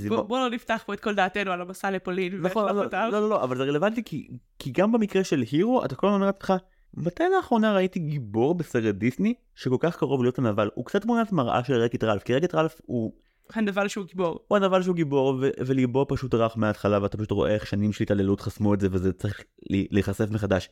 בוא, 0.08 0.22
בוא 0.22 0.40
לא 0.40 0.50
נפתח 0.50 0.84
פה 0.86 0.94
את 0.94 1.00
כל 1.00 1.16
דעתנו 1.16 1.52
על 1.52 1.62
המסע 1.62 1.92
לפולין. 1.92 2.42
נכון, 2.42 2.76
לא, 2.76 2.86
לא, 2.92 3.10
לא, 3.10 3.30
לא, 3.30 3.44
אבל 3.44 3.58
זה 3.58 3.64
רלוונטי 3.64 4.04
כי, 4.04 4.28
כי 4.60 4.72
גם 4.72 4.92
במקרה 4.92 5.24
של 5.24 5.44
הירו 5.52 5.86
אתה 5.86 5.96
כל 5.96 6.08
הזמן 6.08 6.16
אומר 6.16 6.26
לעצמך 6.26 6.54
מתי 6.94 7.24
לאחרונה 7.36 7.74
ראיתי 7.74 8.00
גיבור 8.00 8.56
בסרט 8.56 8.96
דיסני 8.96 9.34
שכל 9.56 9.78
כך 9.80 9.98
קרוב 9.98 10.24
להיות 10.24 10.40
הנבל? 10.40 10.70
הוא 10.74 10.86
קצת 10.86 11.02
תמונת 11.02 11.32
מראה 11.32 11.64
של 11.64 11.74
רקט 11.74 12.04
רלף 12.04 12.24
כי 12.24 12.36
רקט 12.36 12.56
רלף 12.56 12.82
הוא 12.86 13.14
הנבל 13.54 13.88
שהוא 13.88 14.06
גיבור. 14.06 14.40
הוא 14.48 14.58
הנבל 14.58 14.84
שהוא 14.84 14.96
גיבור, 14.96 15.38
ו- 15.42 15.50
וליבו 15.66 16.06
פשוט 16.10 16.34
רך 16.34 16.58
מההתחלה, 16.58 17.02
ואתה 17.02 17.18
פשוט 17.18 17.32
רואה 17.32 17.54
איך 17.54 17.68
שנים 17.68 17.94
של 17.94 18.04
התעללות 18.04 18.42
חסמו 18.42 18.74
את 18.74 18.80
זה, 18.80 18.88
וזה 18.92 19.14
צריך 19.14 19.44
להיחשף 19.70 20.32
מחדש. 20.32 20.70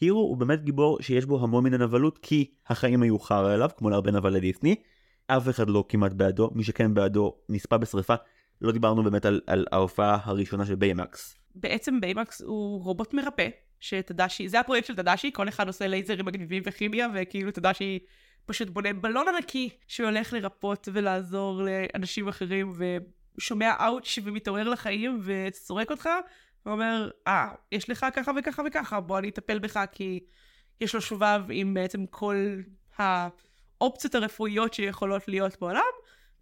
הירו 0.00 0.20
הוא 0.20 0.36
באמת 0.36 0.64
גיבור 0.64 1.02
שיש 1.02 1.24
בו 1.24 1.42
המון 1.42 1.64
מן 1.64 1.74
הנבלות, 1.74 2.18
כי 2.18 2.50
החיים 2.66 3.02
היו 3.02 3.18
חרא 3.18 3.54
אליו, 3.54 3.70
כמו 3.76 3.90
להרבה 3.90 4.10
נבלי 4.10 4.40
דיסני. 4.40 4.74
אף 5.26 5.48
אחד 5.48 5.70
לא 5.70 5.84
כמעט 5.88 6.12
בעדו, 6.12 6.50
מי 6.54 6.64
שכן 6.64 6.94
בעדו 6.94 7.36
נספה 7.48 7.78
בשריפה. 7.78 8.14
לא 8.60 8.72
דיברנו 8.72 9.02
באמת 9.02 9.24
על, 9.24 9.40
על 9.46 9.66
ההופעה 9.72 10.18
הראשונה 10.24 10.66
של 10.66 10.74
ביימקס. 10.74 11.38
בעצם 11.54 12.00
ביימקס 12.00 12.42
הוא 12.42 12.84
רובוט 12.84 13.14
מרפא, 13.14 13.48
שטדשי, 13.80 14.48
זה 14.48 14.60
הפרויקט 14.60 14.86
של 14.86 14.96
טדשי, 14.96 15.30
כל 15.34 15.48
אחד 15.48 15.66
עושה 15.66 15.86
לייזרים 15.86 16.26
מגניבים 16.26 16.62
וכימיה, 16.66 17.08
וכאילו 17.14 17.50
טדשי 17.50 17.98
פשוט 18.46 18.68
בונה 18.68 18.92
בלון 18.92 19.28
ענקי 19.28 19.70
שהולך 19.86 20.32
לרפא 20.32 20.88
ולעזור 20.92 21.62
לאנשים 21.62 22.28
אחרים 22.28 22.72
ושומע 23.38 23.72
אאוץ' 23.86 24.18
ומתעורר 24.24 24.68
לחיים 24.68 25.20
וסורק 25.24 25.90
אותך 25.90 26.08
ואומר, 26.66 27.10
אה, 27.26 27.48
ah, 27.52 27.56
יש 27.72 27.90
לך 27.90 28.06
ככה 28.14 28.32
וככה 28.38 28.62
וככה, 28.66 29.00
בוא 29.00 29.18
אני 29.18 29.28
אטפל 29.28 29.58
בך 29.58 29.80
כי 29.92 30.20
יש 30.80 30.94
לו 30.94 31.00
שבב 31.00 31.42
עם 31.50 31.74
בעצם 31.74 32.06
כל 32.06 32.36
האופציות 32.96 34.14
הרפואיות 34.14 34.74
שיכולות 34.74 35.28
להיות 35.28 35.60
בעולם 35.60 35.82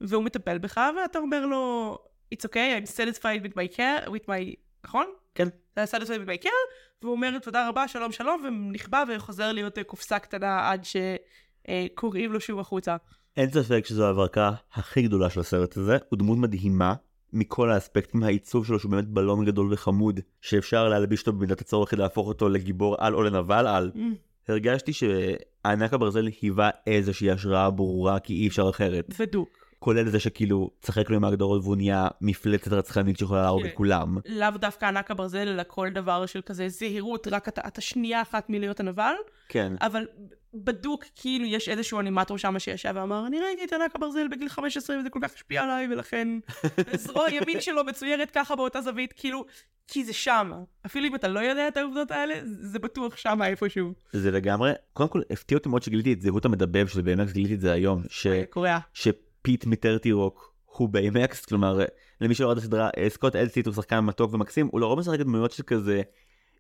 והוא 0.01 0.25
מטפל 0.25 0.59
בך 0.59 0.81
ואתה 0.97 1.19
אומר 1.19 1.47
לו, 1.47 1.99
it's 2.35 2.47
okay, 2.47 2.81
I'm 2.81 2.87
satisfied 2.87 3.45
with 3.45 3.55
my 3.55 3.77
care, 3.77 4.09
with 4.09 4.29
my, 4.29 4.55
נכון? 4.85 5.07
כן. 5.35 5.49
satisfied 5.79 6.21
with 6.21 6.29
my 6.29 6.45
care, 6.45 6.71
והוא 7.03 7.13
אומר 7.13 7.39
תודה 7.39 7.69
רבה, 7.69 7.89
שלום 7.89 8.13
שלום, 8.13 8.45
ונכבה 8.45 9.03
וחוזר 9.09 9.53
להיות 9.53 9.79
קופסה 9.87 10.19
קטנה 10.19 10.71
עד 10.71 10.85
ש... 10.85 10.97
קוראים 11.95 12.33
לו 12.33 12.41
שוב 12.41 12.59
החוצה. 12.59 12.97
אין 13.37 13.51
ספק 13.51 13.87
שזו 13.87 14.07
ההברקה 14.07 14.53
הכי 14.73 15.03
גדולה 15.03 15.31
של 15.31 15.41
הסרט 15.41 15.77
הזה, 15.77 15.97
הוא 16.09 16.19
דמות 16.19 16.39
מדהימה 16.39 16.95
מכל 17.33 17.71
האספקטים, 17.71 18.23
העיצוב 18.23 18.67
שלו 18.67 18.79
שהוא 18.79 18.91
באמת 18.91 19.09
בלון 19.09 19.45
גדול 19.45 19.73
וחמוד, 19.73 20.21
שאפשר 20.41 20.89
להלביש 20.89 21.21
אותו 21.21 21.33
במידת 21.33 21.61
הצורך 21.61 21.91
כדי 21.91 22.03
להפוך 22.03 22.29
אותו 22.29 22.49
לגיבור 22.49 22.97
על 22.99 23.15
או 23.15 23.23
לנבל 23.23 23.67
על. 23.67 23.91
Mm. 23.95 23.99
הרגשתי 24.49 24.93
שענק 24.93 25.93
הברזל 25.93 26.27
היווה 26.41 26.71
איזושהי 26.87 27.31
השראה 27.31 27.71
ברורה 27.71 28.21
כי 28.21 28.35
אי 28.35 28.49
אפשר 28.49 28.71
אחרת. 28.71 29.21
בדוק. 29.21 29.49
כולל 29.79 30.09
זה 30.09 30.21
שכאילו 30.21 30.71
צחק 30.81 31.11
לו 31.11 31.17
עם 31.17 31.25
ההגדרות 31.25 31.63
והוא 31.63 31.77
נהיה 31.77 32.09
מפלצת 32.21 32.73
רצחנית 32.73 33.19
שיכולה 33.19 33.43
להרוג 33.43 33.65
את 33.65 33.75
כולם. 33.75 34.19
לאו 34.27 34.51
דווקא 34.51 34.87
ענק 34.87 35.11
הברזל 35.11 35.49
אלא 35.49 35.63
כל 35.67 35.89
דבר 35.95 36.27
של 36.27 36.41
כזה 36.47 36.69
זהירות 36.69 37.29
רק 37.31 37.49
אתה, 37.49 37.61
אתה 37.67 37.81
שנייה 37.81 38.23
אחת 38.23 38.51
מלהיות 38.51 38.81
הנבל. 38.81 39.13
כן. 39.51 39.73
אבל 39.81 40.07
בדוק 40.55 41.05
כאילו 41.17 41.45
יש 41.45 41.69
איזשהו 41.69 42.01
אנימטור 42.01 42.39
שם 42.39 42.59
שישב 42.59 42.93
ואמר 42.95 43.27
אני 43.27 43.41
ראיתי 43.41 43.65
את 43.65 43.73
ענק 43.73 43.97
הברזל 43.97 44.29
בגיל 44.29 44.49
15 44.49 44.99
וזה 44.99 45.11
כל 45.11 45.19
כך 45.23 45.35
השפיע 45.35 45.63
עליי 45.63 45.89
ולכן 45.93 46.29
זרוע 47.05 47.31
ימין 47.31 47.61
שלו 47.61 47.85
מצוירת 47.85 48.31
ככה 48.31 48.57
באותה 48.57 48.81
זווית 48.81 49.13
כאילו 49.17 49.45
כי 49.89 50.05
זה 50.05 50.13
שם 50.13 50.53
אפילו 50.87 51.07
אם 51.07 51.15
אתה 51.15 51.29
לא 51.29 51.41
יודע 51.41 51.69
את 51.69 51.77
העובדות 51.77 52.11
האלה 52.11 52.35
זה 52.45 52.79
בטוח 52.79 53.17
שם 53.17 53.43
איפשהו. 53.43 53.93
זה 54.13 54.31
לגמרי 54.31 54.73
קודם 54.93 55.09
כל 55.09 55.23
הפתיע 55.31 55.59
אותי 55.59 55.69
מאוד 55.69 55.83
שגיליתי 55.83 56.13
את 56.13 56.21
זהות 56.21 56.45
המדבב 56.45 56.87
שזה 56.87 57.03
באמת 57.03 57.33
גיליתי 57.33 57.55
את 57.55 57.61
זה 57.61 57.73
היום. 57.73 58.03
ש... 58.09 58.27
קוריאה. 58.51 58.79
שפיט 58.93 59.67
מטרטי 59.67 60.13
רוק 60.13 60.55
הוא 60.65 60.89
באמקס 60.89 61.45
כלומר 61.47 61.81
למי 62.21 62.35
שלא 62.35 62.47
ראה 62.47 62.53
את 62.53 62.59
הסדרה 62.59 62.91
סקוט 63.09 63.37
אלסיט 63.37 63.67
הוא 63.67 63.75
שחקן 63.75 64.01
מתוק 64.01 64.35
ומקסים 64.35 64.69
הוא 64.73 64.81
לרוב 64.81 64.99
משחק 64.99 65.19
דמויות 65.19 65.53
של 65.53 65.63
כזה. 65.63 66.03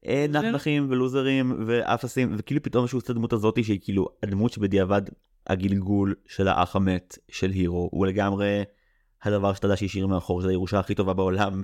אה, 0.06 0.26
נפנחים 0.28 0.86
ולוזרים 0.90 1.64
ואפסים 1.66 2.34
וכאילו 2.38 2.62
פתאום 2.62 2.86
שהוא 2.86 2.98
עושה 2.98 3.12
דמות 3.12 3.32
הזאתי 3.32 3.64
שהיא 3.64 3.80
כאילו 3.82 4.08
הדמות 4.22 4.52
שבדיעבד 4.52 5.02
הגלגול 5.46 6.14
של 6.26 6.48
האח 6.48 6.76
המת 6.76 7.18
של 7.28 7.50
הירו 7.50 7.88
הוא 7.92 8.06
לגמרי 8.06 8.64
הדבר 9.22 9.54
שאתה 9.54 9.66
יודע 9.66 9.76
שהשאיר 9.76 10.06
מאחור 10.06 10.40
שזה 10.40 10.50
הירושה 10.50 10.78
הכי 10.78 10.94
טובה 10.94 11.14
בעולם 11.14 11.62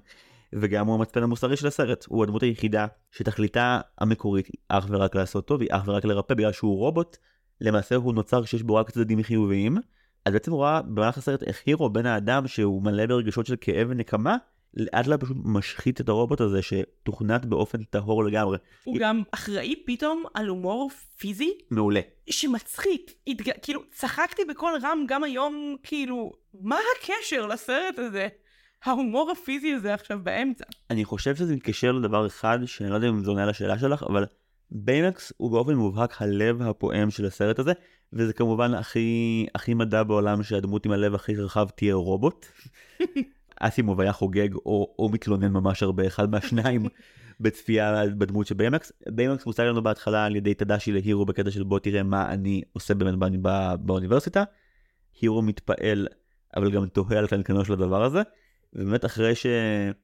וגם 0.53 0.87
הוא 0.87 0.95
המצפן 0.95 1.23
המוסרי 1.23 1.57
של 1.57 1.67
הסרט. 1.67 2.05
הוא 2.09 2.23
הדמות 2.23 2.43
היחידה 2.43 2.87
שתכליתה 3.11 3.81
המקורית 3.99 4.47
היא 4.47 4.61
אך 4.69 4.87
ורק 4.89 5.15
לעשות 5.15 5.47
טוב 5.47 5.61
היא 5.61 5.69
אך 5.73 5.83
ורק 5.87 6.05
לרפא 6.05 6.35
בגלל 6.35 6.53
שהוא 6.53 6.79
רובוט 6.79 7.17
למעשה 7.61 7.95
הוא 7.95 8.15
נוצר 8.15 8.45
שיש 8.45 8.63
בו 8.63 8.75
רק 8.75 8.91
צדדים 8.91 9.23
חיוביים. 9.23 9.77
אז 10.25 10.33
בעצם 10.33 10.51
הוא 10.51 10.59
רואה 10.59 10.83
במהלך 10.83 11.19
הסרט 11.19 11.43
איך 11.43 11.63
הירו 11.67 11.91
בן 11.91 12.07
האדם 12.07 12.47
שהוא 12.47 12.83
מלא 12.83 13.07
ברגשות 13.07 13.47
של 13.47 13.57
כאב 13.61 13.87
ונקמה 13.91 14.37
לאט 14.77 15.07
לאט 15.07 15.21
פשוט 15.21 15.37
משחית 15.45 16.01
את 16.01 16.09
הרובוט 16.09 16.41
הזה 16.41 16.61
שתוכנת 16.63 17.45
באופן 17.45 17.83
טהור 17.83 18.25
לגמרי. 18.25 18.59
הוא 18.85 18.97
גם 18.99 19.23
אחראי 19.31 19.75
פתאום 19.87 20.25
על 20.35 20.49
הומור 20.49 20.91
פיזי. 21.19 21.53
מעולה. 21.71 22.01
שמצחיק. 22.31 23.13
התג... 23.27 23.51
כאילו, 23.63 23.83
צחקתי 23.91 24.43
בקול 24.45 24.73
רם 24.83 25.05
גם 25.09 25.25
היום, 25.25 25.77
כאילו, 25.83 26.33
מה 26.61 26.79
הקשר 26.97 27.47
לסרט 27.47 27.99
הזה? 27.99 28.29
ההומור 28.85 29.31
הפיזי 29.31 29.73
הזה 29.73 29.95
עכשיו 29.95 30.19
באמצע. 30.23 30.65
אני 30.91 31.05
חושב 31.05 31.37
שזה 31.37 31.55
מתקשר 31.55 31.93
לדבר 31.93 32.27
אחד, 32.27 32.59
שאני 32.67 32.91
לא 32.91 32.95
יודע 32.95 33.09
אם 33.09 33.25
זה 33.25 33.31
עונה 33.31 33.47
לשאלה 33.47 33.79
שלך, 33.79 34.03
אבל 34.03 34.25
ביימקס 34.71 35.33
הוא 35.37 35.51
באופן 35.51 35.75
מובהק 35.75 36.23
הלב 36.23 36.63
הפועם 36.63 37.11
של 37.11 37.27
הסרט 37.27 37.59
הזה, 37.59 37.73
וזה 38.13 38.33
כמובן 38.33 38.75
הכי, 38.75 39.47
הכי 39.55 39.75
meta 39.75 40.03
בעולם 40.03 40.43
שהדמות 40.43 40.87
עם 40.87 40.93
הלב 40.93 41.15
הכי 41.15 41.37
רחב 41.37 41.69
תהיה 41.69 41.95
רובוט. 41.95 42.47
אסימוב 43.61 44.01
היה 44.01 44.13
חוגג 44.13 44.55
או, 44.55 44.95
או 44.99 45.09
מתלונן 45.09 45.53
ממש 45.53 45.83
הרבה, 45.83 46.07
אחד 46.07 46.31
מהשניים, 46.31 46.87
בצפייה 47.41 48.03
בדמות 48.19 48.47
של 48.47 48.55
ביימקס. 48.55 48.93
ביימקס 49.09 49.47
מוצג 49.47 49.63
לנו 49.63 49.83
בהתחלה 49.83 50.25
על 50.25 50.37
ידי 50.37 50.55
טדשי 50.55 50.93
להירו 50.93 51.27
בקטע 51.27 51.51
של 51.51 51.63
בוא 51.63 51.79
תראה 51.79 52.03
מה 52.03 52.33
אני 52.33 52.63
עושה 52.73 52.95
באמת 52.95 53.15
בא, 53.19 53.29
בא, 53.29 53.77
באוניברסיטה. 53.77 54.45
הירו 55.21 55.43
מתפעל 55.43 56.09
אבל 56.57 56.71
גם 56.71 56.87
תוהה 56.87 57.19
על 57.19 57.27
קנקנו 57.27 57.65
של 57.65 57.73
הדבר 57.73 58.05
הזה. 58.05 58.23
ובאמת 58.73 59.05
אחרי 59.05 59.35
ש... 59.35 59.47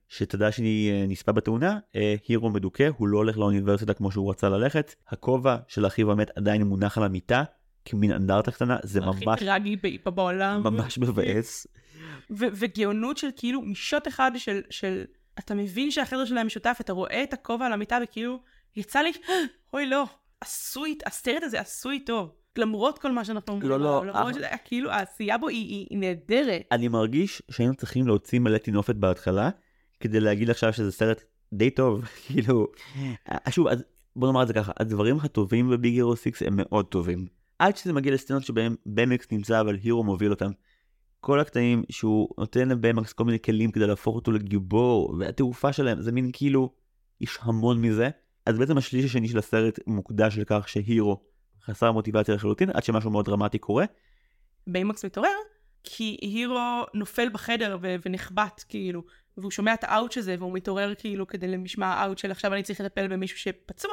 שטדשי 0.09 0.91
נספה 1.09 1.33
בתאונה, 1.33 1.79
אה, 1.97 2.15
הירו 2.29 2.51
מדוכא, 2.51 2.89
הוא 2.97 3.09
לא 3.09 3.19
הולך 3.19 3.39
לאוניברסיטה 3.39 3.95
כמו 3.95 4.11
שהוא 4.11 4.31
רצה 4.31 4.49
ללכת. 4.49 4.95
הכובע 5.09 5.57
של 5.69 5.87
אחיו 5.87 6.13
המת 6.13 6.31
עדיין 6.37 6.63
מונח 6.63 6.99
על 6.99 7.05
המיטה, 7.05 7.45
כמין 7.85 8.13
אנדרטה 8.13 8.51
קטנה, 8.51 8.77
זה 8.83 9.01
ממש... 9.01 9.29
הכי 9.29 9.45
טרגי 9.45 9.77
בעולם. 10.05 10.63
ממש 10.65 10.99
מבאס. 10.99 11.67
וגאונות 12.31 13.17
של 13.17 13.29
כאילו 13.37 13.63
משוט 13.63 14.09
אחד 14.09 14.31
של, 14.37 14.61
של, 14.71 15.05
אתה 15.39 15.55
מבין 15.55 15.91
שהחדר 15.91 16.25
שלהם 16.25 16.47
משותף, 16.47 16.77
אתה 16.81 16.93
רואה 16.93 17.23
את 17.23 17.33
הכובע 17.33 17.67
על 17.67 17.73
המיטה 17.73 17.99
וכאילו, 18.03 18.41
יצא 18.77 19.01
לי, 19.01 19.13
אוי 19.75 19.87
לא, 19.87 20.05
עשוי, 20.41 20.99
הסרט 21.07 21.43
הזה 21.43 21.61
עשוי 21.61 22.01
טוב. 22.01 22.33
למרות 22.59 22.99
כל 22.99 23.13
מה 23.13 23.25
שאנחנו 23.25 23.53
אומרים, 23.53 23.71
לא, 23.71 23.81
לא, 23.81 24.07
למרות 24.07 24.31
אח- 24.31 24.37
שזה, 24.37 24.47
כאילו, 24.65 24.91
העשייה 24.91 25.39
בו 25.39 25.49
היא, 25.49 25.69
היא, 25.69 25.87
היא 25.91 25.99
נהדרת. 25.99 26.63
אני 26.73 26.89
מרגיש 26.89 27.43
שהיינו 27.51 27.75
צריכים 27.75 28.07
להוציא 28.07 28.39
מלא 28.39 28.59
טינופת 28.59 28.95
בהתחלה, 28.95 29.51
כדי 30.01 30.21
להגיד 30.21 30.51
עכשיו 30.51 30.73
שזה 30.73 30.93
סרט 30.93 31.23
די 31.53 31.71
טוב, 31.71 32.05
כאילו, 32.27 32.67
אה, 33.31 33.51
שוב, 33.51 33.67
בוא 34.17 34.29
נאמר 34.29 34.43
את 34.43 34.49
זה 34.49 34.55
ככה, 34.55 34.73
הדברים 34.81 35.17
הטובים 35.23 35.71
בביג 35.71 35.95
הירו 35.95 36.17
6 36.17 36.43
הם 36.43 36.55
מאוד 36.57 36.87
טובים. 36.87 37.27
עד 37.63 37.77
שזה 37.77 37.93
מגיע 37.93 38.13
לסצנות 38.13 38.45
שבהם 38.45 38.77
במקס 38.87 39.27
נמצא 39.33 39.61
אבל 39.61 39.75
הירו 39.83 40.05
מוביל 40.05 40.31
אותם. 40.31 40.51
כל 41.21 41.41
הקטעים 41.41 41.83
שהוא 41.91 42.29
נותן 42.39 42.69
לבמקס 42.69 43.13
כל 43.13 43.25
מיני 43.25 43.39
כלים 43.43 43.71
כדי 43.71 43.87
להפוך 43.87 44.15
אותו 44.15 44.33
לגיבור, 44.33 45.15
והתעופה 45.19 45.73
שלהם 45.73 46.01
זה 46.01 46.13
מין 46.13 46.31
כאילו, 46.33 46.75
יש 47.21 47.39
המון 47.43 47.81
מזה. 47.81 48.11
אז 48.47 48.59
בעצם 48.59 48.79
השליש 48.79 49.05
השני 49.05 49.29
של 49.29 49.39
הסרט 49.39 49.79
מוקדש 49.87 50.39
לכך 50.39 50.69
שהירו 50.69 51.23
חסר 51.65 51.93
מוטיבציה 51.93 52.35
לחלוטין, 52.35 52.71
עד 52.71 52.85
שמשהו 52.85 53.11
מאוד 53.11 53.25
דרמטי 53.25 53.59
קורה. 53.59 53.85
ביימקס 54.67 55.05
מתעורר, 55.05 55.37
כי 55.85 56.17
הירו 56.21 56.85
נופל 56.95 57.29
בחדר 57.29 57.79
ו- 57.83 57.97
ונחבט, 58.07 58.65
כאילו, 58.69 59.03
והוא 59.37 59.51
שומע 59.51 59.75
את 59.75 59.85
האאוץ' 59.85 60.19
הזה, 60.19 60.37
והוא 60.39 60.53
מתעורר 60.53 60.95
כאילו 60.95 61.27
כדי 61.27 61.49
למשמע 61.49 61.87
האאוץ' 61.87 62.21
של 62.21 62.31
עכשיו 62.31 62.55
אני 62.55 62.63
צריך 62.63 62.81
לטפל 62.81 63.09
במישהו 63.09 63.39
שפצוע, 63.39 63.93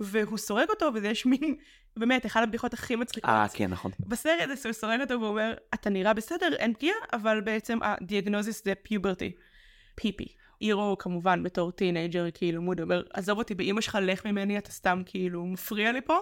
והוא 0.00 0.38
סורק 0.38 0.68
אותו, 0.68 0.90
ויש 0.94 1.26
מין, 1.26 1.56
באמת, 1.96 2.26
אחת 2.26 2.42
הבדיחות 2.42 2.74
הכי 2.74 2.96
מצחיקות. 2.96 3.30
כן 3.54 3.70
נכון. 3.70 3.90
בסרט 3.98 4.64
הוא 4.64 4.72
סורק 4.72 5.00
אותו 5.00 5.20
ואומר, 5.20 5.54
אתה 5.74 5.90
נראה 5.90 6.14
בסדר, 6.14 6.54
אין 6.56 6.74
פגיעה, 6.74 6.96
אבל 7.12 7.40
בעצם 7.40 7.78
הדיאגנוזיס 7.82 8.64
זה 8.64 8.72
puberty. 8.82 9.32
puberty. 9.94 10.26
הירו 10.60 10.98
כמובן 10.98 11.42
בתור 11.42 11.72
teenager 11.72 12.26
כאילו 12.34 12.62
moody 12.62 12.80
אומר, 12.80 13.02
עזוב 13.12 13.38
אותי 13.38 13.54
באמא 13.54 13.80
שלך, 13.80 13.98
לך 14.02 14.26
ממני, 14.26 14.58
אתה 14.58 14.70
סתם 14.70 15.02
כאילו 15.06 15.46
מפריע 15.46 15.92
לי 15.92 16.00
פה. 16.00 16.18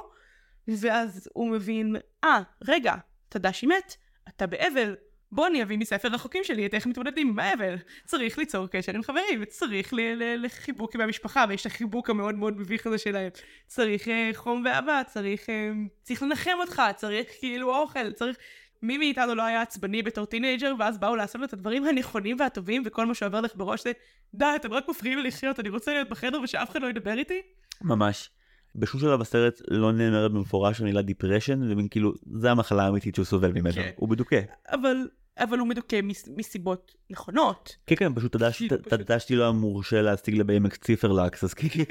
ואז 0.69 1.29
הוא 1.35 1.51
מבין, 1.51 1.97
אה, 2.25 2.41
ah, 2.41 2.65
רגע, 2.69 2.95
טדשי 3.29 3.67
מת, 3.67 3.97
אתה 4.29 4.47
באבל, 4.47 4.95
בוא 5.33 5.47
אני 5.47 5.63
אביא 5.63 5.79
מספר 5.79 6.15
החוקים 6.15 6.45
שלי 6.45 6.67
את 6.67 6.75
איך 6.75 6.87
מתמודדים 6.87 7.29
עם 7.29 7.39
האבל. 7.39 7.75
צריך 8.05 8.39
ליצור 8.39 8.67
קשר 8.67 8.95
עם 8.95 9.03
חברים, 9.03 9.43
וצריך 9.43 9.95
לחיבוק 10.39 10.95
עם 10.95 11.01
המשפחה, 11.01 11.45
ויש 11.49 11.61
את 11.61 11.67
החיבוק 11.67 12.11
המאוד 12.11 12.35
מאוד 12.35 12.61
מביך 12.61 12.87
הזה 12.87 12.99
שלהם. 12.99 13.31
צריך 13.67 14.09
אה, 14.09 14.31
חום 14.35 14.63
ואהבה, 14.65 15.03
צריך, 15.07 15.51
אה, 15.51 15.71
צריך 16.03 16.23
לנחם 16.23 16.51
אותך, 16.61 16.83
צריך 16.97 17.29
כאילו 17.41 17.77
אוכל, 17.77 18.13
צריך... 18.13 18.37
מי 18.83 18.99
מאיתנו 18.99 19.35
לא 19.35 19.43
היה 19.43 19.63
עצבני 19.63 20.03
בתור 20.03 20.27
teenager, 20.27 20.75
ואז 20.79 20.99
באו 20.99 21.17
לעשות 21.17 21.43
את 21.43 21.53
הדברים 21.53 21.85
הנכונים 21.85 22.37
והטובים, 22.41 22.83
וכל 22.87 23.07
מה 23.07 23.15
שעובר 23.15 23.41
לך 23.41 23.57
בראש 23.57 23.83
זה, 23.83 23.93
די, 24.35 24.53
אתם 24.57 24.73
רק 24.73 24.89
מפריעים 24.89 25.19
לי 25.19 25.29
לחיות, 25.29 25.61
אני 25.61 25.69
רוצה 25.69 25.93
להיות 25.93 26.09
בחדר 26.09 26.41
ושאף 26.41 26.71
אחד 26.71 26.83
לא 26.83 26.87
ידבר 26.87 27.19
איתי. 27.19 27.43
ממש. 27.83 28.31
בשום 28.79 29.01
שלב 29.01 29.21
בסרט 29.21 29.61
לא 29.71 29.93
נאמרת 29.93 30.33
במפורש 30.33 30.81
המילה 30.81 31.03
depression, 31.03 31.73
ומין 31.73 31.89
כאילו, 31.91 32.13
זה 32.33 32.51
המחלה 32.51 32.83
האמיתית 32.87 33.15
שהוא 33.15 33.25
סובל 33.25 33.53
ממנה. 33.53 33.73
כן. 33.73 33.91
הוא 33.97 34.09
מדוכא. 34.09 34.41
אבל, 34.73 34.97
אבל 35.39 35.59
הוא 35.59 35.69
מדוכא 35.69 36.01
מס, 36.03 36.29
מסיבות 36.37 36.95
נכונות. 37.11 37.77
כן 37.87 37.95
כן, 37.97 38.15
פשוט 38.15 38.37
תדש- 38.37 38.57
פשוט- 38.57 38.73
תדשתי 38.89 39.37
לא 39.37 39.53
מורשה 39.53 40.03
להשיג 40.03 40.35
לביימקס 40.39 40.79
ציפרלקס, 40.79 41.45
אז 41.45 41.55
כאילו... 41.55 41.85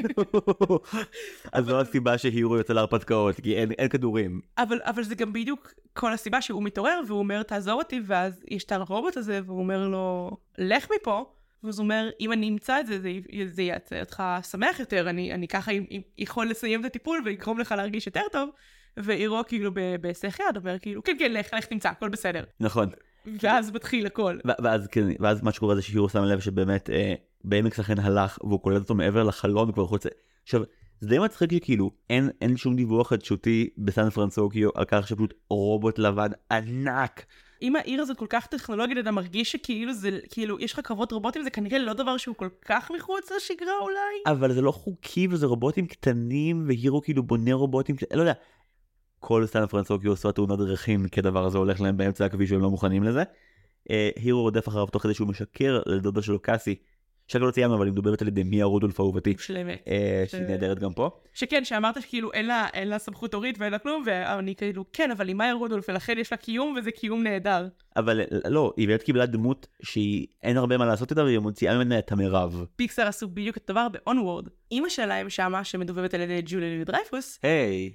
אז 1.54 1.66
זו 1.66 1.80
הסיבה 1.82 2.18
שהירו 2.18 2.58
יוצא 2.58 2.74
להרפתקאות, 2.74 3.36
כי 3.36 3.56
אין 3.56 3.72
אין 3.72 3.90
כדורים. 3.90 4.42
אבל, 4.58 4.80
אבל 4.84 5.04
זה 5.04 5.16
גם 5.16 5.34
בדיוק 5.34 5.74
כל 5.94 6.14
הסיבה 6.14 6.42
שהוא 6.42 6.64
מתעורר, 6.64 7.00
והוא 7.08 7.20
אומר, 7.20 7.44
תעזור 7.44 7.74
אותי, 7.82 8.02
ואז 8.06 8.44
יש 8.52 8.64
את 8.64 8.72
הרובוט 8.72 9.18
הזה, 9.18 9.40
והוא 9.46 9.60
אומר 9.60 9.88
לו, 9.88 10.32
לך 10.58 10.88
מפה. 11.02 11.26
ואז 11.66 11.80
הוא 11.80 11.84
אומר, 11.84 12.09
אם 12.20 12.32
אני 12.32 12.49
אמצא 12.49 12.80
את 12.80 12.88
זה, 12.88 12.99
זה, 12.99 13.11
זה 13.45 13.63
יעשה 13.63 13.99
אותך 13.99 14.24
שמח 14.51 14.80
יותר, 14.80 15.09
אני, 15.09 15.34
אני 15.34 15.47
ככה 15.47 15.74
י- 15.74 15.88
י- 15.91 16.01
יכול 16.18 16.49
לסיים 16.49 16.82
את 16.82 16.86
הטיפול 16.86 17.22
ויגרום 17.26 17.59
לך 17.59 17.72
להרגיש 17.72 18.07
יותר 18.07 18.22
טוב. 18.32 18.49
והירו 18.97 19.41
כאילו 19.47 19.72
בהיסח 20.01 20.38
יד 20.39 20.57
אומר 20.57 20.80
כאילו, 20.80 21.03
כן, 21.03 21.16
כן, 21.20 21.32
לך, 21.32 21.53
לך 21.53 21.66
תמצא, 21.66 21.89
הכל 21.89 22.09
בסדר. 22.09 22.43
נכון. 22.59 22.89
ואז 23.41 23.72
מתחיל 23.72 24.05
הכל. 24.05 24.38
ואז 24.63 24.88
כן, 24.88 25.07
ואז 25.20 25.43
מה 25.43 25.51
שקורה 25.51 25.76
זה 25.76 25.82
שהירו 25.82 26.09
שם 26.09 26.24
לב 26.24 26.39
שבאמת 26.39 26.89
אה, 26.89 27.13
ביימקס 27.43 27.80
אכן 27.80 27.99
הלך, 27.99 28.38
והוא 28.43 28.59
קולט 28.59 28.82
אותו 28.82 28.95
מעבר 28.95 29.24
לחלון 29.24 29.72
כבר 29.72 29.86
חוץ. 29.86 30.03
עכשיו, 30.43 30.61
זה 30.99 31.09
די 31.09 31.20
מצחיק 31.20 31.51
שכאילו 31.53 31.91
אין, 32.09 32.30
אין 32.41 32.57
שום 32.57 32.76
דיווח 32.76 33.09
חדשותי 33.09 33.70
בסן 33.78 34.09
פרנסוקיו 34.09 34.70
על 34.76 34.86
כך 34.88 35.07
שפשוט 35.07 35.34
רובוט 35.49 35.99
לבן 35.99 36.30
ענק 36.51 37.26
אם 37.66 37.76
העיר 37.76 38.01
הזאת 38.01 38.18
כל 38.18 38.26
כך 38.30 38.47
טכנולוגית, 38.47 38.97
אתה 38.97 39.11
מרגיש 39.11 39.51
שכאילו 39.51 39.93
זה, 39.93 40.20
כאילו, 40.30 40.59
יש 40.59 40.74
לך 40.74 40.80
קרבות 40.80 41.11
רובוטים, 41.11 41.43
זה 41.43 41.49
כנראה 41.49 41.80
לא 41.80 41.93
דבר 41.93 42.18
שהוא 42.18 42.36
כל 42.36 42.49
כך 42.66 42.91
מחוץ 42.95 43.32
לשגרה 43.32 43.80
אולי? 43.82 44.36
אבל 44.38 44.53
זה 44.53 44.61
לא 44.61 44.72
חוקי 44.72 45.28
וזה 45.32 45.45
רובוטים 45.45 45.88
קטנים 45.88 46.63
והירו 46.68 47.01
כאילו 47.01 47.24
בונה 47.24 47.53
רובוטים, 47.53 47.95
לא 48.13 48.22
יודע. 48.22 48.34
כל 49.20 49.45
סטן 49.45 49.66
פרנסוקיו 49.66 50.11
עושה 50.11 50.32
תאונת 50.32 50.59
דרכים 50.59 51.07
כי 51.07 51.20
הדבר 51.20 51.45
הזה 51.45 51.57
הולך 51.57 51.82
להם 51.82 51.97
באמצע 51.97 52.26
הכביש 52.26 52.51
והם 52.51 52.61
לא 52.61 52.70
מוכנים 52.70 53.03
לזה. 53.03 53.24
אה, 53.91 54.09
הירו 54.16 54.41
רודף 54.41 54.68
אחריו 54.68 54.86
תוך 54.86 55.03
כדי 55.03 55.13
שהוא 55.13 55.28
משקר 55.28 55.82
לדודה 55.86 56.22
שלו 56.22 56.39
קאסי. 56.39 56.76
שקר 57.28 57.45
לא 57.45 57.51
ציינו 57.51 57.76
אבל 57.76 57.86
היא 57.86 57.91
מדוברת 57.91 58.21
על 58.21 58.28
ידי 58.28 58.43
מיה 58.43 58.65
רודולף 58.65 58.99
אהובתי. 58.99 59.36
שלמת. 59.39 59.84
אה, 59.88 60.23
שהיא 60.28 60.41
נהדרת 60.41 60.80
גם 60.80 60.93
פה. 60.93 61.09
שכן, 61.34 61.65
שאמרת 61.65 62.01
שכאילו 62.01 62.34
אין 62.34 62.45
לה, 62.45 62.67
אין 62.73 62.88
לה 62.88 62.99
סמכות 62.99 63.34
הורית 63.34 63.59
ואין 63.59 63.71
לה 63.71 63.80
כלום, 63.80 64.03
ואני 64.05 64.55
כאילו, 64.55 64.86
כן, 64.93 65.11
אבל 65.11 65.28
היא 65.28 65.36
מאיה 65.36 65.53
רודולף, 65.53 65.89
ולכן 65.89 66.17
יש 66.17 66.32
לה 66.32 66.38
קיום, 66.38 66.76
וזה 66.78 66.91
קיום 66.91 67.23
נהדר. 67.23 67.67
אבל 67.95 68.21
אה, 68.21 68.49
לא, 68.49 68.73
היא 68.78 68.88
באמת 68.88 69.03
קיבלה 69.03 69.26
דמות 69.26 69.67
שהיא 69.84 70.28
אין 70.43 70.57
הרבה 70.57 70.78
מה 70.78 70.86
לעשות 70.86 71.11
איתה 71.11 71.23
והיא 71.23 71.39
מוציאה 71.39 71.76
ממנה 71.76 71.99
את 71.99 72.11
המרב. 72.11 72.65
פיקסר 72.76 73.07
עשו 73.07 73.28
בדיוק 73.28 73.57
את 73.57 73.69
הדבר 73.69 73.88
ב-onward. 73.89 74.49
אימא 74.71 74.89
שלהם 74.89 75.30
שמה, 75.30 75.63
שמדובבת 75.63 76.13
על 76.13 76.21
ידי 76.21 76.41
ג'וליה 76.45 76.84
דרייפוס, 76.84 77.39
היי. 77.43 77.93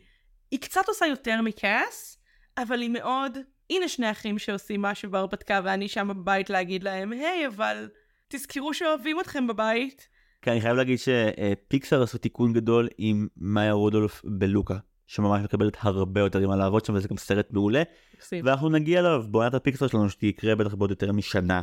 היא 0.51 0.61
קצת 0.61 0.89
עושה 0.89 1.07
יותר 1.07 1.41
מכעס, 1.43 2.19
אבל 2.59 2.81
היא 2.81 2.91
מאוד, 2.91 3.39
הנה 3.71 3.89
שני 3.89 4.11
אחים 4.11 4.39
שעושים 4.39 4.83
משהו 4.83 5.11
בהרפתקה, 5.11 5.61
ואני 5.65 5.89
שם 5.89 6.09
בבית 6.09 6.51
להגיד 6.51 6.85
להם, 6.85 7.13
היי, 7.13 7.47
אבל 7.47 7.89
תזכרו 8.33 8.75
שאוהבים 8.75 9.21
אתכם 9.21 9.47
בבית. 9.47 10.09
כן, 10.43 10.51
אני 10.51 10.61
חייב 10.61 10.77
להגיד 10.77 10.99
שפיקסר 10.99 12.03
עשו 12.03 12.19
תיקון 12.19 12.53
גדול 12.53 12.89
עם 12.99 13.29
מאיה 13.37 13.73
רודולף 13.73 14.23
בלוקה, 14.25 14.77
שממש 15.07 15.43
מקבלת 15.45 15.77
הרבה 15.81 16.21
יותר 16.21 16.39
עם 16.39 16.49
מה 16.49 16.57
לעבוד 16.57 16.85
שם 16.85 16.95
וזה 16.95 17.09
גם 17.09 17.17
סרט 17.17 17.49
מעולה. 17.53 17.83
מקסים. 18.15 18.47
ואנחנו 18.47 18.69
נגיע 18.69 19.01
אליו 19.01 19.25
בעונת 19.31 19.55
הפיקסר 19.55 19.87
שלנו 19.87 20.11
שתקרה 20.11 20.55
בטח 20.55 20.75
בעוד 20.75 20.91
יותר 20.91 21.13
משנה. 21.13 21.61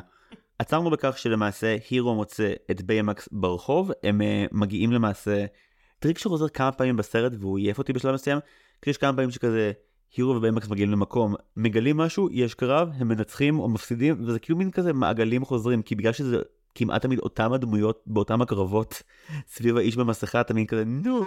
עצרנו 0.60 0.90
בכך 0.90 1.18
שלמעשה 1.18 1.76
הירו 1.90 2.16
מוצא 2.16 2.54
את 2.72 2.82
ביימקס 2.82 3.30
ברחוב, 3.32 3.92
הם 4.04 4.22
uh, 4.22 4.24
מגיעים 4.52 4.92
למעשה, 4.92 5.46
טריק 6.00 6.18
שחוזר 6.18 6.48
כמה 6.48 6.72
פעמים 6.72 6.98
בסרט 6.98 7.32
והוא 7.40 7.58
עייף 7.58 7.78
אותי 7.78 7.94
בשלב 7.94 8.14
מסוים, 8.14 8.40
כי 8.82 8.90
יש 8.90 8.98
כמה 8.98 9.14
פעמים 9.14 9.32
שכזה 9.32 9.72
הירו 10.18 10.36
וביימקס 10.36 10.68
מגיעים 10.68 10.92
למקום, 10.92 11.36
מגלים 11.58 11.98
משהו, 11.98 12.30
יש 12.32 12.54
קרב, 12.54 12.90
הם 12.98 13.08
מנצחים 13.08 13.60
או 13.60 13.70
מפסידים, 13.70 14.24
וזה 14.28 14.40
כאילו 14.40 14.58
מין 14.58 14.72
כזה 14.72 14.94
מעגלים 14.94 15.46
חוזרים, 15.46 15.82
כי 15.82 15.96
בגלל 15.96 16.14
שזה 16.14 16.38
כמעט 16.78 17.02
תמיד 17.02 17.20
אותם 17.20 17.54
הדמויות 17.54 18.04
באותם 18.06 18.42
הקרבות 18.42 19.04
סביב 19.48 19.78
האיש 19.78 19.98
במסכה, 19.98 20.42
אתה 20.42 20.54
מין 20.54 20.66
כזה 20.66 20.84
נו, 20.86 21.24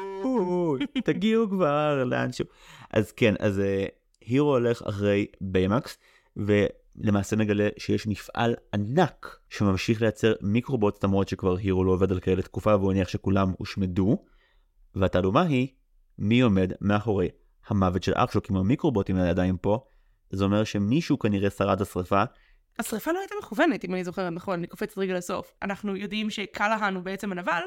תגיעו 1.05 1.51
כבר 1.51 2.05
לאנשהו. 2.05 2.45
אז 2.91 3.13
כן, 3.13 3.35
אז 3.39 3.59
uh, 3.59 4.27
הירו 4.27 4.51
הולך 4.51 4.83
אחרי 4.83 5.27
ביימקס, 5.41 5.99
ולמעשה 6.37 7.37
נגלה 7.37 7.69
שיש 7.79 8.07
מפעל 8.07 8.55
ענק 8.75 9.37
שממשיך 9.49 10.03
לייצר 10.03 10.33
מיקרובוט 10.41 11.05
למרות 11.05 11.29
שכבר 11.29 11.57
הירו 11.57 11.85
לא 11.85 11.93
עובד 11.93 12.13
על 12.13 12.21
כאלה 12.21 12.43
תקופה 12.43 12.77
והוא 12.77 12.93
הניח 12.93 13.09
שכולם 13.09 13.53
הושמדו. 13.59 14.25
והתעלומה 14.95 15.43
היא 15.43 15.69
מי 16.19 16.41
עומד 16.41 16.73
מאחורי 16.81 17.29
המוות 17.69 18.03
של 18.03 18.13
אח 18.15 18.33
שלו, 18.33 18.43
כי 18.43 18.53
המיקרובוטים 18.57 19.17
האלה 19.17 19.31
עדיין 19.31 19.57
פה, 19.61 19.85
זה 20.31 20.45
אומר 20.45 20.65
שמישהו 20.65 21.19
כנראה 21.19 21.51
שרד 21.51 21.83
השרפה. 21.83 22.25
השרפה 22.81 23.13
לא 23.13 23.19
הייתה 23.19 23.35
מכוונת, 23.39 23.85
אם 23.85 23.95
אני 23.95 24.05
זוכרת 24.05 24.33
נכון, 24.33 24.59
אני 24.59 24.67
קופצת 24.67 24.99
רגע 24.99 25.15
לסוף. 25.15 25.53
אנחנו 25.63 25.97
יודעים 25.97 26.31
שקלהן 26.31 26.95
הוא 26.95 27.03
בעצם 27.03 27.33
הנבל, 27.33 27.61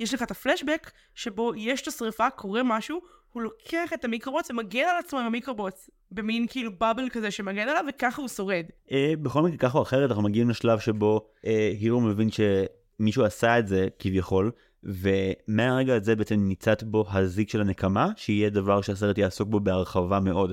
יש 0.00 0.14
לך 0.14 0.22
את 0.22 0.30
הפלשבק, 0.30 0.90
שבו 1.14 1.52
יש 1.56 1.82
את 1.82 1.88
השרפה, 1.88 2.30
קורה 2.30 2.62
משהו, 2.64 3.00
הוא 3.32 3.42
לוקח 3.42 3.92
את 3.94 4.04
המיקרובוטס 4.04 4.50
ומגן 4.50 4.84
על 4.90 4.96
עצמו 4.98 5.18
עם 5.18 5.26
המיקרובוטס, 5.26 5.90
במין 6.12 6.46
כאילו 6.50 6.70
באבל 6.78 7.08
כזה 7.10 7.30
שמגן 7.30 7.68
עליו, 7.68 7.84
וככה 7.88 8.22
הוא 8.22 8.28
שורד. 8.28 8.64
אה, 8.92 9.12
בכל 9.22 9.42
מקרה, 9.42 9.58
ככה 9.58 9.78
או 9.78 9.82
אחרת, 9.82 10.10
אנחנו 10.10 10.22
מגיעים 10.22 10.50
לשלב 10.50 10.78
שבו 10.78 11.26
אה, 11.46 11.72
הירו 11.80 12.00
מבין 12.00 12.28
שמישהו 12.30 13.24
עשה 13.24 13.58
את 13.58 13.68
זה, 13.68 13.88
כביכול, 13.98 14.50
ומהרגע 14.84 15.94
הזה 15.94 16.16
בעצם 16.16 16.34
ניצת 16.48 16.82
בו 16.82 17.04
הזיק 17.10 17.50
של 17.50 17.60
הנקמה, 17.60 18.08
שיהיה 18.16 18.50
דבר 18.50 18.80
שהסרט 18.80 19.18
יעסוק 19.18 19.48
בו 19.48 19.60
בהרחבה 19.60 20.20
מאוד. 20.20 20.52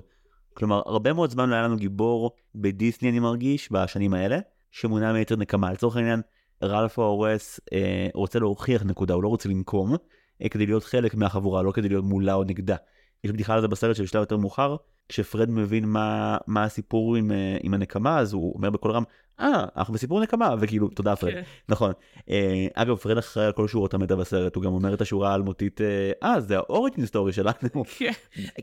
כלומר, 0.58 0.82
הרבה 0.86 1.14
מאוד 1.14 1.30
זמן 1.30 1.50
לא 1.50 1.56
היה 1.56 1.64
לנו 1.64 1.78
גיבור 1.78 2.32
בדיסני, 2.56 3.10
אני 3.10 3.20
מרגיש, 3.20 3.72
בשנים 3.72 4.14
האלה, 4.14 4.40
שמונע 4.72 5.14
מיתר 5.14 5.36
נקמה. 5.36 5.72
לצורך 5.72 5.96
העניין, 5.96 6.22
רלף 6.64 7.00
ההורס 7.00 7.60
אה, 7.74 8.08
רוצה 8.14 8.40
להוכיח 8.40 8.84
נקודה, 8.84 9.14
הוא 9.14 9.24
לא 9.24 9.28
רוצה 9.28 9.50
לנקום, 9.50 9.96
אה, 10.42 10.50
כדי 10.50 10.66
להיות 10.66 10.84
חלק 10.84 11.16
מהחבורה, 11.16 11.62
לא 11.62 11.72
כדי 11.72 11.90
להיות 11.90 12.06
מולה 12.06 12.34
או 12.34 12.44
נגדה. 12.44 12.76
יש 13.24 13.32
בדיחה 13.32 13.54
על 13.54 13.62
זה 13.62 13.68
בסרט 13.68 13.96
שבשלב 13.96 14.20
יותר 14.20 14.38
מאוחר, 14.38 14.76
כשפרד 15.10 15.50
מבין 15.50 15.86
מה, 15.86 16.38
מה 16.48 16.64
הסיפור 16.64 17.16
עם, 17.16 17.32
אה, 17.32 17.58
עם 17.64 17.74
הנקמה, 17.74 18.20
אז 18.20 18.34
הוא 18.34 18.54
אומר 18.56 18.70
בקול 18.70 18.92
רם, 18.92 19.04
אה, 19.40 19.66
אנחנו 19.76 19.94
בסיפור 19.94 20.22
נקמה, 20.22 20.56
וכאילו, 20.60 20.88
תודה 20.88 21.16
פרד. 21.16 21.32
כן. 21.32 21.42
נכון. 21.70 21.92
אה, 22.30 22.68
אגב, 22.74 22.96
פרד 22.96 23.18
אחראי 23.18 23.46
על 23.46 23.52
כל 23.52 23.68
שורות 23.68 23.94
המדע 23.94 24.16
בסרט, 24.16 24.56
הוא 24.56 24.64
גם 24.64 24.74
אומר 24.74 24.94
את 24.94 25.02
השורה 25.02 25.32
האלמותית, 25.32 25.82
אה, 25.82 26.12
אה, 26.24 26.40
זה 26.40 26.58
ה 26.58 26.65
origin 26.65 27.06
story 27.06 27.34
שלנו. 27.34 27.84
כן. 27.98 28.12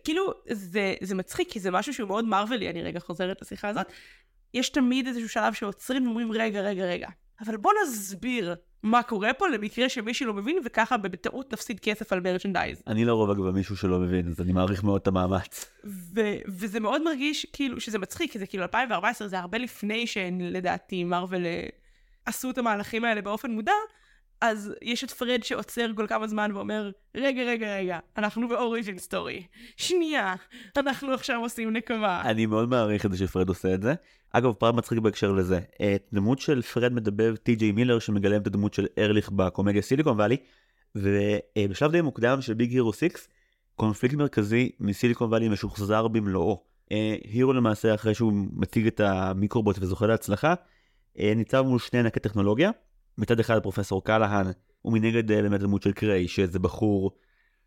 כאילו, 0.04 0.32
זה, 0.50 0.94
זה 1.00 1.14
מצחיק, 1.14 1.50
כי 1.50 1.60
זה 1.60 1.70
משהו 1.70 1.94
שהוא 1.94 2.08
מאוד 2.08 2.24
מרווילי, 2.24 2.70
אני 2.70 2.82
רגע 2.82 3.00
חוזרת 3.00 3.42
לשיחה 3.42 3.68
הזאת. 3.68 3.86
יש 4.54 4.68
תמיד 4.68 5.06
איזשהו 5.06 5.28
שלב 5.28 5.52
שעוצרים 5.52 6.06
ואומרים, 6.06 6.32
רגע, 6.32 6.60
רגע, 6.60 6.84
רגע. 6.84 7.08
אבל 7.46 7.56
בוא 7.56 7.72
נסביר 7.82 8.54
מה 8.82 9.02
קורה 9.02 9.34
פה 9.34 9.48
למקרה 9.48 9.88
שמישהו 9.88 10.26
לא 10.26 10.34
מבין, 10.34 10.58
וככה 10.64 10.96
בטעות 10.96 11.52
נפסיד 11.52 11.80
כסף 11.80 12.12
על 12.12 12.20
merchandise. 12.20 12.82
אני 12.86 13.04
לרוב 13.04 13.30
אגב 13.30 13.50
מישהו 13.50 13.76
שלא 13.76 13.98
מבין, 13.98 14.28
אז 14.28 14.40
אני 14.40 14.52
מעריך 14.52 14.84
מאוד 14.84 15.00
את 15.00 15.06
המאמץ. 15.06 15.70
ו- 15.84 16.38
וזה 16.48 16.80
מאוד 16.80 17.02
מרגיש 17.02 17.46
כאילו 17.52 17.80
שזה 17.80 17.98
מצחיק, 17.98 18.32
כי 18.32 18.38
זה 18.38 18.46
כאילו 18.46 18.62
2014, 18.62 19.28
זה 19.28 19.38
הרבה 19.38 19.58
לפני 19.58 20.06
שלדעתי 20.06 21.04
מרוויל 21.04 21.46
אה, 21.46 21.66
עשו 22.26 22.50
את 22.50 22.58
המהלכים 22.58 23.04
האלה 23.04 23.22
באופן 23.22 23.50
מודע, 23.50 23.72
אז 24.40 24.72
יש 24.82 25.04
את 25.04 25.10
פרד 25.10 25.42
שעוצר 25.42 25.86
כל 25.96 26.06
כמה 26.06 26.26
זמן 26.26 26.50
ואומר, 26.54 26.90
רגע, 27.14 27.42
רגע, 27.42 27.76
רגע, 27.76 27.98
אנחנו 28.18 28.48
ב 28.48 28.56
origin 28.56 28.98
story. 28.98 29.46
שנייה, 29.76 30.34
אנחנו 30.76 31.12
עכשיו 31.12 31.40
עושים 31.40 31.72
נקמה. 31.72 32.22
אני 32.22 32.46
מאוד 32.46 32.68
מעריך 32.68 33.06
את 33.06 33.12
זה 33.12 33.18
שפרד 33.18 33.48
עושה 33.48 33.74
את 33.74 33.82
זה. 33.82 33.94
אגב, 34.32 34.52
פרט 34.52 34.74
מצחיק 34.74 34.98
בהקשר 34.98 35.32
לזה. 35.32 35.60
את 35.94 36.08
דמות 36.12 36.38
של 36.38 36.62
פרד 36.62 36.92
מדבר 36.92 37.36
טי.ג'יי 37.36 37.72
מילר 37.72 37.98
שמגלם 37.98 38.42
את 38.42 38.46
הדמות 38.46 38.74
של 38.74 38.86
ארליך 38.98 39.30
בקומדיה 39.30 39.82
סיליקון 39.82 40.16
וואלי, 40.16 40.36
ובשלב 40.94 41.92
די 41.92 42.00
מוקדם 42.00 42.40
של 42.40 42.54
ביג 42.54 42.70
הירו 42.72 42.92
6, 42.92 43.08
קונפליקט 43.76 44.14
מרכזי 44.14 44.70
מסיליקון 44.80 45.28
וואלי 45.28 45.48
משוחזר 45.48 46.08
במלואו. 46.08 46.64
אה, 46.92 47.16
הירו 47.24 47.52
למעשה 47.52 47.94
אחרי 47.94 48.14
שהוא 48.14 48.32
מציג 48.52 48.86
את 48.86 49.00
המיקרובוט 49.00 49.76
וזוכה 49.80 50.06
להצלחה, 50.06 50.54
אה, 51.18 51.32
ניצב 51.36 51.62
מול 51.62 51.78
שני 51.78 51.98
ענקי 51.98 52.20
טכנולוגיה, 52.20 52.70
מצד 53.18 53.40
אחד 53.40 53.62
פרופסור 53.62 54.04
קלהן, 54.04 54.46
ומנגד 54.84 55.32
אה, 55.32 55.42
באמת 55.42 55.60
דמות 55.60 55.82
של 55.82 55.92
קריי, 55.92 56.28
שזה 56.28 56.58
בחור 56.58 57.10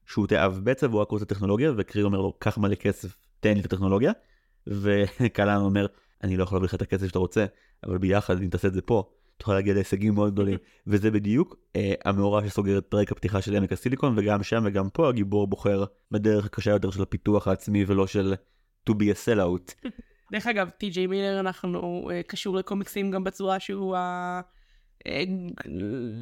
שהוא 0.06 0.28
תאב 0.28 0.60
בצע 0.64 0.88
והוא 0.88 1.02
רק 1.02 1.12
רוצה 1.12 1.26
טכנולוגיה, 1.26 1.72
וקריי 1.78 2.04
אומר 2.04 2.22
לו, 2.22 2.34
קח 2.40 2.58
מלא 2.58 2.76
כסף, 2.76 3.16
תן 3.40 3.54
לי 3.54 3.60
את 3.60 3.66
הטכנולוגיה, 3.66 4.12
וקלהן 4.68 5.62
אומר, 5.68 5.86
אני 6.24 6.38
לא 6.38 6.44
יכול 6.44 6.56
להביא 6.56 6.68
לך 6.68 6.76
את 6.76 6.82
הכסף 6.82 7.08
שאתה 7.08 7.20
רוצה, 7.20 7.46
אבל 7.84 7.98
ביחד, 7.98 8.42
אם 8.42 8.50
תעשה 8.50 8.68
את 8.68 8.74
זה 8.74 8.82
פה, 8.82 9.10
תוכל 9.38 9.54
להגיע 9.54 9.74
להישגים 9.74 10.14
מאוד 10.14 10.34
גדולים. 10.34 10.58
וזה 10.88 11.12
בדיוק 11.12 11.56
אה, 11.76 11.94
המאורע 12.06 12.48
שסוגר 12.48 12.78
את 12.78 12.86
פרק 12.86 13.12
הפתיחה 13.12 13.42
של 13.42 13.56
עמק 13.56 13.72
הסיליקון, 13.72 14.14
וגם 14.18 14.44
שם 14.44 14.64
וגם 14.66 14.90
פה 14.90 15.10
הגיבור 15.10 15.48
בוחר 15.48 15.84
בדרך 16.12 16.46
הקשה 16.46 16.72
יותר 16.72 16.92
של 16.92 17.02
הפיתוח 17.02 17.48
העצמי 17.48 17.84
ולא 17.88 18.08
של 18.08 18.34
to 18.90 18.94
be 18.94 18.96
a 18.96 19.26
sellout. 19.26 19.90
דרך 20.32 20.48
אגב, 20.48 20.70
טי.ג'יי 20.70 21.08
מילר, 21.08 21.40
אנחנו 21.40 22.10
uh, 22.10 22.28
קשור 22.28 22.56
לקומיקסים 22.56 23.12
גם 23.12 23.24
בצורה 23.24 23.60
שהוא 23.60 23.96
ה... 23.96 24.42
Uh, 25.04 25.10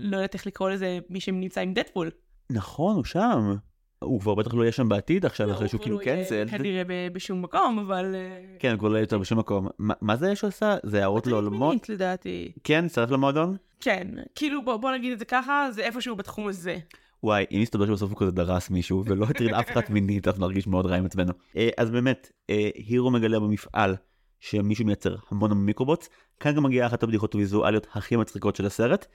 לא 0.01 0.17
יודעת 0.17 0.33
איך 0.33 0.47
לקרוא 0.47 0.69
לזה, 0.69 0.99
מי 1.09 1.19
שנמצא 1.19 1.61
עם 1.61 1.73
דדפול. 1.73 2.11
נכון, 2.51 2.95
הוא 2.95 3.03
שם. 3.03 3.53
הוא 3.99 4.19
כבר 4.21 4.35
בטח 4.35 4.53
לא 4.53 4.61
יהיה 4.63 4.71
שם 4.71 4.89
בעתיד 4.89 5.25
עכשיו, 5.25 5.51
אחרי 5.51 5.67
שהוא 5.67 5.81
כאילו 5.81 5.95
הוא 5.95 6.03
קנצל. 6.03 6.45
כנראה 6.49 6.83
ב- 6.87 7.13
בשום 7.13 7.41
מקום, 7.41 7.79
אבל... 7.79 8.15
אה, 8.15 8.55
כן, 8.59 8.71
הוא 8.71 8.79
כבר 8.79 8.87
לא 8.89 8.95
יהיה 8.95 9.03
יותר 9.03 9.17
בשום 9.17 9.39
מקום. 9.39 9.67
מה- 9.79 10.15
זה 10.15 10.35
שהוא 10.35 10.47
עשה? 10.47 10.75
זה 10.83 10.99
הערות 10.99 11.27
לעולמות? 11.27 11.69
מינית, 11.69 11.89
לדעתי. 11.89 12.51
כן, 12.63 12.85
הצטרף 12.85 13.11
למועדון? 13.11 13.57
כן, 13.79 14.07
כאילו 14.35 14.61
בוא, 14.65 14.91
נגיד 14.91 15.11
את 15.11 15.19
זה 15.19 15.25
ככה, 15.25 15.67
זה 15.71 15.81
איפשהו 15.81 16.15
בתחום 16.15 16.47
הזה. 16.47 16.77
וואי, 17.23 17.45
אם 17.51 17.59
יסתבר 17.61 17.85
שבסוף 17.85 18.09
הוא 18.11 18.19
כזה 18.19 18.31
דרס 18.31 18.69
מישהו 18.69 19.03
ולא 19.05 19.25
הטריד 19.25 19.53
אף 19.53 19.71
אחד 19.71 19.81
מינית, 19.89 20.27
אז 20.27 20.39
נרגיש 20.39 20.67
מאוד 20.67 20.85
רע 20.85 20.95
עם 20.95 21.05
עצמנו. 21.05 21.33
אה, 21.57 21.69
אז 21.77 21.91
באמת, 21.91 22.31
אה, 22.49 22.69
הירו 22.75 23.11
מגלה 23.11 23.39
במפעל 23.39 23.95
שמישהו 24.39 24.85
מייצר 24.85 25.15
המון 25.31 25.51
מיקרובוטס. 25.53 26.09
כאן 26.39 26.55
גם 26.55 26.63
מגיעה 26.63 26.87
אחת 26.87 27.03
הבדיחות 27.03 27.33
הוויזואליות 27.33 27.87
הכי 27.93 28.15
מצחיקות 28.15 28.55
של 28.55 28.65
הסרט. 28.65 29.05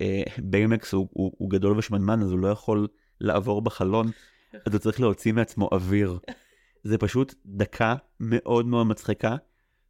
אה, 0.00 0.22
ביימקס 0.38 0.92
הוא, 0.92 1.08
הוא, 1.12 1.32
הוא 1.38 1.50
גדול 1.50 1.78
ושמנמן, 1.78 2.22
אז 2.22 2.30
הוא 2.30 2.38
לא 2.38 2.48
יכול 2.48 2.88
לעבור 3.20 3.62
בחלון, 3.62 4.10
אז 4.52 4.72
הוא 4.72 4.78
צריך 4.78 5.00
להוציא 5.00 5.32
מעצמו 5.32 5.68
אוויר. 5.72 6.18
זה 6.82 6.98
פשוט 6.98 7.34
דקה 7.46 7.94
מאוד 8.20 8.66
מאוד 8.66 8.86
מצחיקה, 8.86 9.36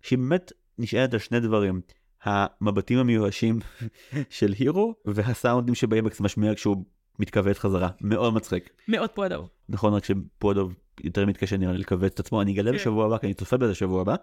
שהיא 0.03 0.19
באמת 0.19 0.53
נשענת 0.79 1.13
על 1.13 1.19
שני 1.19 1.41
דברים. 1.41 1.81
המבטים 2.25 2.99
המיואשים 2.99 3.59
של 4.31 4.55
הירו 4.59 4.95
והסאונדים 5.05 5.75
שביימקס 5.75 6.21
משמיע 6.21 6.55
כשהוא 6.55 6.85
מתכווץ 7.19 7.59
חזרה. 7.59 7.89
מאוד 8.01 8.35
מצחיק. 8.35 8.71
מאוד 8.89 9.11
פו 9.11 9.22
הדוב. 9.22 9.49
נכון 9.69 9.95
רק 9.95 10.05
שפו 10.05 10.40
הדוב 10.40 10.75
יותר 11.05 11.27
מתקשה 11.27 11.57
נראה 11.57 11.73
לי 11.73 11.79
לכווץ 11.79 12.13
את 12.13 12.21
עצמו 12.21 12.43
אני 12.43 12.53
אגלה 12.53 12.71
כן. 12.71 12.77
בשבוע 12.77 13.07
הבא 13.07 13.19
כי 13.19 13.27
אני 13.27 13.35
צופה 13.35 13.57
בזה 13.57 13.75
שבוע 13.75 14.01
הבא. 14.01 14.15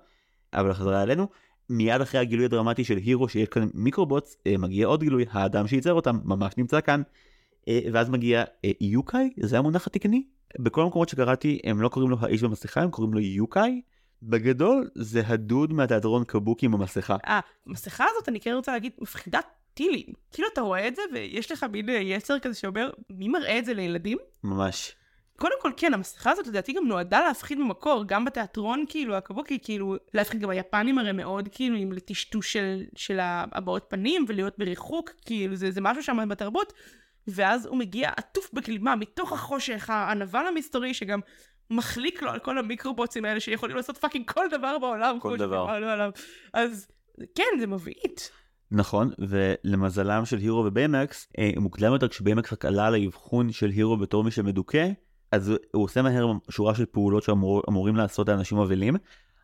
אבל 0.54 0.74
חזרה 0.74 1.04
אלינו 1.04 1.28
מיד 1.70 2.02
אחרי 2.02 2.20
הגילוי 2.20 2.46
הדרמטי 2.46 2.84
של 2.84 2.98
הירו 2.98 3.30
שיש 3.30 3.50
כאן 3.50 3.70
מיקרובוטס 3.74 4.38
אה, 4.48 4.58
מגיע 4.58 4.88
עוד 4.88 5.04
גילוי 5.04 5.26
האדם 5.32 5.68
שייצר 5.68 5.94
אותם 5.94 6.20
ממש 6.26 6.54
נמצא 6.58 6.82
כאן. 6.82 7.02
אה, 7.68 7.80
ואז 7.94 8.10
מגיע 8.10 8.44
אה, 8.66 8.72
יוקאי 8.82 9.30
זה 9.40 9.58
המונח 9.58 9.88
התקני 9.88 10.24
בכל 10.60 10.82
המקומות 10.82 11.10
שקראתי 11.10 11.60
הם 11.64 11.82
לא 11.82 11.90
קוראים 11.90 12.12
לו 12.12 12.18
האיש 12.22 12.44
במסכה 12.44 12.82
הם 12.82 12.92
קוראים 12.92 13.14
לו 13.14 13.20
יוקאי. 13.20 13.82
בגדול 14.24 14.90
זה 14.96 15.22
הדוד 15.28 15.74
מהתיאטרון 15.74 16.24
קבוקי 16.24 16.66
עם 16.66 16.74
המסכה. 16.74 17.18
אה, 17.28 17.40
המסכה 17.68 18.06
הזאת, 18.12 18.30
אני 18.30 18.40
כן 18.40 18.54
רוצה 18.54 18.72
להגיד, 18.72 18.92
מפחידת 19.02 19.46
טילים. 19.74 20.06
כאילו, 20.32 20.48
אתה 20.54 20.62
רואה 20.62 20.88
את 20.88 20.96
זה, 20.96 21.02
ויש 21.14 21.52
לך 21.52 21.66
מין 21.72 21.90
יצר 21.90 22.40
כזה 22.40 22.56
שאומר, 22.56 22.90
מי 23.10 23.28
מראה 23.28 23.60
את 23.60 23.66
זה 23.66 23.74
לילדים? 23.74 24.18
ממש. 24.44 24.96
קודם 25.40 25.56
כל, 25.62 25.72
כן, 25.78 25.94
המסכה 25.94 26.32
הזאת 26.32 26.48
לדעתי 26.48 26.74
גם 26.74 26.88
נועדה 26.88 27.20
להפחיד 27.28 27.60
במקור, 27.60 28.04
גם 28.08 28.26
בתיאטרון, 28.26 28.86
כאילו, 28.90 29.16
הקבוקי, 29.16 29.60
כאילו, 29.62 29.96
להפחיד 30.14 30.42
גם 30.42 30.50
היפנים 30.50 30.98
הרי 31.00 31.12
מאוד, 31.12 31.50
כאילו, 31.52 31.76
עם 31.76 31.92
לטשטוש 31.92 32.54
של, 32.54 32.84
של 32.96 33.20
הבעות 33.22 33.86
פנים, 33.90 34.26
ולהיות 34.28 34.58
בריחוק, 34.58 35.10
כאילו, 35.26 35.56
זה, 35.56 35.72
זה 35.72 35.82
משהו 35.82 36.04
שם 36.04 36.30
בתרבות. 36.30 36.74
ואז 37.28 37.66
הוא 37.66 37.78
מגיע 37.78 38.10
עטוף 38.18 38.50
בגלימה 38.54 38.96
מתוך 38.96 39.34
החושך, 39.34 39.90
הנבל 39.90 40.46
המסתורי, 40.48 40.94
שגם 40.94 41.20
מחליק 41.70 42.22
לו 42.22 42.32
על 42.32 42.40
כל 42.40 42.58
המיקרובוטים 42.58 43.26
האלה 43.26 43.40
שיכולים 43.40 43.76
לעשות 43.76 43.98
fucking 43.98 44.32
כל 44.32 44.46
דבר 44.52 44.78
בעולם. 44.78 45.20
כל 45.20 45.38
דבר. 45.38 45.70
עליו. 45.70 46.12
אז 46.54 46.88
כן, 47.36 47.60
זה 47.60 47.68
מבעית. 47.68 48.32
נכון, 48.72 49.12
ולמזלם 49.20 50.26
של 50.26 50.38
הירו 50.38 50.66
וביימקס, 50.66 51.28
אה, 51.40 51.50
מוקדם 51.58 51.94
יותר 51.94 52.08
כשביימקס 52.08 52.54
רק 52.54 52.66
עלה 52.66 52.90
לאבחון 52.90 53.52
של 53.52 53.70
הירו 53.70 53.98
בתור 53.98 54.24
מי 54.24 54.32
שמדוכא, 54.32 54.88
אז 55.32 55.54
הוא 55.72 55.84
עושה 55.84 56.02
מהר 56.02 56.32
שורה 56.50 56.76
של 56.76 56.86
פעולות 56.86 57.24
שאמורים 57.24 57.96
לעשות 57.96 58.30
האנשים 58.30 58.58
אבלים. 58.58 58.96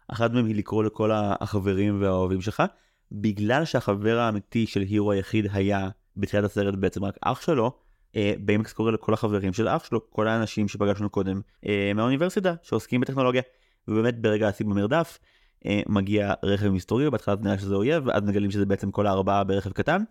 אחת 0.07 0.31
מהן 0.31 0.45
היא 0.45 0.55
לקרוא 0.55 0.83
לכל 0.83 1.11
החברים 1.13 2.01
והאוהבים 2.01 2.41
שלך, 2.41 2.63
בגלל 3.11 3.65
שהחבר 3.65 4.17
האמיתי 4.19 4.67
של 4.67 4.81
הירו 4.81 5.11
היחיד 5.11 5.47
היה 5.53 5.89
בתחילת 6.17 6.43
הסרט 6.43 6.75
בעצם 6.75 7.05
רק 7.05 7.17
אח 7.21 7.41
שלו, 7.41 7.71
אה, 8.15 8.33
ביימקס 8.39 8.73
קורא 8.73 8.91
לכל 8.91 9.13
החברים 9.13 9.53
של 9.53 9.67
אח 9.67 9.85
שלו, 9.85 10.09
כל 10.09 10.27
האנשים 10.27 10.67
שפגשנו 10.67 11.09
קודם 11.09 11.41
אה, 11.67 11.91
מהאוניברסיטה 11.95 12.53
שעוסקים 12.63 13.01
בטכנולוגיה, 13.01 13.41
ובאמת 13.87 14.21
ברגע 14.21 14.47
השיא 14.47 14.65
במרדף, 14.65 15.19
אה, 15.65 15.81
מגיע 15.87 16.33
רכב 16.43 16.69
מסתורי, 16.69 17.09
בהתחלה 17.09 17.35
נראה 17.41 17.57
שזה 17.57 17.75
אויב, 17.75 18.07
ואז 18.07 18.23
מגלים 18.23 18.51
שזה 18.51 18.65
בעצם 18.65 18.91
כל 18.91 19.07
הארבעה 19.07 19.43
ברכב 19.43 19.71
קטן, 19.71 20.03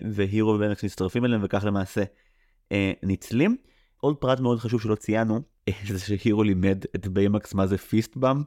והירו 0.00 0.50
וביימקס 0.50 0.84
מצטרפים 0.84 1.24
אליהם, 1.24 1.40
וכך 1.44 1.64
למעשה 1.64 2.02
אה, 2.72 2.92
ניצלים. 3.02 3.56
עוד 4.00 4.16
פרט 4.16 4.40
מאוד 4.40 4.58
חשוב 4.58 4.82
שלא 4.82 4.94
ציינו, 4.94 5.40
אה, 5.68 5.72
זה 5.94 5.98
שהירו 5.98 6.42
לימד 6.42 6.84
את 6.94 7.08
ביימקס 7.08 7.54
מה 7.54 7.66
זה 7.66 7.78
fist 7.78 8.16
bump. 8.16 8.46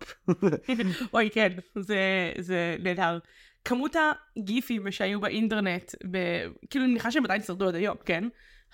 אוי, 1.14 1.30
כן, 1.34 1.50
זה, 1.76 2.32
זה 2.40 2.76
נהדר. 2.80 3.20
כמות 3.66 3.96
הגיפים 4.38 4.92
שהיו 4.92 5.22
באינטרנט, 5.22 5.96
ב... 6.12 6.18
כאילו, 6.70 6.86
אני 6.86 6.92
מניחה 6.92 7.12
שהם 7.12 7.26
עדיין 7.26 7.42
שרדו 7.42 7.68
עד 7.68 7.76
היום, 7.76 7.98
כן? 8.06 8.28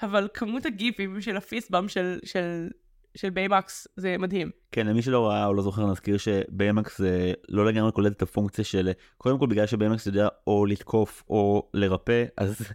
אבל 0.04 0.28
כמות 0.34 0.66
הגיפים 0.66 1.22
של 1.22 1.38
ה 1.38 1.43
fist 1.43 1.65
bump 1.65 1.88
של, 1.88 2.20
של, 2.24 2.70
של 3.16 3.30
ביימקס 3.30 3.88
זה 3.96 4.16
מדהים. 4.20 4.52
כן, 4.72 4.88
למי 4.88 5.02
שלא 5.02 5.28
ראה 5.28 5.46
או 5.46 5.54
לא 5.54 5.62
זוכר 5.62 5.92
נזכיר 5.92 6.18
שביימקס 6.18 6.98
זה 6.98 7.34
לא 7.50 7.66
לגמרי 7.66 7.92
קולט 7.92 8.12
את 8.12 8.22
הפונקציה 8.22 8.64
של, 8.64 8.92
קודם 9.18 9.40
כל 9.40 9.48
בגלל 9.48 9.66
שביימקס 9.66 10.06
יודע 10.06 10.28
או 10.48 10.66
לתקוף 10.66 11.24
או 11.30 11.70
לרפא, 11.74 12.26
אז 12.38 12.72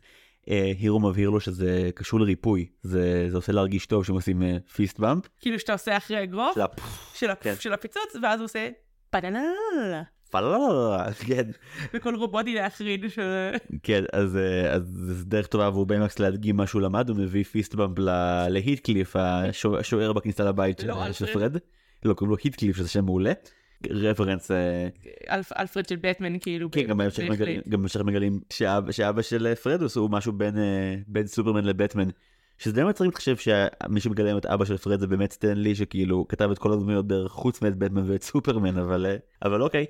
הירו 0.47 1.01
מבהיר 1.01 1.31
לו 1.31 1.41
שזה 1.41 1.91
קשור 1.95 2.21
לריפוי, 2.21 2.67
זה, 2.83 3.27
זה 3.29 3.37
עושה 3.37 3.53
להרגיש 3.53 3.87
טוב 3.87 4.05
שהם 4.05 4.15
עושים 4.15 4.43
fist 4.75 4.99
bump. 4.99 5.25
כאילו 5.41 5.59
שאתה 5.59 5.73
עושה 5.73 5.97
אחרי 5.97 6.23
אגרוף, 6.23 6.55
של 7.15 7.31
הפ-. 7.31 7.43
כן. 7.43 7.55
של 7.61 7.73
הפיצוץ, 7.73 8.17
ואז 8.23 8.41
הוא 8.41 8.45
עושה 8.45 8.69
פדנל. 9.11 9.47
פללה, 10.31 11.07
כן, 11.27 11.51
וכל 11.95 12.15
רובוטי 12.15 12.55
להחריד 12.55 13.05
של... 13.09 13.51
כן, 13.83 14.05
אז, 14.13 14.37
אה, 14.37 14.73
אז 14.73 14.83
זה 15.09 15.25
דרך 15.25 15.47
טובה 15.47 15.67
עבור 15.67 15.87
ביימקס 15.87 16.19
להדגים 16.19 16.57
מה 16.57 16.67
שהוא 16.67 16.83
למד, 16.83 17.09
הוא 17.09 17.17
מביא 17.17 17.45
fist 17.45 17.75
bump 17.75 17.99
ל- 17.99 18.49
להיטקליף, 18.49 19.17
השו- 19.17 19.79
השוער 19.79 20.13
בכניסה 20.13 20.45
לבית 20.45 20.79
של, 20.79 20.87
לא, 20.89 21.13
של. 21.13 21.27
פרד. 21.27 21.57
לא, 22.05 22.15
קוראים 22.15 22.31
לו 22.31 22.37
היטקליף, 22.45 22.77
שזה 22.77 22.89
שם 22.89 23.05
מעולה. 23.05 23.33
רפרנס, 23.91 24.51
אה, 24.51 24.89
אלפ... 25.31 25.53
אלפרד 25.53 25.89
של 25.89 25.97
בטמן, 25.97 26.39
כאילו. 26.39 26.71
כן, 26.71 26.83
גם 26.83 26.99
בהמשך. 26.99 28.01
מגלים, 28.05 28.41
שאבא, 28.51 28.93
שאבא 28.93 29.23
של 29.23 29.47
אה, 29.47 29.57
פרד 29.57 29.97
הוא 29.97 30.11
משהו 30.11 30.33
בין, 30.33 30.59
אה, 30.59 30.95
בין 31.07 31.27
סופרמן 31.27 31.65
לבטמן. 31.65 32.09
שזה 32.59 32.73
די 32.73 32.85
מצחיק 32.85 33.15
לחשב 33.15 33.37
שמי 33.37 34.01
שמגלם 34.01 34.39
את 34.39 34.47
אבא 34.47 34.65
של 34.65 34.77
פרד 34.77 35.01
זה 35.01 35.07
באמת 35.07 35.33
סטנלי 35.33 35.75
שכאילו 35.75 36.29
כתב 36.29 36.51
את 36.51 36.59
כל 36.59 36.73
הדמויות 36.73 37.07
דרך 37.07 37.33
חוץ 37.33 37.63
מאת 37.63 37.77
בטמן 37.77 38.11
ואת 38.11 38.23
סופרמן 38.23 38.79
אבל 38.79 39.07
אבל 39.43 39.63
אוקיי 39.63 39.87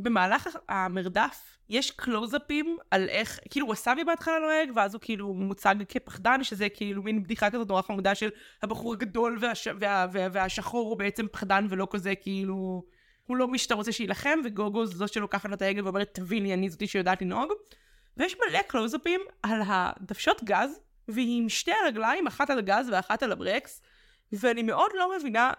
במהלך 0.00 0.48
המרדף 0.68 1.56
יש 1.68 1.90
קלוזאפים 1.90 2.76
על 2.90 3.08
איך, 3.08 3.40
כאילו 3.50 3.66
ווסאבי 3.66 4.04
בהתחלה 4.04 4.38
נוהג, 4.38 4.70
ואז 4.76 4.94
הוא 4.94 5.00
כאילו 5.00 5.34
מוצג 5.34 5.74
כפחדן, 5.88 6.44
שזה 6.44 6.68
כאילו 6.68 7.02
מין 7.02 7.22
בדיחה 7.22 7.50
כזאת 7.50 7.68
נורא 7.68 7.82
חמודה 7.82 8.14
של 8.14 8.28
הבחור 8.62 8.92
הגדול 8.92 9.38
והש... 9.40 9.68
וה... 9.80 10.06
וה... 10.12 10.28
והשחור 10.32 10.88
הוא 10.88 10.98
בעצם 10.98 11.26
פחדן 11.32 11.66
ולא 11.70 11.88
כזה 11.90 12.14
כאילו... 12.14 12.82
הוא 13.26 13.36
לא 13.36 13.48
מי 13.48 13.58
שאתה 13.58 13.74
רוצה 13.74 13.92
שיילחם, 13.92 14.38
וגוגו 14.44 14.86
זו 14.86 15.08
שלוקחת 15.08 15.48
לו 15.48 15.54
את 15.54 15.62
ההגה 15.62 15.84
ואומרת, 15.84 16.08
תביני, 16.14 16.54
אני 16.54 16.70
זאתי 16.70 16.86
שיודעת 16.86 17.22
לנהוג. 17.22 17.52
ויש 18.16 18.36
מלא 18.36 18.62
קלוזאפים 18.62 19.20
על 19.42 19.60
הדוושות 19.66 20.44
גז, 20.44 20.80
והיא 21.08 21.42
עם 21.42 21.48
שתי 21.48 21.72
הרגליים, 21.84 22.26
אחת 22.26 22.50
על 22.50 22.58
הגז 22.58 22.88
ואחת 22.92 23.22
על 23.22 23.32
הברקס, 23.32 23.82
ואני 24.32 24.62
מאוד 24.62 24.90
לא 24.94 25.16
מבינה 25.18 25.52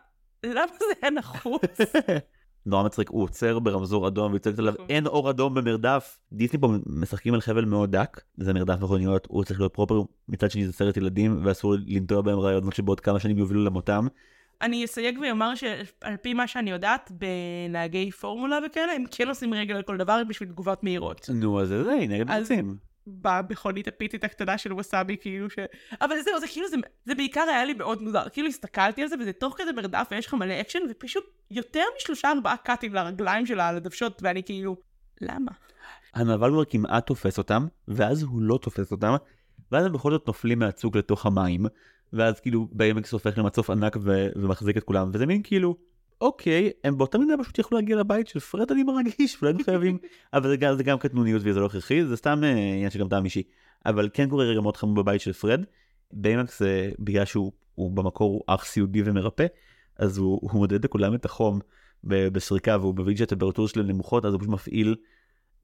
למה 0.43 0.71
זה 0.79 0.85
היה 1.01 1.11
נחוץ. 1.11 1.77
נורא 2.67 2.83
מצחיק 2.83 3.09
הוא 3.09 3.23
עוצר 3.23 3.59
ברמזור 3.59 4.07
אדום 4.07 4.31
ויוצאת 4.31 4.59
עליו 4.59 4.73
נכון. 4.73 4.85
אין 4.89 5.07
אור 5.07 5.29
אדום 5.29 5.53
במרדף 5.53 6.19
דיסני 6.31 6.59
פה 6.59 6.69
משחקים 6.85 7.33
על 7.33 7.41
חבל 7.41 7.65
מאוד 7.65 7.91
דק 7.91 8.21
זה 8.37 8.53
מרדף 8.53 8.79
מכוניות 8.81 9.27
הוא 9.29 9.43
צריך 9.43 9.59
להיות 9.59 9.73
פרופר 9.73 10.01
מצד 10.29 10.51
שני 10.51 10.65
זה 10.65 10.73
סרט 10.73 10.97
ילדים 10.97 11.39
ואסור 11.43 11.75
לנטוע 11.85 12.21
בהם 12.21 12.39
רעיונות 12.39 12.73
שבעוד 12.73 12.99
כמה 12.99 13.19
שנים 13.19 13.37
יובילו 13.37 13.63
למותם 13.63 14.07
אני 14.61 14.85
אסייג 14.85 15.19
ואומר 15.19 15.55
שעל 15.55 16.17
פי 16.21 16.33
מה 16.33 16.47
שאני 16.47 16.71
יודעת, 16.71 17.11
בנהגי 17.11 18.11
פורמולה 18.11 18.59
וכאלה, 18.65 18.93
הם 18.93 19.03
כן 19.11 19.27
עושים 19.27 19.53
רגל 19.53 19.75
על 19.75 19.81
כל 19.81 19.97
דבר 19.97 20.21
בשביל 20.27 20.49
תגובות 20.49 20.83
מהירות. 20.83 21.29
נו 21.33 21.61
אז 21.61 21.67
זה 21.67 21.91
הנה 21.91 22.15
הם 22.15 22.31
רוצים 22.31 22.77
במכונית 23.07 23.87
הפיצית 23.87 24.23
הקטנה 24.23 24.57
של 24.57 24.73
ווסאבי, 24.73 25.17
כאילו 25.17 25.49
ש... 25.49 25.55
אבל 26.01 26.21
זהו, 26.21 26.39
זה 26.39 26.47
כאילו, 26.47 26.67
זה, 26.67 26.77
זה 27.05 27.15
בעיקר 27.15 27.41
היה 27.41 27.65
לי 27.65 27.73
מאוד 27.73 28.01
מוזר. 28.01 28.29
כאילו 28.29 28.47
הסתכלתי 28.47 29.01
על 29.01 29.07
זה, 29.07 29.15
וזה 29.19 29.33
תוך 29.33 29.57
כדי 29.57 29.71
מרדף, 29.71 30.07
ויש 30.11 30.25
לך 30.25 30.33
מלא 30.33 30.61
אקשן, 30.61 30.79
ופשוט 30.89 31.23
יותר 31.51 31.83
משלושה 31.97 32.31
ארבעה 32.31 32.57
קאטים 32.57 32.93
לרגליים 32.93 33.45
שלה, 33.45 33.67
על 33.67 33.75
הדוושות, 33.75 34.21
ואני 34.23 34.43
כאילו, 34.43 34.75
למה? 35.21 35.51
הנבל 36.13 36.49
כבר 36.49 36.65
כמעט 36.65 37.07
תופס 37.07 37.37
אותם 37.37 37.67
ואז 37.87 38.23
הוא 38.23 38.41
לא 38.41 38.59
תופס 38.61 38.91
אותם 38.91 39.15
ואז 39.71 39.85
הם 39.85 39.93
בכל 39.93 40.11
זאת 40.11 40.27
נופלים 40.27 40.59
מהצוק 40.59 40.97
לתוך 40.97 41.25
המים 41.25 41.65
ואז 42.13 42.39
כאילו 42.39 42.67
ביימקס 42.71 43.11
הופך 43.11 43.37
למצוף 43.37 43.69
ענק 43.69 43.97
ו- 44.01 44.27
ומחזיק 44.35 44.77
את 44.77 44.83
כולם 44.83 45.09
וזה 45.13 45.25
מין 45.25 45.41
כאילו 45.43 45.75
אוקיי 46.21 46.71
הם 46.83 46.97
באותה 46.97 47.17
מידה 47.17 47.33
פשוט 47.39 47.59
יכלו 47.59 47.77
להגיע 47.77 47.95
לבית 47.95 48.27
של 48.27 48.39
פרד 48.39 48.71
אני 48.71 48.83
מרגיש 48.83 49.37
ולא 49.41 49.49
היינו 49.49 49.63
חייבים. 49.63 49.97
אבל 50.33 50.49
זה 50.49 50.57
גם, 50.57 50.77
זה 50.77 50.83
גם 50.83 50.97
קטנוניות 50.97 51.41
וזה 51.45 51.59
לא 51.59 51.65
הכרחי 51.65 52.05
זה 52.05 52.17
סתם 52.17 52.39
אה, 52.43 52.49
עניין 52.49 52.89
שגם 52.89 53.09
טעם 53.09 53.25
אישי. 53.25 53.43
אבל 53.85 54.09
כן 54.13 54.29
קורה 54.29 54.45
רגע 54.45 54.61
מאוד 54.61 54.77
חמור 54.77 54.95
בבית 54.95 55.21
של 55.21 55.33
פרד. 55.33 55.63
אה, 56.25 56.89
בגלל 56.99 57.25
שהוא 57.25 57.51
הוא 57.75 57.91
במקור 57.91 58.31
הוא 58.31 58.43
אח 58.47 58.65
סיעודי 58.65 59.01
ומרפא 59.05 59.45
אז 59.99 60.17
הוא, 60.17 60.39
הוא 60.41 60.51
מודד 60.53 60.85
לכולם 60.85 61.15
את 61.15 61.25
החום 61.25 61.59
בסריקה 62.03 62.77
והוא 62.81 62.95
מבין 62.97 63.17
שהטמפרטורות 63.17 63.71
שלהם 63.71 63.87
נמוכות 63.87 64.25
אז 64.25 64.33
הוא 64.33 64.39
פשוט 64.39 64.51
מפעיל 64.51 64.95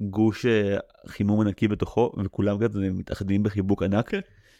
גוש 0.02 0.46
אה, 0.46 0.78
חימום 1.08 1.42
ענקי 1.42 1.68
בתוכו 1.68 2.12
וכולם 2.24 2.60
כזה 2.60 2.90
מתאחדים 2.92 3.44
בחיבוק 3.44 3.84
ענק. 3.84 4.12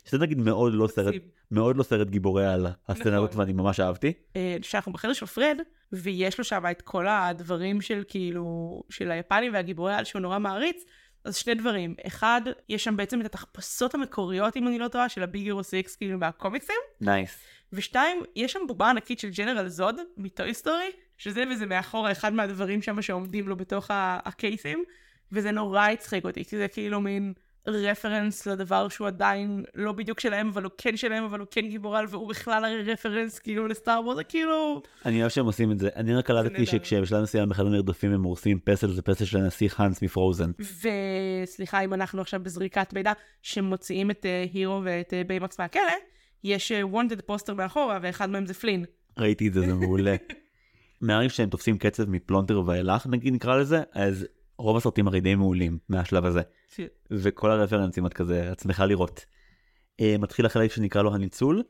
שזה 0.06 0.18
נגיד 0.18 0.38
מאוד 0.38 0.74
לא 0.74 0.88
סרט. 0.88 1.16
מאוד 1.52 1.78
לא 1.78 1.84
סרט 1.84 2.08
גיבורי 2.08 2.46
על 2.46 2.68
הסצנה 2.88 3.18
הזאת 3.18 3.30
נכון. 3.30 3.42
ואני 3.42 3.54
ממש 3.54 3.80
אהבתי. 3.80 4.14
אה, 4.36 4.58
שאנחנו 4.62 4.92
בחדר 4.92 5.14
של 5.14 5.26
פרד, 5.26 5.58
ויש 5.92 6.38
לו 6.38 6.44
שם 6.44 6.64
את 6.72 6.82
כל 6.82 7.08
הדברים 7.08 7.82
של 7.82 8.04
כאילו, 8.08 8.84
של 8.90 9.12
היפנים 9.12 9.54
והגיבורי 9.54 9.94
על 9.94 10.04
שהוא 10.04 10.22
נורא 10.22 10.40
מעריץ, 10.40 10.84
אז 11.24 11.36
שני 11.36 11.56
דברים. 11.56 11.96
אחד, 12.08 12.42
יש 12.70 12.84
שם 12.84 12.98
בעצם 12.98 13.22
את 13.22 13.26
התחפושות 13.26 13.96
המקוריות, 13.96 14.58
אם 14.58 14.68
אני 14.68 14.80
לא 14.80 14.88
טועה, 14.88 15.10
של 15.10 15.24
הביג 15.24 15.46
הירו 15.46 15.64
6, 15.64 15.96
כאילו 15.96 16.18
מהקומיקסים. 16.18 16.76
nice. 17.02 17.40
ושתיים, 17.74 18.24
יש 18.36 18.54
שם 18.54 18.60
בובה 18.68 18.90
ענקית 18.90 19.20
של 19.20 19.30
ג'נרל 19.30 19.68
זורג 19.68 19.96
מטוי 20.18 20.54
סטורי, 20.54 20.92
שזה 21.18 21.44
וזה 21.52 21.66
מאחורה 21.66 22.12
אחד 22.12 22.34
מהדברים 22.34 22.82
שם 22.82 23.02
שעומדים 23.02 23.48
לו 23.48 23.56
בתוך 23.56 23.88
הקייסים, 23.92 24.84
וזה 25.32 25.52
נורא 25.52 25.88
הצחיק 25.88 26.26
אותי, 26.26 26.46
כי 26.46 26.58
זה 26.58 26.68
כאילו 26.68 27.02
מין 27.02 27.34
רפרנס 27.68 28.46
לדבר 28.46 28.90
שהוא 28.90 29.08
עדיין 29.08 29.64
לא 29.76 29.92
בדיוק 29.92 30.20
שלהם, 30.20 30.48
אבל 30.48 30.64
הוא 30.64 30.72
כן 30.78 30.98
שלהם, 30.98 31.24
אבל 31.24 31.40
הוא 31.40 31.48
כן 31.52 31.70
גיבור 31.70 31.98
על, 31.98 32.06
והוא 32.10 32.30
בכלל 32.30 32.66
הרי 32.66 32.92
רפרנס 32.92 33.40
כאילו 33.40 33.68
לסטאר 33.68 34.02
וורס, 34.04 34.26
כאילו... 34.30 34.82
אני 35.06 35.22
אוהב 35.22 35.30
שהם 35.32 35.46
עושים 35.46 35.72
את 35.72 35.80
זה. 35.80 35.90
אני 35.96 36.16
רק 36.16 36.26
קלטתי. 36.26 36.66
שכשבשלב 36.66 37.22
מסוים 37.22 37.50
באחד 37.50 37.66
המרדפים 37.66 38.14
הם 38.14 38.24
הורסים 38.24 38.60
פסל 38.60 38.92
זה 38.92 39.02
פסל 39.02 39.26
של 39.26 39.38
הנשיא 39.38 39.70
האנס 39.78 40.02
מפרוזן. 40.02 40.52
וסליחה 40.60 41.84
אם 41.84 41.94
אנחנו 41.94 42.22
עכשיו 42.22 42.40
בזריקת 42.44 42.94
מידע, 42.94 43.12
שמוציאים 43.42 44.12
את 44.12 44.26
אה, 44.26 44.46
הירו 44.54 44.82
ואת 44.84 45.14
אה, 45.14 45.24
ביימקס 45.28 45.60
מהכלא, 45.60 45.82
יש 46.44 46.72
wanted 46.82 47.22
poster 47.22 47.54
מאחורה, 47.54 48.00
ואחד 48.02 48.30
מהם 48.30 48.46
זה 48.46 48.54
פלין. 48.54 48.86
ראיתי 49.20 49.48
את 49.48 49.54
זה 49.54 49.62
זה 49.62 49.74
מעולה. 49.74 50.16
מהרגע 51.02 51.30
שהם 51.30 51.50
תופסים 51.50 51.78
קצב 51.78 52.10
מפלונטר 52.10 52.62
ואילך 52.66 53.08
נגיד 53.08 53.34
נקרא 53.34 53.58
לזה 53.58 53.82
אז 53.94 54.28
רוב 54.58 54.78
הסרטים 54.78 55.08
הרי 55.08 55.22
די 55.22 55.36
מעולים 55.36 55.78
מהשלב 55.90 56.26
הזה. 56.26 56.42
ש- 56.76 56.82
וכל 57.12 57.52
הרפרנסים 57.52 58.06
את 58.06 58.14
כזה 58.14 58.52
את 58.52 58.60
שמחה 58.60 58.86
לראות. 58.86 59.26
אה, 60.02 60.04
מתחיל 60.20 60.46
החלק 60.46 60.72
שנקרא 60.72 61.02
לו 61.02 61.16
הניצול. 61.16 61.64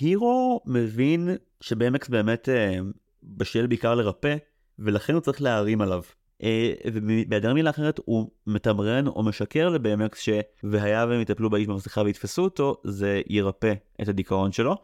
הירו 0.00 0.60
מבין 0.66 1.28
שביימקס 1.60 2.08
באמת 2.08 2.48
אה, 2.48 2.82
בשל 3.22 3.66
בעיקר 3.66 3.94
לרפא 3.94 4.36
ולכן 4.78 5.14
הוא 5.14 5.20
צריך 5.20 5.42
להערים 5.42 5.80
עליו. 5.80 6.02
אה, 6.42 6.44
ובהיעדר 6.92 7.54
מילה 7.54 7.70
אחרת 7.70 8.00
הוא 8.04 8.30
מתמרן 8.46 9.06
או 9.06 9.22
משקר 9.22 9.68
לביימקס 9.68 10.20
ש"והיה 10.20 11.06
והם 11.08 11.20
יטפלו 11.20 11.50
באיש 11.50 11.66
במסכה 11.66 12.02
ויתפסו 12.02 12.44
אותו" 12.44 12.80
זה 12.84 13.22
ירפא 13.26 13.72
את 14.02 14.08
הדיכאון 14.08 14.52
שלו. 14.52 14.76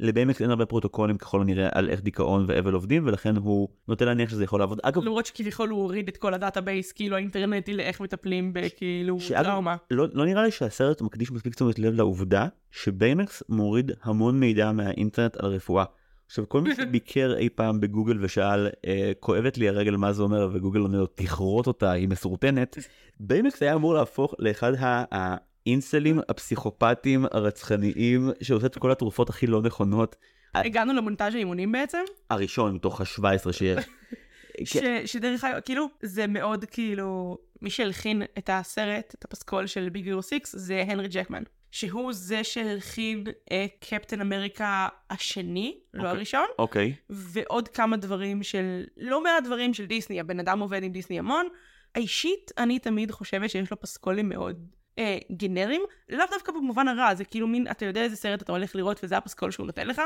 לביימקס 0.00 0.42
אין 0.42 0.50
הרבה 0.50 0.66
פרוטוקולים 0.66 1.18
ככל 1.18 1.40
הנראה 1.40 1.68
על 1.72 1.90
איך 1.90 2.00
דיכאון 2.00 2.44
ואבל 2.48 2.72
עובדים 2.72 3.06
ולכן 3.06 3.36
הוא 3.36 3.68
נוטה 3.88 4.04
להניח 4.04 4.30
שזה 4.30 4.44
יכול 4.44 4.60
לעבוד. 4.60 4.80
אגב 4.82 5.04
למרות 5.04 5.26
שכביכול 5.26 5.68
הוא 5.68 5.82
הוריד 5.82 6.08
את 6.08 6.16
כל 6.16 6.34
ה 6.34 6.40
database, 6.40 6.92
כאילו 6.92 7.16
האינטרנטי 7.16 7.74
לאיך 7.74 8.00
מטפלים 8.00 8.52
בכאילו 8.52 9.18
טראומה. 9.28 9.76
לא, 9.90 10.06
לא 10.12 10.24
נראה 10.24 10.42
לי 10.42 10.50
שהסרט 10.50 11.02
מקדיש 11.02 11.30
מספיק 11.30 11.54
תשומת 11.54 11.78
לב 11.78 11.94
לעובדה 11.94 12.46
שביימקס 12.70 13.42
מוריד 13.48 13.92
המון 14.02 14.40
מידע 14.40 14.72
מהאינטרנט 14.72 15.36
על 15.36 15.50
רפואה. 15.50 15.84
עכשיו 16.26 16.48
כל 16.48 16.60
מי 16.60 16.74
שביקר 16.80 17.36
אי 17.36 17.48
פעם 17.48 17.80
בגוגל 17.80 18.18
ושאל 18.20 18.68
אה, 18.86 19.12
כואבת 19.20 19.58
לי 19.58 19.68
הרגל 19.68 19.96
מה 19.96 20.12
זה 20.12 20.22
אומר 20.22 20.50
וגוגל 20.52 20.80
עונה 20.80 20.98
לו 20.98 21.06
תכרות 21.06 21.66
אותה 21.66 21.92
היא 21.92 22.08
מסורטנת. 22.08 22.78
ביימקס 23.20 23.62
היה 23.62 23.74
אמור 23.74 23.94
להפוך 23.94 24.34
לאחד 24.38 24.72
האינסלים 25.70 26.20
הפסיכופטים 26.28 27.24
הרצחניים 27.30 28.30
שעושה 28.42 28.66
את 28.66 28.78
כל 28.78 28.92
התרופות 28.92 29.30
הכי 29.30 29.46
לא 29.46 29.62
נכונות. 29.62 30.16
הגענו 30.54 30.92
למונטאז' 30.92 31.34
האימונים 31.34 31.72
בעצם, 31.72 32.02
הראשון 32.30 32.74
מתוך 32.74 33.00
ה-17 33.00 33.52
שיש. 33.52 33.84
ש, 34.64 34.76
שדרך 35.06 35.44
אגב, 35.44 35.60
כאילו, 35.60 35.86
זה 36.02 36.26
מאוד 36.26 36.64
כאילו, 36.64 37.38
מי 37.62 37.70
שהלחין 37.70 38.22
את 38.38 38.50
הסרט, 38.52 39.14
את 39.18 39.24
הפסקול 39.24 39.66
של 39.66 39.88
Big 39.88 40.06
Hero 40.06 40.22
6, 40.22 40.38
זה 40.44 40.84
הנרי 40.86 41.08
ג'קמן. 41.08 41.42
שהוא 41.70 42.12
זה 42.12 42.44
שהלחין 42.44 43.24
את 43.46 43.84
קפטן 43.88 44.20
אמריקה 44.20 44.88
השני, 45.10 45.78
לא 45.94 46.00
אוקיי. 46.00 46.16
הראשון, 46.16 46.46
אוקיי. 46.58 46.94
ועוד 47.10 47.68
כמה 47.68 47.96
דברים 47.96 48.42
של, 48.42 48.84
לא 48.96 49.22
מעט 49.22 49.44
דברים 49.44 49.74
של 49.74 49.86
דיסני, 49.86 50.20
הבן 50.20 50.40
אדם 50.40 50.60
עובד 50.60 50.82
עם 50.82 50.92
דיסני 50.92 51.18
המון. 51.18 51.46
אישית, 51.96 52.50
אני 52.58 52.78
תמיד 52.78 53.10
חושבת 53.10 53.50
שיש 53.50 53.70
לו 53.70 53.80
פסקולים 53.80 54.28
מאוד 54.28 54.66
אה, 55.00 55.18
גנריים, 55.32 55.82
לאו 56.08 56.24
דווקא 56.30 56.52
במובן 56.52 56.88
הרע, 56.88 57.14
זה 57.14 57.24
כאילו 57.24 57.46
מין, 57.46 57.66
אתה 57.70 57.84
יודע 57.84 58.02
איזה 58.02 58.16
סרט 58.16 58.42
אתה 58.42 58.52
הולך 58.52 58.76
לראות 58.76 59.00
וזה 59.04 59.16
הפסקול 59.16 59.50
שהוא 59.50 59.66
נותן 59.66 59.86
לך. 59.86 60.02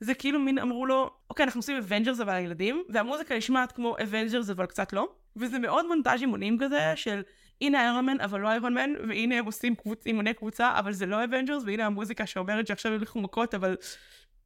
זה 0.00 0.14
כאילו 0.14 0.40
מין 0.40 0.58
אמרו 0.58 0.86
לו, 0.86 1.10
אוקיי, 1.30 1.44
אנחנו 1.44 1.58
עושים 1.58 1.76
Avengers 1.76 2.20
אבל 2.20 2.32
הילדים, 2.32 2.82
והמוזיקה 2.88 3.36
נשמעת 3.36 3.72
כמו 3.72 3.96
Avengers 4.02 4.50
אבל 4.50 4.66
קצת 4.66 4.92
לא, 4.92 5.08
וזה 5.36 5.58
מאוד 5.58 5.86
מונטאז' 5.86 6.20
אימונים 6.20 6.58
כזה 6.58 6.92
של 6.96 7.22
הנה 7.60 7.80
Iron 7.80 8.06
Man 8.06 8.20
אבל 8.20 8.40
לא 8.40 8.48
Iron 8.48 8.74
Man, 8.74 8.90
והנה 9.08 9.38
הם 9.38 9.44
עושים 9.44 9.74
קבוצ... 9.74 10.06
אימוני 10.06 10.34
קבוצה 10.34 10.78
אבל 10.78 10.92
זה 10.92 11.06
לא 11.06 11.24
Avengers, 11.24 11.62
והנה 11.66 11.86
המוזיקה 11.86 12.26
שאומרת 12.26 12.66
שעכשיו 12.66 12.92
ילכו 12.92 13.20
מכות 13.20 13.54
אבל 13.54 13.76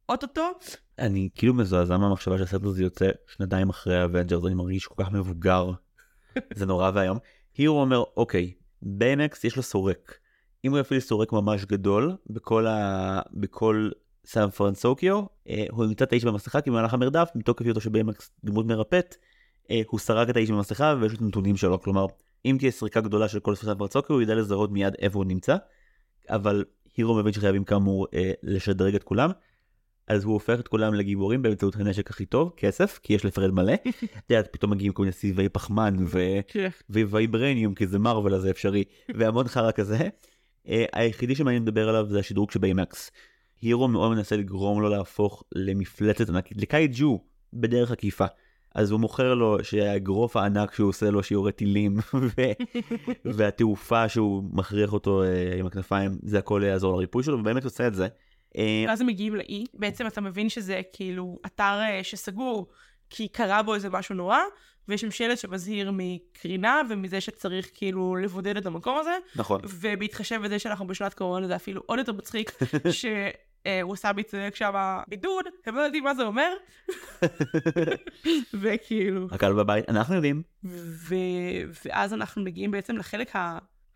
אוטוטו, 0.09 0.51
אני 0.99 1.29
כאילו 1.35 1.53
מזועזע 1.53 1.97
מהמחשבה 1.97 2.37
שהסרט 2.37 2.63
הזה 2.63 2.83
יוצא 2.83 3.09
שנתיים 3.27 3.69
אחרי 3.69 3.97
ה 4.01 4.06
Avengers 4.06 4.45
אני 4.45 4.53
מרגיש 4.53 4.85
כל 4.85 5.03
כך 5.03 5.11
מבוגר 5.11 5.71
זה 6.55 6.65
נורא 6.65 6.91
ואיום. 6.93 7.17
הירו 7.57 7.81
אומר 7.81 8.03
אוקיי 8.17 8.53
ביימקס 8.81 9.43
יש 9.43 9.55
לו 9.55 9.63
סורק. 9.63 10.17
אם 10.65 10.71
הוא 10.71 10.79
יפעיל 10.79 10.99
סורק 10.99 11.33
ממש 11.33 11.65
גדול 11.65 12.15
בכל, 12.29 12.67
ה... 12.67 13.21
בכל 13.33 13.89
סן 14.25 14.49
פרנסוקיו, 14.49 15.23
אה, 15.49 15.65
הוא 15.71 15.85
ימצא 15.85 16.05
את 16.05 16.11
האיש 16.11 16.25
במסכה 16.25 16.61
כי 16.61 16.69
במהלך 16.69 16.93
המרדף, 16.93 17.29
מתוקף 17.35 17.65
היותו 17.65 17.81
שביימקס 17.81 18.31
דמות 18.43 18.65
מרפאת, 18.65 19.15
אה, 19.71 19.81
הוא 19.87 19.99
סרק 19.99 20.29
את 20.29 20.35
האיש 20.35 20.51
במסכה 20.51 20.95
ויש 21.01 21.13
את 21.13 21.21
הנתונים 21.21 21.57
שלו, 21.57 21.81
כלומר, 21.81 22.05
אם 22.45 22.55
תהיה 22.59 22.71
סריקה 22.71 23.01
גדולה 23.01 23.27
של 23.27 23.39
כל 23.39 23.55
סן 23.55 23.77
פרנסוקיו, 23.77 24.15
הוא 24.15 24.21
ידע 24.21 24.35
לזהות 24.35 24.71
מיד 24.71 24.93
איפה 24.99 25.17
הוא 25.17 25.25
נמצא, 25.25 25.55
אבל 26.29 26.65
הירו 26.97 27.15
מבין 27.15 27.33
שחייבים 27.33 27.63
כאמור 27.63 28.07
אה, 28.13 28.31
לשדרג 28.43 28.95
את 28.95 29.03
כולם, 29.03 29.29
אז 30.07 30.23
הוא 30.23 30.33
הופך 30.33 30.59
את 30.59 30.67
כולם 30.67 30.93
לגיבורים 30.93 31.41
באמצעות 31.41 31.75
הנשק 31.75 32.09
הכי 32.09 32.25
טוב, 32.25 32.53
כסף, 32.57 32.99
כי 33.03 33.13
יש 33.13 33.25
לפרד 33.25 33.51
מלא. 33.51 33.73
את 34.17 34.29
יודעת, 34.29 34.47
פתאום 34.51 34.71
מגיעים 34.71 34.93
כל 34.93 35.01
מיני 35.01 35.11
סיבי 35.11 35.49
פחמן 35.49 35.95
כן. 36.47 36.69
וויברניום, 36.89 37.75
כי 37.75 37.87
זה 37.87 37.99
מרוויל 37.99 38.35
אז 38.35 38.41
זה 38.41 38.49
אפשרי, 38.49 38.83
והמון 39.17 39.47
חרא 39.47 39.71
כזה. 39.71 40.09
אה, 40.67 40.85
היחידי 40.93 41.35
שמעניין 41.35 41.63
לדבר 41.63 41.89
עליו 41.89 42.07
זה 42.09 42.19
השדרוג 42.19 42.51
שבאימקס. 42.51 43.11
הירו 43.61 43.87
מאוד 43.87 44.11
מנסה 44.11 44.35
לגרום 44.35 44.81
לו 44.81 44.89
להפוך 44.89 45.43
למפלצת 45.55 46.29
ענקית, 46.29 46.61
לקייג'ו, 46.61 47.23
בדרך 47.53 47.91
עקיפה. 47.91 48.25
אז 48.75 48.91
הוא 48.91 48.99
מוכר 48.99 49.33
לו 49.33 49.63
שהאגרוף 49.63 50.37
הענק 50.37 50.73
שהוא 50.73 50.89
עושה 50.89 51.09
לו 51.09 51.23
שיורי 51.23 51.51
טילים 51.51 51.97
ו- 52.13 52.51
והתעופה 53.25 54.09
שהוא 54.09 54.43
מכריח 54.51 54.93
אותו 54.93 55.23
אה, 55.23 55.55
עם 55.59 55.65
הכנפיים 55.65 56.11
זה 56.23 56.39
הכל 56.39 56.61
יעזור 56.65 56.95
לריפוי 56.95 57.23
שלו 57.23 57.39
ובאמת 57.39 57.63
עושה 57.63 57.87
את 57.87 57.95
זה. 57.95 58.07
אה, 58.57 58.83
ואז 58.87 59.01
הם 59.01 59.07
מגיעים 59.07 59.35
לאי, 59.35 59.65
בעצם 59.73 60.07
אתה 60.07 60.21
מבין 60.21 60.49
שזה 60.49 60.81
כאילו 60.93 61.39
אתר 61.45 61.79
אה, 61.81 61.99
שסגור 62.03 62.67
כי 63.09 63.27
קרה 63.27 63.63
בו 63.63 63.75
איזה 63.75 63.89
משהו 63.89 64.15
נורא, 64.15 64.37
ויש 64.87 65.01
שם 65.01 65.11
שלט 65.11 65.37
שמזהיר 65.37 65.91
מקרינה 65.93 66.81
ומזה 66.89 67.21
שצריך 67.21 67.69
כאילו 67.73 68.15
לבודד 68.15 68.57
את 68.57 68.65
המקום 68.65 68.97
הזה, 68.99 69.17
נכון. 69.35 69.61
ובהתחשב 69.63 70.41
בזה 70.43 70.59
שאנחנו 70.59 70.87
בשנת 70.87 71.13
קורונה 71.13 71.47
זה 71.47 71.55
אפילו 71.55 71.81
עוד 71.85 71.99
יותר 71.99 72.13
מצחיק, 72.13 72.51
שהוא 72.91 73.93
עשה 73.93 74.11
צועק 74.27 74.55
שם 74.55 74.73
בידוד, 75.07 75.45
הם 75.65 75.75
לא 75.75 75.81
יודעים 75.81 76.03
מה 76.03 76.15
זה 76.15 76.23
אומר, 76.23 76.53
וכאילו, 78.61 79.27
הקהל 79.31 79.53
בבית 79.53 79.89
אנחנו 79.89 80.15
יודעים 80.15 80.41
ו... 80.63 81.15
ואז 81.85 82.13
אנחנו 82.13 82.43
מגיעים 82.43 82.71
בעצם 82.71 82.97
לחלק. 82.97 83.31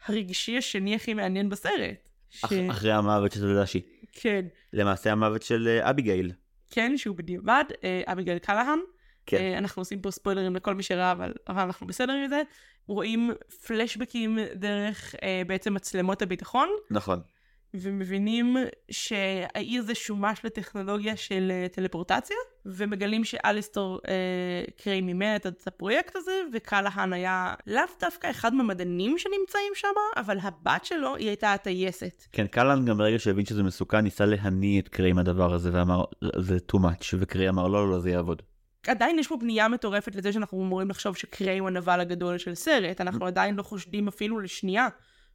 הרגשי 0.06 0.58
השני 0.58 0.96
הכי 0.96 1.14
מעניין 1.14 1.50
בסרט. 1.50 2.10
ש... 2.30 2.44
אח- 2.44 2.52
אחרי 2.70 2.92
המוות 2.92 3.32
של 3.32 3.56
דדשי. 3.56 3.82
כן, 4.16 4.46
למעשה 4.74 5.12
המוות 5.12 5.42
של 5.42 5.68
אה, 5.68 5.90
אביגיל. 5.90 6.32
כן, 6.70 6.98
שהוא 6.98 7.16
בדיעבד, 7.16 7.64
אה, 7.84 8.02
אביגל 8.06 8.38
קלהן. 8.40 8.80
כן. 9.26 9.38
אה, 9.38 9.58
אנחנו 9.58 9.82
עושים 9.82 10.02
פה 10.02 10.12
ספוילרים 10.12 10.56
לכל 10.56 10.76
מי 10.76 10.84
שראה, 10.84 11.12
אבל, 11.12 11.34
אבל 11.48 11.62
אנחנו 11.62 11.88
בסדר 11.88 12.14
עם 12.14 12.28
זה. 12.28 12.42
רואים 12.88 13.32
פלשבקים 13.68 14.40
דרך 14.56 15.16
אה, 15.24 15.42
בעצם 15.48 15.74
מצלמות 15.74 16.22
הביטחון, 16.22 16.70
נכון. 16.92 17.22
ומבינים 17.82 18.58
שהעיר 18.92 19.82
זה 19.84 19.96
שומש 19.96 20.40
לטכנולוגיה 20.44 21.18
של 21.18 21.52
אה, 21.52 21.68
טלפורטציה, 21.72 22.38
ומגלים 22.66 23.24
שאליסטור 23.24 24.00
אה, 24.08 24.64
קריי 24.84 25.02
מימן 25.02 25.36
את, 25.36 25.68
הפרויקט 25.68 26.16
הזה, 26.16 26.42
וקלהן 26.54 27.14
היה 27.14 27.54
לאו 27.68 27.84
דווקא 28.00 28.30
אחד 28.30 28.54
מהמדענים 28.54 29.18
שנמצאים 29.18 29.72
שם, 29.76 29.88
אבל 30.16 30.38
הבת 30.42 30.86
שלו 30.86 31.16
היא 31.16 31.28
הייתה 31.28 31.54
הטייסת. 31.54 32.24
כן 32.32 32.48
קלן 32.48 32.86
גם 32.86 32.98
ברגע 32.98 33.20
שהבין 33.20 33.46
שזה 33.46 33.64
מסוכן 33.64 34.00
ניסה 34.00 34.26
להניא 34.26 34.82
את 34.82 34.90
קריי 34.90 35.12
עם 35.12 35.20
הדבר 35.20 35.54
הזה 35.54 35.70
ואמר 35.74 36.04
זה 36.40 36.58
too 36.72 36.80
much 36.80 37.16
וקריי 37.20 37.50
אמר 37.50 37.68
לא 37.68 37.86
לא 37.86 37.92
לא 37.92 38.00
זה 38.00 38.10
יעבוד. 38.10 38.42
עדיין 38.88 39.20
יש 39.20 39.28
פה 39.28 39.38
בנייה 39.38 39.68
מטורפת 39.68 40.16
לזה 40.16 40.34
שאנחנו 40.34 40.64
אמורים 40.64 40.90
לחשוב 40.90 41.16
שקריי 41.16 41.58
הוא 41.58 41.68
הנבל 41.68 42.00
הגדול 42.00 42.38
של 42.38 42.56
סרט. 42.56 43.02
אנחנו 43.02 43.26
עדיין 43.26 43.56
לא 43.56 43.64
חושדים 43.64 44.08
אפילו 44.08 44.40
לשנייה 44.40 44.88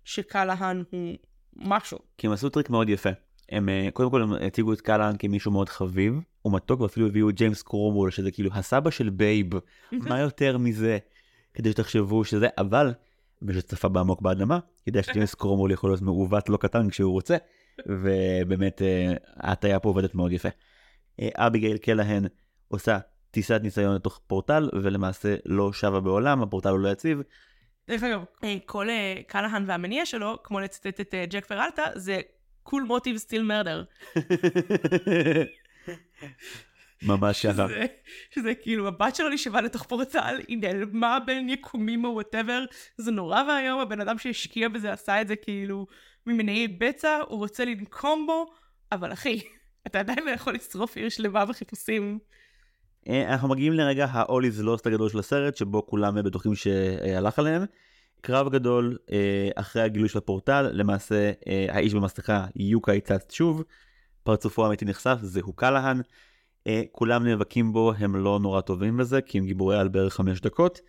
שקלהן 0.05 0.83
הוא 0.91 1.17
משהו. 1.57 1.99
כי 2.19 2.27
הם 2.27 2.33
עשו 2.33 2.49
טריק 2.49 2.71
מאוד 2.71 2.89
יפה. 2.89 3.11
הם 3.49 3.69
אה, 3.69 3.89
קודם 3.93 4.11
כל 4.11 4.23
הם 4.23 4.33
הציגו 4.33 4.73
את 4.73 4.81
קלן 4.81 5.15
כמישהו 5.19 5.53
מאוד 5.53 5.69
חביב 5.69 6.21
הוא 6.43 6.53
מתוק 6.53 6.81
ואפילו 6.81 7.07
הביאו 7.07 7.31
את 7.31 7.35
ג'יימס 7.35 7.63
קרומול 7.63 8.11
שזה 8.11 8.31
כאילו 8.31 8.51
הסבא 8.53 8.91
של 8.91 9.11
Babe 9.11 9.51
מה 9.93 10.19
יותר 10.19 10.59
מזה 10.59 10.99
כדי 11.55 11.71
שתחשבו 11.71 12.25
שזה 12.25 12.49
אבל 12.59 12.93
מי 13.43 13.55
שצפה 13.55 13.89
בעמוק 13.89 14.23
באדמה 14.23 14.59
יודע 14.87 15.03
שג'יימס 15.03 15.35
קרומול 15.35 15.71
יכול 15.71 15.91
להיות 15.91 16.03
מעוות 16.03 16.49
לא 16.49 16.57
קטן 16.57 16.91
כשהוא 16.91 17.13
רוצה 17.13 17.37
ובאמת 17.87 18.83
אה, 18.83 19.15
ההטיה 19.37 19.81
פה 19.81 19.89
עובדת 19.89 20.15
מאוד 20.15 20.33
יפה. 20.33 20.49
אה, 21.21 21.29
אביגיל 21.35 21.77
קלהן 21.77 22.25
עושה 22.69 22.99
טיסת 23.31 23.61
ניסיון 23.63 23.95
לתוך 23.95 24.21
פורטל 24.27 24.69
ולמעשה 24.73 25.35
לא 25.47 25.73
שבה 25.73 26.01
בעולם 26.01 26.43
הפורטל 26.43 26.69
הוא 26.69 26.79
לא 26.79 26.89
יציב 26.89 27.23
דרך 27.89 28.03
אגב, 28.03 28.25
אה, 28.45 28.57
כל 28.67 28.91
אה, 28.91 29.21
קלהן 29.27 29.65
והמניע 29.67 30.07
שלו, 30.07 30.43
כמו 30.43 30.61
לצטט 30.61 31.01
את 31.01 31.15
אה, 31.15 31.27
ג'ק 31.27 31.47
פרלטה, 31.47 31.85
זה 31.95 32.21
cool 32.69 32.83
motive 32.89 33.19
still 33.27 33.43
murder. 33.51 34.09
ממש 37.03 37.47
ככה. 37.47 37.69
שזה, 37.69 37.87
שזה 38.35 38.55
כאילו 38.55 38.89
הבת 38.89 39.17
שלו 39.17 39.29
נשאבה 39.29 39.61
לתוך 39.61 39.83
פורטל, 39.83 40.41
היא 40.49 40.59
נעלמה 40.59 41.19
בין 41.27 41.49
יקומים 41.49 42.05
או 42.05 42.11
whatever, 42.11 42.65
זה 42.97 43.11
נורא 43.11 43.43
ואיום, 43.43 43.81
הבן 43.81 44.01
אדם 44.01 44.19
שהשקיע 44.19 44.69
בזה 44.69 44.93
עשה 44.93 45.21
את 45.21 45.29
זה 45.29 45.37
כאילו 45.37 45.87
ממניעי 46.27 46.69
בצע, 46.69 47.19
הוא 47.29 47.39
רוצה 47.39 47.65
לנקום 47.65 48.27
בו, 48.27 48.47
אבל 48.93 49.13
אחי, 49.13 49.41
אתה 49.87 49.99
עדיין 49.99 50.19
לא 50.25 50.31
יכול 50.31 50.55
לשרוף 50.55 50.97
עיר 50.97 51.09
שלמה 51.09 51.45
בחיפושים. 51.45 52.19
אה, 53.09 53.33
אנחנו 53.33 53.49
מגיעים 53.49 53.73
לרגע 53.73 54.07
ה-all 54.07 54.43
is 54.43 54.65
lost 54.65 54.83
הגדול 54.85 55.09
של 55.09 55.19
הסרט 55.19 55.57
שבו 55.57 55.87
כולם 55.87 56.23
בטוחים 56.23 56.55
שהלך 56.55 57.39
עליהם. 57.39 57.65
קרב 58.21 58.53
גדול 58.53 58.99
אה, 59.13 59.51
אחרי 59.55 59.83
הגילוי 59.83 60.09
של 60.09 60.19
הפורטל 60.19 60.71
למעשה 60.73 61.33
אה, 61.47 61.67
האיש 61.69 61.95
במסכה 61.95 62.47
יוקה 62.57 62.95
יצץ 62.95 63.33
שוב 63.33 63.63
פרצופו 64.23 64.65
האמיתי 64.65 64.85
נחשף 64.85 65.19
זהו 65.23 65.53
קלהן. 65.53 66.01
כולם 66.93 67.27
נאבקים 67.27 67.73
בו 67.73 67.93
הם 67.99 68.17
לא 68.17 68.39
נורא 68.43 68.61
טובים 68.61 68.97
בזה 68.97 69.21
כי 69.21 69.39
הם 69.39 69.47
גיבורי 69.47 69.79
על 69.79 69.89
בערך 69.89 70.15
חמש 70.15 70.41
דקות. 70.41 70.81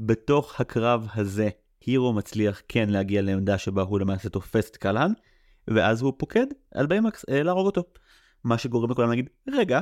בתוך 0.00 0.60
הקרב 0.60 1.08
הזה 1.14 1.48
הירו 1.86 2.12
מצליח 2.12 2.62
כן 2.68 2.90
להגיע 2.90 3.22
לעמדה 3.22 3.58
שבה 3.58 3.82
הוא 3.82 4.00
למעשה 4.00 4.28
תופס 4.28 4.70
את 4.70 4.76
קלהן 4.76 5.12
ואז 5.68 6.02
הוא 6.02 6.12
פוקד 6.16 6.46
על 6.74 6.86
ביימקס 6.86 7.24
להרוג 7.28 7.66
אותו. 7.66 7.84
מה 8.46 8.58
שגורם 8.58 8.90
לכולם 8.90 9.08
להגיד 9.08 9.30
רגע 9.48 9.80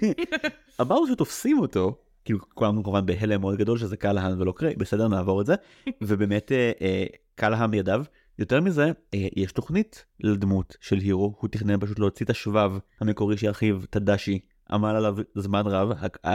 אמרנו 0.80 1.06
שתופסים 1.06 1.58
אותו. 1.58 1.98
כאילו 2.24 2.38
כולנו 2.54 2.84
כמובן 2.84 3.06
בהלם 3.06 3.40
מאוד 3.40 3.58
גדול 3.58 3.78
שזה 3.78 3.96
קלהן 3.96 4.40
ולא 4.40 4.52
קריי 4.56 4.74
בסדר 4.76 5.08
נעבור 5.08 5.40
את 5.40 5.46
זה. 5.46 5.54
ובאמת 6.02 6.52
אה, 6.52 6.72
אה, 6.82 7.04
קלהן 7.34 7.70
בידיו. 7.70 8.04
יותר 8.38 8.60
מזה 8.60 8.92
אה, 9.14 9.28
יש 9.36 9.52
תוכנית 9.52 10.04
לדמות 10.20 10.76
של 10.80 10.96
הירו 10.96 11.34
הוא 11.40 11.50
תכנן 11.50 11.80
פשוט 11.80 11.98
להוציא 11.98 12.24
את 12.24 12.30
השבב 12.30 12.72
המקורי 13.00 13.36
שאחיו 13.36 13.78
תדשי 13.90 14.38
עמל 14.70 14.88
עליו 14.88 15.16
זמן 15.34 15.62
רב 15.66 15.92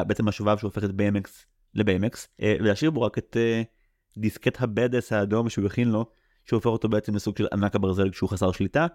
בעצם 0.08 0.28
השבב 0.28 0.58
שהופך 0.58 0.84
את 0.84 0.89
BMX 0.89 1.30
ל-BMX 1.74 2.18
ולהשאיר 2.39 2.91
בו 2.91 3.01
רק 3.01 3.18
את 3.18 3.38
דיסקט 4.18 4.62
ה 4.62 4.69
badass 4.69 5.14
האדום 5.14 5.49
שהוא 5.49 5.66
הכין 5.66 5.89
לו 5.89 6.06
שהופך 6.45 6.66
אותו 6.66 6.89
בעצם 6.89 7.16
לסוג 7.16 7.38
של 7.38 7.47
ענק 7.53 7.76
הברזל 7.76 8.10
כשהוא 8.10 8.30
חסר 8.30 8.51
שליטה. 8.51 8.88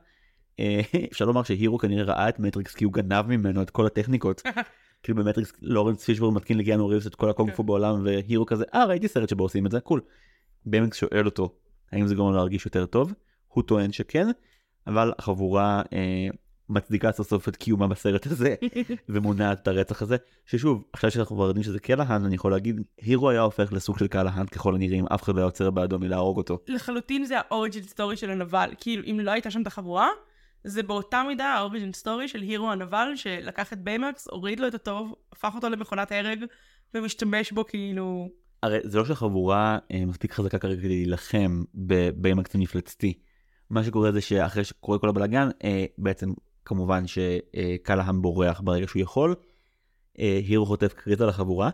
אה, 0.61 0.81
אפשר 1.13 1.25
לומר 1.25 1.43
שהירו 1.43 1.79
כנראה 1.79 2.05
ראה 2.05 2.29
את 2.29 2.39
מטריקס 2.39 2.75
כי 2.75 2.85
הוא 2.85 2.93
גנב 2.93 3.27
ממנו 3.27 3.63
את 3.63 3.71
כל 3.71 3.87
הטכניקות. 3.87 4.43
כאילו 5.03 5.19
במטריקס 5.19 5.53
לורנס 5.63 6.05
פישבורן 6.05 6.33
מתקין 6.33 6.59
לקיאנו 6.59 6.89
ריבס 6.89 7.07
את 7.07 7.15
כל 7.15 7.31
הקונג 7.31 7.51
פו 7.51 7.63
כן. 7.63 7.67
בעולם 7.67 8.05
והירו 8.05 8.47
כזה 8.47 8.65
אה 8.75 8.85
ראיתי 8.85 9.09
סרט 9.09 9.29
שבו 9.29 9.43
עושים 9.43 9.67
את 9.67 9.71
זה 9.71 9.81
cool. 9.81 10.01
ביימקס 10.67 10.97
שואל 10.97 11.27
אותו 11.27 11.55
האם 11.93 12.07
זה 12.07 12.15
גורם 12.15 12.35
להרגיש 12.35 12.67
יותר 12.67 12.87
טוב 12.87 13.13
הוא 13.49 13.63
טוען 13.63 13.93
שכן 13.93 14.29
אבל 14.87 15.13
החבורה 15.19 15.83
אה, 15.93 16.29
מצדיקה 16.69 17.13
סוף 17.13 17.29
סוף 17.29 17.49
את 17.49 17.57
קיומה 17.57 17.87
בסרט 17.87 18.27
הזה 18.27 18.55
ומונעת 19.09 19.63
את 19.63 19.69
הרצח 19.69 20.03
הזה 20.03 20.17
ששוב 20.47 20.85
עכשיו 20.93 21.11
שאנחנו 21.11 21.37
כבר 21.37 21.47
יודעים 21.47 21.65
שזה 21.65 21.81
קלהן 21.81 22.25
אני 22.25 22.35
יכול 22.35 22.51
להגיד 22.51 22.81
הירו 23.01 23.31
היה 23.31 23.41
הופך 23.41 23.73
לסוג 23.73 23.99
של 23.99 24.07
קלהן 24.07 24.47
ככל 24.47 24.75
הנראה 24.75 24.99
אם 24.99 25.07
אף 25.07 25.23
אחד 25.23 25.35
לא 25.35 25.39
היה 25.39 25.45
עוצר 25.45 25.71
בעדו 25.71 25.99
מלהרוג 25.99 26.37
אותו. 26.37 26.59
לחלוטין 26.69 27.25
זה 27.25 27.39
ה 27.39 27.45
origin 27.45 27.83
story 27.83 28.17
של 28.17 28.31
הנבל. 28.31 28.71
כאילו, 28.81 29.03
אם 29.07 29.21
לא 29.21 29.31
הייתה 29.31 29.51
שם 29.51 29.63
את 29.63 29.67
החבורה, 29.67 30.09
זה 30.65 30.83
באותה 30.83 31.23
מידה 31.29 31.45
ה 31.45 31.52
origin 31.52 31.93
story 31.93 32.29
של 32.29 32.41
הירו 32.41 32.71
הנבל, 32.71 33.13
שלקח 33.15 33.73
את 33.73 33.79
ביימקס, 33.79 34.29
הוריד 34.29 34.61
לו 34.61 34.69
את 34.69 34.75
הטוב, 34.75 35.15
הפך 35.33 35.53
אותו 35.55 35.69
למכונת 35.69 36.13
הרג, 36.13 36.45
ומשתמש 36.95 37.53
בו 37.53 37.67
כאילו... 37.67 38.29
הרי 38.63 38.79
זה 38.85 38.99
לא 38.99 39.05
שהחבורה 39.05 39.79
אה, 39.93 40.07
מספיק 40.07 40.33
חזקה 40.33 40.59
כרגע 40.59 40.77
כדי 40.77 40.89
להילחם 40.89 41.63
בביימקס 41.75 42.55
המפלצתי. 42.55 43.19
מה 43.71 43.85
שקורה 43.85 44.13
זה 44.13 44.21
שאחרי 44.21 44.65
שקורה 44.65 44.99
כל 44.99 45.09
הבלאגן 45.09 45.49
אה, 45.65 45.85
בעצם 45.99 46.33
כמובן 46.65 47.05
שקלהן 47.07 48.23
בורח 48.23 48.61
ברגע 48.61 48.87
שהוא 48.87 49.03
יכול. 49.03 49.35
אה, 50.19 50.41
הירו 50.47 50.67
חוטף 50.67 50.93
קריזה 50.93 51.27
לחבורה 51.27 51.71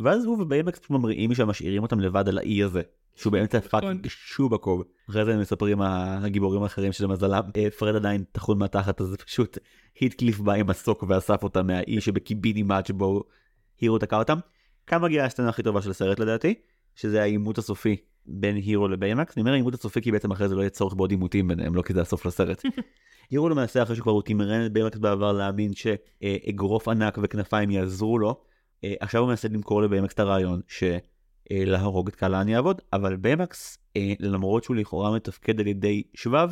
ואז 0.00 0.24
הוא 0.24 0.42
וביימקס 0.42 0.78
פשוט 0.78 0.90
ממריאים 0.90 1.30
משם 1.30 1.48
משאירים 1.48 1.82
אותם 1.82 2.00
לבד 2.00 2.28
על 2.28 2.38
האי 2.38 2.62
הזה. 2.62 2.82
שהוא 3.18 3.32
באמצע 3.32 3.60
פאקינג 3.60 4.06
שובקוב. 4.08 4.82
אחרי 5.10 5.24
זה 5.24 5.34
הם 5.34 5.40
מספרים 5.40 5.82
הגיבורים 5.82 6.62
האחרים 6.62 6.92
שלמזלם 6.92 7.42
אה, 7.56 7.70
פרד 7.70 7.96
עדיין 7.96 8.24
טחון 8.32 8.58
מהתחת 8.58 9.00
אז 9.00 9.16
פשוט 9.26 9.58
היטקליף 10.00 10.40
בא 10.40 10.52
עם 10.52 10.66
מסוק 10.66 11.04
ואסף 11.08 11.42
אותם 11.42 11.66
מהאי 11.66 12.00
שבקיבינימט 12.00 12.86
שבו 12.86 13.24
הירו 13.80 13.98
תקע 13.98 14.16
אותם. 14.18 14.38
כאן 14.86 15.02
מגיעה 15.02 15.26
הסצנה 15.26 15.48
הכי 15.48 15.62
טובה 15.62 15.82
של 15.82 15.90
הסרט 15.90 16.18
לדעתי, 16.18 16.54
שזה 16.94 17.22
העימות 17.22 17.58
הסופי 17.58 17.96
בין 18.26 18.56
הירו 18.56 18.88
לביימקס, 18.88 19.36
אני 19.36 19.40
אומר 19.40 19.52
עימות 19.52 19.74
הסופי 19.74 20.00
כי 20.00 20.12
בעצם 20.12 20.30
אחרי 20.30 20.48
זה 20.48 20.54
לא 20.54 20.60
יהיה 20.60 20.70
צורך 20.70 20.94
בעוד 20.94 21.10
עימותים 21.10 21.48
ביניהם, 21.48 21.74
לא 21.74 21.82
כי 21.82 21.94
זה 21.94 22.00
הסוף 22.00 22.26
לסרט. 22.26 22.62
הירו 23.30 23.48
למעשה 23.48 23.82
אחרי 23.82 23.96
שכבר 23.96 24.12
הוא 24.12 24.22
תמרן 24.22 24.66
את 24.66 24.72
ביימקס 24.72 24.98
בעבר 24.98 25.32
להאמין 25.32 25.72
שאגרוף 25.74 26.88
ענק 26.88 27.18
וכנפיים 27.22 27.70
יעזרו 27.70 28.18
לו, 28.18 28.40
אה, 28.84 28.94
עכשיו 29.00 29.20
הוא 29.20 29.28
מנסה 29.28 29.48
למכור 29.48 29.82
לביימקס 29.82 30.14
את 30.14 30.20
הרעיון 30.20 30.60
שלהרוג 31.52 32.08
את 32.08 32.14
קלהן 32.14 32.48
יעבוד, 32.48 32.80
אבל 32.92 33.16
ביימקס, 33.16 33.78
אה, 33.96 34.12
למרות 34.20 34.64
שהוא 34.64 34.76
לכאורה 34.76 35.14
מתפקד 35.14 35.60
על 35.60 35.66
ידי 35.66 36.02
שבב, 36.14 36.50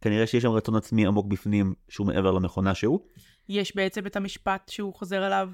כנראה 0.00 0.26
שיש 0.26 0.42
שם 0.42 0.50
רצון 0.50 0.76
עצמי 0.76 1.06
עמוק 1.06 1.26
בפנים 1.26 1.74
שהוא 1.88 2.06
מעבר 2.06 2.30
למכונה 2.30 2.74
שהוא. 2.74 3.00
יש 3.48 3.76
בעצם 3.76 4.06
את 4.06 4.16
המשפט 4.16 4.68
שהוא 4.68 4.94
חוזר 4.94 5.22
עליו, 5.22 5.50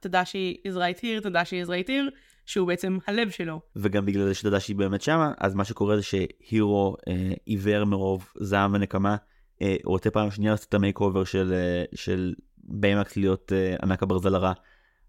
Tadashi 0.00 0.56
is 0.68 0.76
right 0.76 0.98
here, 0.98 1.22
Tadashi 1.22 1.62
is 1.62 1.66
right 1.66 1.88
here, 1.88 2.16
שהוא 2.46 2.68
בעצם 2.68 2.98
הלב 3.06 3.30
שלו. 3.30 3.60
וגם 3.76 4.06
בגלל 4.06 4.24
זה 4.24 4.34
שתדשי 4.34 4.74
באמת 4.74 5.02
שמה, 5.02 5.32
אז 5.38 5.54
מה 5.54 5.64
שקורה 5.64 5.96
זה 5.96 6.02
שהירו 6.02 6.96
אה, 7.08 7.32
עיוור 7.44 7.84
מרוב 7.84 8.32
זעם 8.40 8.74
ונקמה, 8.74 9.16
אה, 9.62 9.76
רוצה 9.84 10.10
פעם 10.10 10.30
שנייה 10.30 10.52
לעשות 10.52 10.68
את 10.68 10.74
ה 10.74 11.00
makeover 11.00 11.24
של, 11.24 11.52
אה, 11.52 11.84
של 11.94 12.34
ביימקס 12.58 13.16
להיות 13.16 13.52
אה, 13.52 13.76
ענק 13.82 14.02
הברזל 14.02 14.34
הרע, 14.34 14.52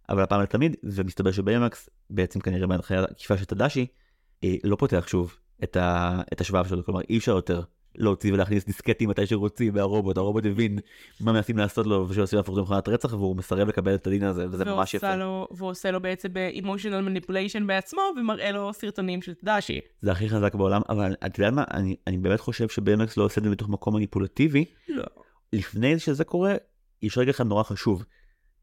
אבל 0.09 0.21
הפעם 0.21 0.41
לתמיד, 0.41 0.75
ומסתבר 0.83 1.31
שביימקס, 1.31 1.89
בעצם 2.09 2.39
כנראה 2.39 2.67
בהנחיה 2.67 3.03
עקיפה 3.03 3.37
של 3.37 3.45
תדשי, 3.45 3.87
אה, 4.43 4.55
לא 4.63 4.75
פותח 4.75 5.07
שוב 5.07 5.35
את, 5.63 5.75
ה, 5.75 6.21
את 6.33 6.41
השבב 6.41 6.67
שלו, 6.67 6.85
כלומר 6.85 7.01
אי 7.09 7.17
אפשר 7.17 7.31
יותר 7.31 7.61
להוציא 7.95 8.33
ולהכניס 8.33 8.65
דיסקטים 8.65 9.09
מתי 9.09 9.27
שרוצים 9.27 9.73
מהרובוט, 9.73 10.17
הרובוט 10.17 10.45
הבין 10.45 10.79
מה 11.21 11.31
מנסים 11.31 11.57
לעשות 11.57 11.87
לו 11.87 12.05
ושעושים 12.09 12.37
להפוך 12.37 12.57
את 12.57 12.63
מכונת 12.63 12.87
רצח 12.87 13.13
והוא 13.13 13.35
מסרב 13.35 13.67
לקבל 13.67 13.95
את 13.95 14.07
הדין 14.07 14.23
הזה 14.23 14.45
וזה 14.51 14.65
ממש 14.65 14.93
יפה. 14.93 15.15
לו, 15.15 15.47
והוא 15.51 15.69
עושה 15.69 15.91
לו 15.91 16.01
בעצם 16.01 16.29
ב-emotional 16.33 17.07
manipulation 17.07 17.63
בעצמו 17.65 18.01
ומראה 18.17 18.51
לו 18.51 18.73
סרטונים 18.73 19.21
של 19.21 19.33
תדשי. 19.33 19.79
זה 20.01 20.11
הכי 20.11 20.29
חזק 20.29 20.55
בעולם 20.55 20.81
אבל 20.89 21.15
את 21.25 21.39
יודעת 21.39 21.53
מה 21.53 21.63
אני, 21.73 21.95
אני 22.07 22.17
באמת 22.17 22.39
חושב 22.39 22.69
שבמקס 22.69 23.17
לא 23.17 23.23
עושה 23.23 23.39
את 23.39 23.43
זה 23.43 23.49
מתוך 23.49 23.69
מקום 23.69 23.95
מניפולטיבי. 23.95 24.65
לא. 24.87 25.03
לפני 25.53 25.99
שזה 25.99 26.23
קורה 26.23 26.55
יש 27.01 27.17
רגע 27.17 27.31
אחד 27.31 27.45
נורא 27.45 27.63
חשוב. 27.63 28.05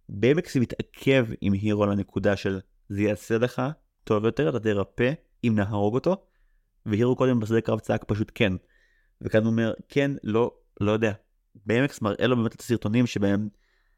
במקס 0.09 0.57
מתעכב 0.57 1.27
עם 1.41 1.53
הירו 1.53 1.85
על 1.85 1.93
הנקודה 1.93 2.37
של 2.37 2.61
זה 2.89 3.03
יעשה 3.03 3.39
לך 3.39 3.63
טוב 4.05 4.25
יותר 4.25 4.49
אתה 4.49 4.61
תרפא 4.61 5.13
אם 5.45 5.53
נהרוג 5.57 5.95
אותו. 5.95 6.25
והירו 6.87 7.17
קודם 7.17 7.41
בשדה 7.41 7.61
קרב 7.61 7.81
צעק 7.81 8.05
פשוט 8.05 8.33
כן. 8.35 8.53
וכאן 9.21 9.45
הוא 9.45 9.51
אומר 9.51 9.73
כן 9.89 10.11
לא 10.25 10.55
לא 10.81 10.93
יודע. 10.93 11.13
BMX 11.57 11.99
מראה 12.03 12.27
לו 12.27 12.37
באמת 12.37 12.55
את 12.55 12.61
הסרטונים 12.61 13.07
שבהם 13.07 13.49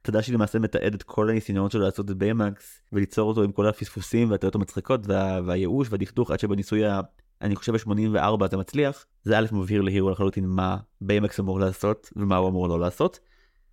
תדע 0.03 0.23
שהיא 0.23 0.35
למעשה 0.35 0.59
מתעד 0.59 0.95
את 0.95 1.03
כל 1.03 1.31
הניסיונות 1.31 1.73
שלו 1.73 1.81
לעשות 1.81 2.11
את 2.11 2.17
BMX 2.17 2.61
וליצור 2.93 3.29
אותו 3.29 3.43
עם 3.43 3.53
כל 3.53 3.67
הפספוסים 3.67 4.31
והטעויות 4.31 4.55
המצחיקות 4.55 5.01
וה... 5.07 5.41
והייאוש 5.47 5.89
והדכדוך 5.91 6.31
עד 6.31 6.41
שבניסוי 6.41 6.87
ה... 6.87 7.01
אני 7.43 7.57
חושב 7.57 7.73
ב-84 7.73 8.49
זה 8.51 8.57
מצליח 8.57 9.07
זה 9.23 9.39
א' 9.39 9.47
מבהיר 9.53 9.83
להירו 9.83 10.11
לחלוטין 10.11 10.47
מה 10.47 10.77
BMX 11.05 11.41
אמור 11.41 11.61
לעשות 11.61 12.11
ומה 12.17 12.37
הוא 12.37 12.49
אמור 12.49 12.69
לא 12.69 12.81
לעשות. 12.81 13.21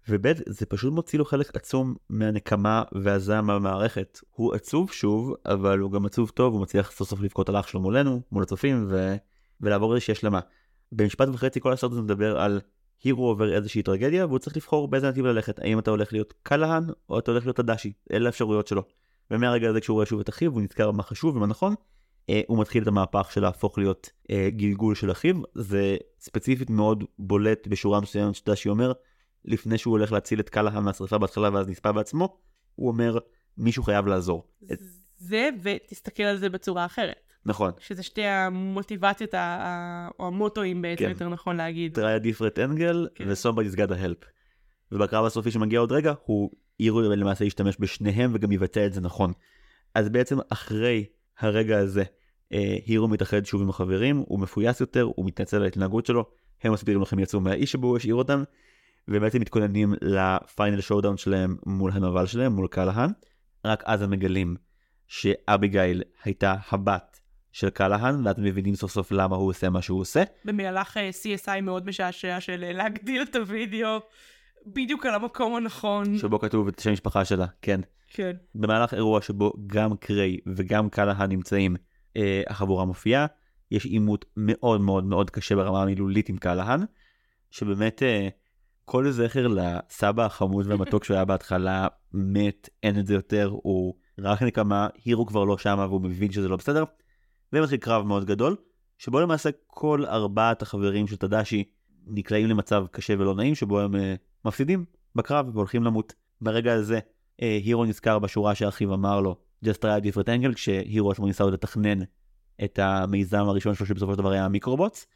וב' 0.10 0.34
זה 0.49 0.66
פשוט 0.66 0.93
מוציא 0.93 1.20
לו 1.20 1.26
חלק 1.26 1.55
עצום 1.55 1.95
מהנקמה 2.10 2.84
והזעם 2.91 3.47
מהמערכת. 3.47 4.20
הוא 4.30 4.53
עצוב 4.53 4.91
שוב 4.91 5.34
אבל 5.45 5.80
הוא 5.80 5.91
גם 5.91 6.05
עצוב 6.05 6.30
טוב 6.30 6.53
הוא 6.53 6.62
מצליח 6.62 6.91
סוף 6.91 7.10
סוף 7.10 7.22
לבכות 7.22 7.49
על 7.49 7.60
אח 7.60 7.68
שלו 7.68 7.80
מולנו 7.80 8.22
מול 8.32 8.43
הצופים 8.43 8.86
ו... 8.89 9.16
ולעבור 9.62 9.95
איזושהי 9.95 10.12
השלמה. 10.12 10.39
במשפט 10.91 11.28
וחצי 11.34 11.60
כל 11.60 11.74
הסרט 11.74 11.91
הזה 11.91 12.01
מדבר 12.01 12.39
על 12.39 12.62
הירו 13.03 13.28
עובר 13.28 13.55
איזושהי 13.55 13.84
טרגדיה 13.84 14.26
והוא 14.26 14.39
צריך 14.39 14.58
לבחור 14.58 14.88
באיזה 14.88 15.10
נתיב 15.10 15.26
ללכת 15.26 15.60
האם 15.60 15.80
אתה 15.80 15.91
הולך 15.91 16.14
להיות 16.14 16.34
קלהן 16.43 16.84
או 17.10 17.20
אתה 17.20 17.32
הולך 17.32 17.45
להיות 17.45 17.60
הדשי 17.60 17.93
אלה 18.12 18.26
האפשרויות 18.26 18.68
שלו. 18.68 18.84
ומהרגע 19.32 19.70
הזה 19.70 19.82
כשהוא 19.82 19.95
רואה 19.95 20.05
שוב 20.05 20.20
את 20.20 20.30
אחיו 20.30 20.51
הוא 20.51 20.62
נזכר 20.62 20.91
מה 20.91 21.03
חשוב 21.03 21.36
ומה 21.36 21.47
נכון 21.47 21.76
אה, 22.30 22.41
הוא 22.47 22.60
מתחיל 22.60 22.84
את 22.84 22.88
המהפך 22.88 23.30
של 23.32 23.41
להפוך 23.41 23.78
להיות 23.78 24.10
אה, 24.32 24.49
גלגול 24.49 24.95
של 24.95 25.12
אחיו 25.12 25.36
זה 25.55 25.97
ספציפית 26.20 26.70
מאוד 26.70 27.03
בולט 27.20 27.68
בשורה 27.68 28.01
מסוימת 28.01 28.36
שדשי 28.36 28.70
אומר 28.70 28.91
לפני 29.46 29.78
שהוא 29.78 29.92
הולך 29.92 30.12
להציל 30.12 30.40
את 30.40 30.50
קלהן 30.50 30.84
מהשרפה 30.84 31.18
בהתחלה 31.18 31.50
ואז 31.54 31.68
נספה 31.68 31.92
בעצמו 31.92 32.38
הוא 32.76 32.88
אומר 32.88 33.18
מישהו 33.58 33.84
חייב 33.84 34.08
לעזור. 34.08 34.48
זה 35.18 35.50
ותסתכל 35.64 36.24
על 36.24 36.38
זה 36.38 36.50
בצורה 36.50 36.86
אחרת. 36.86 37.34
נכון. 37.46 37.72
שזה 37.80 38.04
שתי 38.04 38.24
המוטיבציות 38.24 39.34
או 40.20 40.28
המוטואים 40.28 40.82
בעצם 40.82 41.04
כן. 41.04 41.10
יותר 41.10 41.30
נכון 41.30 41.56
להגיד. 41.56 41.98
try 41.98 42.22
a 42.22 42.24
different 42.24 42.58
angle 42.58 43.08
כן. 43.16 43.30
ו-somebody's 43.30 43.76
got 43.76 43.90
a 43.90 44.04
help. 44.04 44.26
ובקרב 44.92 45.26
הסופי 45.26 45.52
שמגיע 45.52 45.80
עוד 45.80 45.92
רגע 45.92 46.14
הוא 46.26 46.52
אירו 46.80 47.02
למעשה 47.02 47.46
ישתמש 47.46 47.76
בשניהם 47.80 48.32
וגם 48.34 48.52
יבצע 48.52 48.86
את 48.86 48.94
זה 48.94 49.02
נכון. 49.02 49.34
אז 49.96 50.10
בעצם 50.10 50.38
אחרי 50.50 51.06
הרגע 51.40 51.78
הזה 51.78 52.04
אה, 52.54 52.76
הירו 52.86 53.08
מתאחד 53.08 53.46
שוב 53.46 53.62
עם 53.62 53.70
החברים 53.70 54.18
הוא 54.18 54.40
מפויס 54.40 54.82
יותר 54.82 55.02
הוא 55.16 55.26
מתנצל 55.26 55.58
על 55.58 55.64
ההתנהגות 55.64 56.06
שלו 56.06 56.26
הם 56.64 56.74
מסבירים 56.74 57.02
לכם 57.02 57.20
יצאו 57.20 57.40
מהאיש 57.40 57.72
שבו 57.72 57.88
הוא 57.88 57.98
השאיר 57.98 58.16
אותם 58.16 58.44
ובעצם 59.08 59.41
מתכוננים 59.41 59.93
לפיינל 60.01 60.82
שואודאון 60.82 61.18
שלהם 61.18 61.58
מול 61.66 61.91
הנבל 61.91 62.26
שלהם 62.26 62.51
מול 62.51 62.68
קלהן 62.68 63.10
רק 63.66 63.84
אז 63.86 64.01
הם 64.01 64.12
מגלים 64.12 64.55
שאביגיל 65.08 66.03
הייתה 66.24 66.55
הבת 66.72 67.20
של 67.51 67.70
קלהן, 67.70 68.28
ואתם 68.28 68.43
מבינים 68.43 68.76
סוף 68.76 68.91
סוף 68.91 69.12
למה 69.12 69.36
הוא 69.36 69.49
עושה 69.49 69.70
מה 69.70 69.82
שהוא 69.82 70.01
עושה. 70.01 70.24
במהלך 70.45 70.97
אה, 70.97 71.10
CSI 71.10 71.62
מאוד 71.62 71.88
משעשע 71.88 72.39
של 72.39 72.64
אה, 72.64 72.74
להגדיל 72.74 73.22
את 73.22 73.36
הוידאו 73.36 73.99
בדיוק 74.66 75.05
על 75.05 75.16
המקום 75.16 75.55
הנכון. 75.55 76.18
שבו 76.18 76.39
כתוב 76.39 76.68
את 76.68 76.80
שם 76.80 76.89
המשפחה 76.89 77.26
שלה, 77.26 77.45
כן. 77.62 77.82
כן. 78.08 78.32
במהלך 78.55 78.93
אירוע 78.93 79.22
שבו 79.22 79.53
גם 79.68 79.97
קריי 79.97 80.38
וגם 80.55 80.89
קלהן 80.89 81.30
נמצאים, 81.30 81.76
אה, 82.18 82.41
החבורה 82.47 82.86
מופיעה, 82.86 83.26
יש 83.72 83.86
עימות 83.86 84.26
מאוד 84.38 84.82
מאוד 84.82 85.03
מאוד 85.03 85.30
קשה 85.30 85.55
ברמה 85.55 85.82
המילולית 85.82 86.30
עם 86.30 86.38
קלהן, 86.38 86.82
שבאמת 87.51 88.03
אה, 88.03 88.28
כל 88.90 89.12
זכר 89.12 89.48
לסבא 89.48 90.26
החמוד 90.26 90.68
והמתוק 90.68 91.04
שהוא 91.04 91.16
היה 91.16 91.26
בהתחלה 91.26 91.88
מת, 92.14 92.70
אין 92.84 93.00
את 93.00 93.08
זה 93.08 93.14
יותר, 93.14 93.50
הוא 93.64 93.94
רק 94.20 94.42
נקמה, 94.42 94.88
הירו 95.06 95.26
כבר 95.26 95.44
לא 95.44 95.58
שמה 95.58 95.86
והוא 95.86 96.02
מבין 96.02 96.32
שזה 96.32 96.48
לא 96.48 96.56
בסדר. 96.56 96.84
ומתחיל 97.54 97.78
קרב 97.78 98.06
מאוד 98.06 98.26
גדול, 98.26 98.56
שבו 98.98 99.20
למעשה 99.20 99.50
כל 99.68 100.06
ארבעת 100.06 100.62
החברים 100.62 101.08
של 101.08 101.16
תדשי 101.16 101.64
נקלעים 102.06 102.48
למצב 102.48 102.86
קשה 102.92 103.14
ולא 103.20 103.36
נעים, 103.36 103.56
שבו 103.56 103.80
הם 103.80 103.96
uh, 103.96 103.98
מפסידים 104.46 104.86
בקרב 105.16 105.56
והולכים 105.56 105.84
למות. 105.84 106.14
ברגע 106.42 106.74
הזה 106.74 106.98
uh, 106.98 107.44
הירו 107.44 107.86
נזכר 107.86 108.20
בשורה 108.20 108.56
שאחיו 108.56 108.94
אמר 108.94 109.22
לו, 109.22 109.36
just 109.66 109.78
try 109.78 110.02
a 110.02 110.04
different 110.04 110.28
angle, 110.28 110.54
כשהירו 110.56 111.12
עצמו 111.12 111.26
ניסה 111.26 111.44
עוד 111.44 111.54
לתכנן 111.54 112.00
את 112.64 112.80
המיזם 112.80 113.44
הראשון 113.48 113.76
שלו 113.76 113.86
שבסופו 113.86 114.12
של 114.12 114.18
דבר 114.18 114.32
היה 114.32 114.46
המיקרובוטס. 114.46 115.08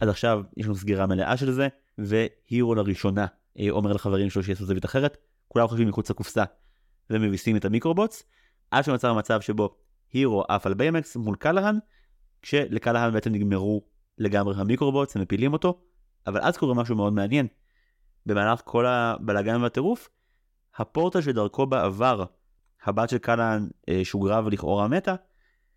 אז 0.00 0.08
עכשיו 0.08 0.42
יש 0.56 0.66
לנו 0.66 0.74
סגירה 0.74 1.06
מלאה 1.06 1.36
של 1.36 1.50
זה, 1.50 1.68
והירו 1.98 2.74
לראשונה 2.74 3.26
uh, 3.26 3.60
אומר 3.70 3.92
לחברים 3.92 4.30
שלו 4.30 4.42
שיעשו 4.42 4.64
זווית 4.64 4.84
אחרת, 4.84 5.16
כולם 5.48 5.68
חושבים 5.68 5.88
מחוץ 5.88 6.10
לקופסה 6.10 6.44
ומביסים 7.10 7.56
את 7.56 7.64
ה 7.64 7.69
microbots, 7.69 8.22
עד 8.70 8.84
שנוצר 8.84 9.14
מצב 9.14 9.40
שבו 9.40 9.76
הירו 10.12 10.44
עף 10.48 10.66
על 10.66 10.74
ביימקס 10.74 11.16
מול 11.16 11.36
קלהן, 11.36 11.78
כשלקלהן 12.42 13.12
בעצם 13.12 13.32
נגמרו 13.32 13.82
לגמרי 14.18 14.54
ה 14.56 14.62
microbots, 14.62 15.16
הם 15.16 15.22
מפילים 15.22 15.52
אותו, 15.52 15.80
אבל 16.26 16.40
אז 16.42 16.56
קורה 16.56 16.74
משהו 16.74 16.96
מאוד 16.96 17.12
מעניין. 17.12 17.46
במהלך 18.26 18.60
כל 18.64 18.86
הבלאגן 18.86 19.62
והטירוף, 19.62 20.08
הפורטל 20.76 21.20
שדרכו 21.20 21.66
בעבר, 21.66 22.24
הבת 22.84 23.08
של 23.08 23.18
קלהן 23.18 23.68
אה, 23.88 24.00
שוגרה 24.04 24.40
ולכאורה 24.44 24.88
מתה, 24.88 25.14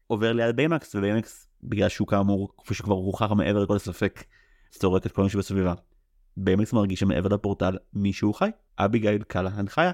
עובר 0.08 0.34
ליד 0.34 0.56
ביימקס, 0.56 0.96
וביימקס, 0.96 1.48
בגלל 1.64 1.90
שהוא 1.90 2.08
כאמור, 2.08 2.54
כפי 2.58 2.74
שכבר 2.74 2.96
הוכח 2.96 3.32
מעבר 3.32 3.64
לכל 3.64 3.78
ספק, 3.78 4.24
סורק 4.72 5.06
את 5.06 5.12
כל 5.12 5.24
מי 5.24 5.30
שבסביבה. 5.30 5.74
ביימקס 6.38 6.74
מרגיש 6.74 7.00
שמעבר 7.00 7.30
לפורטל 7.30 7.78
מישהו 7.94 8.34
חי, 8.34 8.50
אביגיל 8.80 9.24
קלהן 9.24 9.68
חיה. 9.68 9.92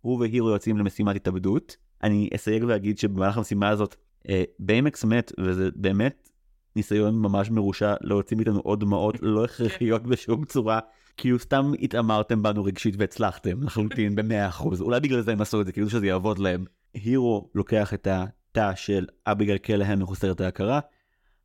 הוא 0.00 0.20
והירו 0.20 0.50
יוצאים 0.50 0.78
למשימת 0.78 1.16
התאבדות, 1.16 1.76
אני 2.02 2.28
אסייג 2.34 2.64
ואגיד 2.68 2.98
שבמהלך 2.98 3.36
המשימה 3.36 3.68
הזאת 3.68 3.96
אה, 4.28 4.42
ביימקס 4.58 5.04
מת 5.04 5.32
וזה 5.40 5.68
באמת 5.76 6.28
ניסיון 6.76 7.14
ממש 7.14 7.50
מרושע 7.50 7.94
להוציא 8.00 8.36
מאיתנו 8.36 8.60
עוד 8.60 8.80
דמעות 8.80 9.16
לא 9.22 9.44
הכרחיות 9.44 10.02
בשום 10.02 10.44
צורה. 10.44 10.80
כאילו 11.16 11.38
סתם 11.38 11.72
התעמרתם 11.80 12.42
בנו 12.42 12.64
רגשית 12.64 12.94
והצלחתם 12.98 13.62
לחלוטין 13.62 14.14
במאה 14.16 14.48
אחוז 14.48 14.80
אולי 14.80 15.00
בגלל 15.00 15.20
זה 15.20 15.32
הם 15.32 15.40
עשו 15.40 15.60
את 15.60 15.66
זה 15.66 15.72
כאילו 15.72 15.90
שזה 15.90 16.06
יעבוד 16.06 16.38
להם. 16.38 16.64
הירו 16.94 17.50
לוקח 17.54 17.94
את 17.94 18.08
התא 18.10 18.72
של 18.74 19.06
אביגיל 19.26 19.58
קלהן 19.58 20.00
מחוסרת 20.02 20.40
ההכרה 20.40 20.80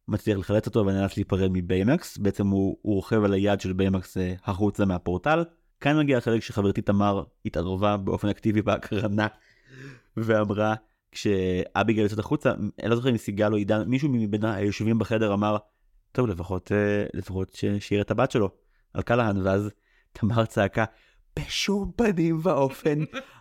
מצליח 0.10 0.38
לחלץ 0.38 0.68
אותו 0.68 0.86
ונאלץ 0.86 1.18
להיפרד 1.18 1.50
מביימקס 1.54 2.18
בעצם 2.18 2.48
הוא, 2.48 2.78
הוא 2.82 2.96
רוכב 2.96 3.24
על 3.24 3.34
היד 3.34 3.62
של 3.62 3.74
ביימקס 3.74 4.18
אה, 4.18 4.34
החוצה 4.46 4.86
מהפורטל. 4.86 5.44
כאן 5.80 6.00
מגיע 6.00 6.18
החלק 6.18 6.42
שחברתי 6.42 6.82
תמר 6.82 7.24
התערבה 7.46 7.98
באופן 7.98 8.30
אקטיבי 8.30 8.62
בהקרנה 8.62 9.28
ואמרה 10.18 10.76
כשאביגל 11.12 12.04
יוצאת 12.04 12.20
החוצה, 12.20 12.54
אני 12.82 12.90
לא 12.90 12.96
זוכר 12.96 13.10
אם 13.10 13.18
סיגל 13.18 13.52
או 13.52 13.58
עידן, 13.58 13.84
מישהו 13.88 14.10
מבין 14.10 14.46
היושבים 14.46 15.00
בחדר 15.00 15.34
אמר, 15.34 15.58
טוב 16.12 16.28
לפחות, 16.28 16.72
אה, 16.72 17.06
לפחות 17.14 17.58
שיראה 17.80 18.02
את 18.02 18.12
הבת 18.12 18.32
שלו, 18.32 18.50
על 18.94 19.02
קלהן, 19.02 19.38
ואז 19.38 19.70
תמר 20.14 20.46
צעקה, 20.46 20.86
בשום 21.40 21.92
פנים 21.96 22.40
ואופן, 22.44 23.00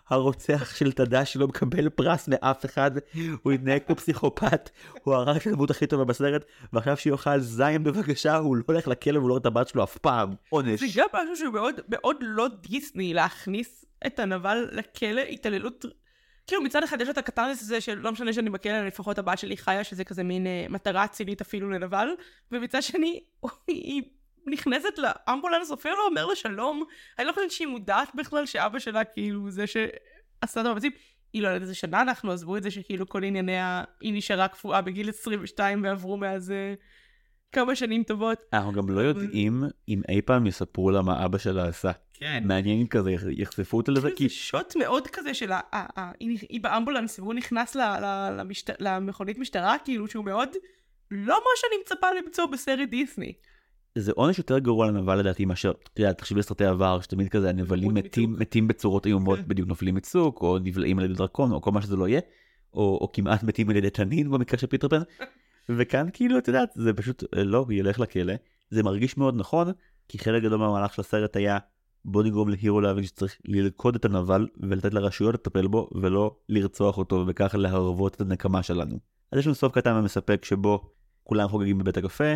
הרוצח 0.09 0.75
של 0.75 0.91
תדאשי 0.91 1.25
לא 1.25 1.47
מקבל 1.47 1.89
פרס 1.89 2.27
מאף 2.27 2.65
אחד, 2.65 2.91
הוא 3.43 3.53
התנהג 3.53 3.81
כמו 3.87 3.95
פסיכופת, 3.95 4.69
הוא 5.03 5.13
הרג 5.13 5.35
את 5.35 5.47
הדמות 5.47 5.69
הכי 5.69 5.87
טובה 5.87 6.05
בסרט, 6.05 6.45
ועכשיו 6.73 6.97
שיאכל 6.97 7.39
זין 7.39 7.83
בבקשה, 7.83 8.37
הוא 8.37 8.55
לא 8.55 8.63
הולך 8.67 8.87
לכלא 8.87 9.17
והוא 9.17 9.29
לא 9.29 9.33
רואה 9.33 9.41
את 9.41 9.45
הבת 9.45 9.67
שלו 9.67 9.83
אף 9.83 9.97
פעם. 9.97 10.29
עונש. 10.49 10.79
זה 10.79 10.85
גם 10.95 11.07
משהו 11.13 11.35
שהוא 11.35 11.69
מאוד 11.89 12.15
לא 12.21 12.47
דיסני 12.61 13.13
להכניס 13.13 13.85
את 14.07 14.19
הנבל 14.19 14.69
לכלא, 14.71 15.21
התעללות. 15.21 15.85
כאילו 16.47 16.61
מצד 16.61 16.83
אחד 16.83 17.01
יש 17.01 17.09
את 17.09 17.17
הקטרנס 17.17 17.61
הזה 17.61 17.81
של 17.81 17.97
לא 17.97 18.11
משנה 18.11 18.33
שאני 18.33 18.49
בכלא, 18.49 18.87
לפחות 18.87 19.19
הבת 19.19 19.37
שלי 19.37 19.57
חיה, 19.57 19.83
שזה 19.83 20.03
כזה 20.03 20.23
מין 20.23 20.47
אה, 20.47 20.65
מטרה 20.69 21.05
אצילית 21.05 21.41
אפילו 21.41 21.69
לנבל, 21.69 22.07
ומצד 22.51 22.83
שני, 22.83 23.19
היא 23.67 24.03
נכנסת 24.47 24.97
לאמבולנס, 24.97 25.71
אפילו 25.71 25.95
לא 25.95 26.05
אומר 26.05 26.25
לה 26.25 26.35
שלום, 26.35 26.83
אני 27.19 27.27
לא 27.27 27.31
חושבת 27.31 27.51
שהיא 27.51 27.67
מודעת 27.67 28.09
בכלל 28.15 28.45
שאבא 28.45 28.79
שלה 28.79 29.03
כאילו 29.03 29.51
זה 29.51 29.67
שעשה 29.67 30.61
את 30.61 30.65
המאמצים. 30.65 30.91
היא 31.33 31.41
לא 31.41 31.47
יודעת 31.47 31.61
איזה 31.61 31.75
שנה 31.75 32.01
אנחנו, 32.01 32.31
עזבו 32.31 32.57
את 32.57 32.63
זה 32.63 32.71
שכאילו 32.71 33.09
כל 33.09 33.23
ענייניה, 33.23 33.83
היא 34.01 34.13
נשארה 34.13 34.47
קפואה 34.47 34.81
בגיל 34.81 35.09
22 35.09 35.83
ועברו 35.83 36.17
מאז 36.17 36.51
אה, 36.51 36.73
כמה 37.51 37.75
שנים 37.75 38.03
טובות. 38.03 38.39
אנחנו 38.53 38.71
גם 38.71 38.89
לא 38.89 39.01
יודעים 39.01 39.63
אם 39.89 40.01
אי 40.09 40.21
פעם 40.21 40.47
יספרו 40.47 40.91
לה 40.91 41.01
מה 41.01 41.25
אבא 41.25 41.37
שלה 41.37 41.67
עשה. 41.67 41.91
כן. 42.13 42.43
מעניין 42.45 42.87
כזה 42.87 43.11
יחשפו 43.29 43.77
אותה 43.77 43.91
לזה, 43.91 44.09
כי 44.15 44.23
זה 44.23 44.33
שוט 44.33 44.75
מאוד 44.75 45.07
כזה 45.07 45.33
של 45.33 45.51
ה... 45.51 45.59
היא 46.19 46.61
באמבולנס 46.61 47.19
והוא 47.19 47.33
נכנס 47.33 47.77
למכונית 48.79 49.37
משטרה, 49.37 49.75
כאילו 49.85 50.07
שהוא 50.07 50.25
מאוד 50.25 50.49
לא 51.11 51.35
מה 51.35 51.51
שאני 51.55 51.81
מצפה 51.81 52.07
למצוא 52.11 52.45
בסרט 52.45 52.89
דיסני. 52.89 53.33
זה 53.95 54.11
עונש 54.15 54.37
יותר 54.37 54.59
גרוע 54.59 54.87
לנבל 54.87 55.19
לדעתי 55.19 55.45
מאשר, 55.45 55.71
אתה 55.93 56.01
יודע, 56.01 56.13
תחשבי 56.13 56.39
לסרטי 56.39 56.65
עבר, 56.65 57.01
שתמיד 57.01 57.29
כזה 57.29 57.49
הנבלים 57.49 57.93
מתים. 57.93 58.35
מתים 58.39 58.67
בצורות 58.67 59.05
איומות, 59.05 59.39
כן. 59.39 59.47
בדיוק 59.47 59.67
נופלים 59.67 59.95
מצוק, 59.95 60.41
או 60.41 60.59
נבלעים 60.59 60.99
על 60.99 61.05
ידי 61.05 61.13
דרקון, 61.13 61.51
או 61.51 61.61
כל 61.61 61.71
מה 61.71 61.81
שזה 61.81 61.95
לא 61.95 62.07
יהיה, 62.07 62.21
או, 62.73 62.97
או 63.01 63.11
כמעט 63.11 63.43
מתים 63.43 63.69
על 63.69 63.75
ידי 63.75 63.89
תנין 63.89 64.31
במקרה 64.31 64.59
של 64.59 64.67
פיטר 64.67 64.87
פן, 64.87 65.01
וכאן 65.77 66.07
כאילו, 66.13 66.37
את 66.37 66.47
יודעת, 66.47 66.69
זה 66.75 66.93
פשוט, 66.93 67.23
אה, 67.37 67.43
לא, 67.43 67.65
ילך 67.69 67.99
לכלא, 67.99 68.33
זה 68.69 68.83
מרגיש 68.83 69.17
מאוד 69.17 69.35
נכון, 69.35 69.71
כי 70.07 70.19
חלק 70.19 70.43
גדול 70.43 70.59
מהמהלך 70.59 70.93
של 70.93 71.01
הסרט 71.01 71.35
היה, 71.35 71.57
בוא 72.05 72.23
נגרום 72.23 72.49
להירו 72.49 72.81
להבין 72.81 73.03
שצריך 73.03 73.37
ללכוד 73.45 73.95
את 73.95 74.05
הנבל, 74.05 74.47
ולתת 74.57 74.93
לרשויות 74.93 75.33
לטפל 75.33 75.67
בו, 75.67 75.89
ולא 75.95 76.35
לרצוח 76.49 76.97
אותו, 76.97 77.25
וכך 77.27 77.55
להרוות 77.55 78.15
את 78.15 78.21
הנקמה 78.21 78.63
שלנו. 78.63 78.99
אז 79.31 79.39
יש 79.39 79.45
לנו 79.45 79.55
סוף 79.55 79.73
קטן 79.73 79.95
ומספק 79.95 80.45
שבו 80.45 80.91
כולם 81.23 81.47
חוגגים 81.47 81.77
בבית 81.77 81.97
הקפה, 81.97 82.33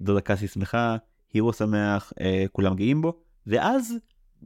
דודה 0.00 0.20
קאסי 0.20 0.48
שמחה, 0.48 0.96
הירו 1.32 1.52
שמח, 1.52 2.12
אה, 2.20 2.44
כולם 2.52 2.74
גאים 2.74 3.02
בו, 3.02 3.20
ואז 3.46 3.94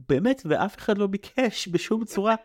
באמת, 0.09 0.41
ואף 0.45 0.77
אחד 0.77 0.97
לא 0.97 1.07
ביקש 1.07 1.67
בשום 1.67 2.05
צורה, 2.05 2.35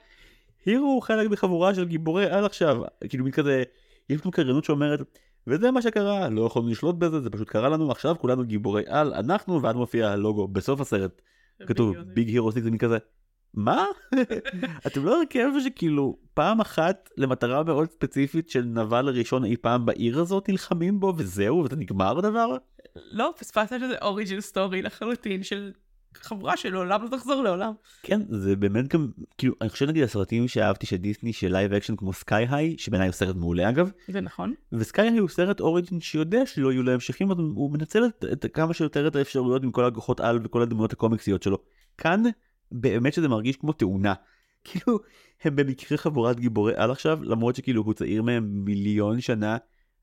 הירו 0.65 0.87
הוא 0.87 1.03
חלק 1.03 1.31
מחבורה 1.31 1.75
של 1.75 1.85
גיבורי 1.85 2.31
על 2.31 2.45
עכשיו, 2.45 2.83
כאילו 3.09 3.25
מין 3.25 3.33
כזה, 3.33 3.63
יש 4.11 4.21
לנו 4.23 4.31
קריינות 4.31 4.65
שאומרת, 4.65 5.01
וזה 5.47 5.71
מה 5.71 5.83
שקרה, 5.83 6.29
לא 6.29 6.47
יכולנו 6.47 6.69
לשלוט 6.69 6.97
בזה, 6.97 7.21
זה 7.21 7.31
פשוט 7.31 7.49
קרה 7.49 7.69
לנו, 7.69 7.91
עכשיו 7.91 8.17
כולנו 8.19 8.45
גיבורי 8.45 8.83
על, 8.87 9.15
אנחנו, 9.15 9.63
ואז 9.63 9.77
מופיע 9.77 10.11
הלוגו 10.11 10.49
בסוף 10.49 10.81
הסרט, 10.81 11.23
כתוב 11.67 11.97
Big 12.15 12.29
Hero 12.29 12.53
Six, 12.53 12.65
זה 12.65 12.71
מין 12.71 12.79
כזה, 12.79 12.99
מה? 13.55 13.87
אתם 14.87 15.05
לא 15.05 15.19
הרכב 15.19 15.49
שכאילו 15.65 16.17
פעם 16.35 16.61
אחת 16.61 17.11
למטרה 17.17 17.63
מאוד 17.63 17.91
ספציפית 17.91 18.51
של 18.51 18.65
נבל 18.65 19.09
ראשון 19.09 19.45
אי 19.45 19.57
פעם 19.57 19.87
בעיר 19.87 20.21
הזאת 20.21 20.49
נלחמים 20.49 21.01
בו 21.01 21.15
וזהו 21.17 21.65
וזה 21.65 21.77
נגמר 21.77 22.19
הדבר? 22.19 22.57
לא, 22.97 23.35
פספסת 23.39 23.77
שזה 23.81 23.97
origin 24.03 24.41
story 24.41 24.83
לחלוטין 24.83 25.43
של 25.43 25.73
חבורה 26.15 26.57
שלעולם 26.57 27.03
לא 27.03 27.09
תחזור 27.09 27.43
לעולם. 27.43 27.73
כן 28.03 28.21
זה 28.29 28.57
באמת 28.57 28.89
גם 28.89 29.09
כאילו 29.39 29.55
אני 29.61 29.71
חושב 29.71 29.87
נגיד 29.89 30.03
הסרטים 30.03 30.49
שאהבתי 30.49 30.87
של 30.87 30.97
דיסני 30.97 31.33
של 31.33 31.53
live 31.53 31.73
action 31.73 31.97
כמו 31.97 32.13
Sky 32.13 32.47
High 32.51 32.79
שבעיניי 32.79 33.09
הוא 33.09 33.13
סרט 33.13 33.37
מעולה 33.37 33.69
אגב 33.69 33.91
זה 34.09 34.21
נכון. 34.21 34.55
ו 34.73 34.82
Sky 34.82 35.09
High 35.09 35.19
הוא 35.19 35.29
סרט 35.29 35.61
origin 35.61 36.01
שיודע 36.01 36.47
שלא 36.47 36.73
יהיו 36.73 36.83
לו 36.83 36.93
המשכים 36.93 37.31
אז 37.31 37.39
הוא 37.39 37.73
מנצל 37.73 38.05
את, 38.07 38.25
את 38.33 38.47
כמה 38.55 38.75
שיותר 38.75 39.07
את 39.07 39.17
האפשרויות 39.17 39.63
עם 39.63 39.71
כל 39.71 39.85
הכוחות 39.85 40.21
על 40.21 40.39
וכל 40.45 40.63
הדמויות 40.63 40.93
הקומיקסיות 40.93 41.43
שלו. 41.43 41.59
כאן 41.99 42.23
באמת 42.73 43.13
שזה 43.13 43.29
מרגיש 43.29 43.57
כמו 43.57 43.73
תאונה. 43.73 44.15
כאילו 44.65 44.99
הם 45.43 45.57
במקרה 45.57 45.99
חבורת 45.99 46.41
גיבורי 46.41 46.73
על 46.77 46.91
עכשיו 46.91 47.23
למרות 47.23 47.57
שכאילו 47.57 47.83
הוא 47.83 47.95
צעיר 47.95 48.23
מהם 48.23 48.65
מיליון 48.65 49.21
שנה 49.21 49.57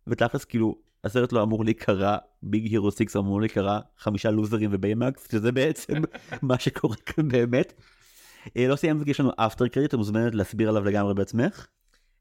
ותכלס 0.07 0.45
כאילו 0.45 0.88
הסרט 1.03 1.33
לא 1.33 1.43
אמור 1.43 1.65
להיקרא 1.65 2.17
Big 2.43 2.71
Hero 2.71 2.91
6 2.91 3.15
אמור 3.15 3.41
להיקרא 3.41 3.79
חמישה 3.97 4.31
לוזרים 4.31 4.69
וביימקס 4.73 5.31
שזה 5.31 5.51
בעצם 5.51 5.93
מה 6.41 6.59
שקורה 6.59 6.95
כאן 6.95 7.27
באמת. 7.27 7.73
אה, 8.57 8.67
לא 8.67 8.75
סיימת 8.75 9.03
כי 9.03 9.11
יש 9.11 9.19
לנו 9.19 9.31
after 9.35 9.67
credit, 9.67 9.89
את 9.89 9.97
מוזמנת 9.97 10.35
להסביר 10.35 10.69
עליו 10.69 10.83
לגמרי 10.83 11.13
בעצמך. 11.13 11.67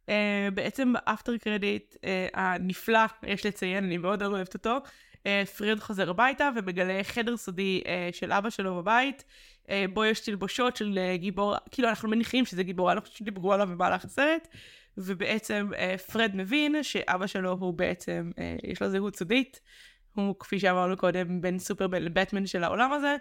Uh, 0.07 0.11
בעצם 0.55 0.93
ב 0.93 1.00
after 1.00 1.37
credit 1.37 1.95
uh, 1.95 1.99
הנפלא, 2.35 3.01
יש 3.23 3.47
לציין, 3.47 3.85
אני 3.85 3.99
מאוד 3.99 4.23
אוהבת 4.23 4.55
אותו, 4.55 4.79
uh, 5.15 5.27
פרד 5.57 5.81
חוזר 5.81 6.11
הביתה 6.11 6.51
ומגלה 6.57 7.05
חדר 7.05 7.37
סודי 7.37 7.83
uh, 7.85 8.17
של 8.17 8.33
אבא 8.33 8.51
שלו 8.51 8.77
בבית, 8.77 9.25
uh, 9.65 9.69
בו 9.93 10.05
יש 10.05 10.21
תלבושות 10.21 10.77
של 10.77 10.99
uh, 10.99 11.17
גיבור, 11.17 11.55
כאילו 11.71 11.89
אנחנו 11.89 12.09
מניחים 12.09 12.45
שזה 12.45 12.63
גיבור, 12.63 12.91
אני 12.91 12.97
לא 12.97 13.01
חושבת 13.01 13.17
שדיברו 13.17 13.53
עליו 13.53 13.67
במהלך 13.67 14.05
הסרט, 14.05 14.49
ובעצם 14.99 15.71
uh, 15.73 15.99
פרד 16.13 16.31
מבין 16.35 16.83
שאבא 16.83 17.27
שלו 17.27 17.57
הוא 17.61 17.75
בעצם, 17.75 18.31
uh, 18.37 18.71
יש 18.71 18.83
לו 18.83 18.91
זהות 18.91 19.17
סודית, 19.17 19.61
הוא 20.15 20.35
כפי 20.39 20.61
שאמרנו 20.61 20.97
קודם 20.97 21.41
בין 21.41 21.59
סופרמן 21.59 22.03
לבטמן 22.03 22.47
של 22.47 22.65
העולם 22.65 22.93
הזה, 22.93 23.17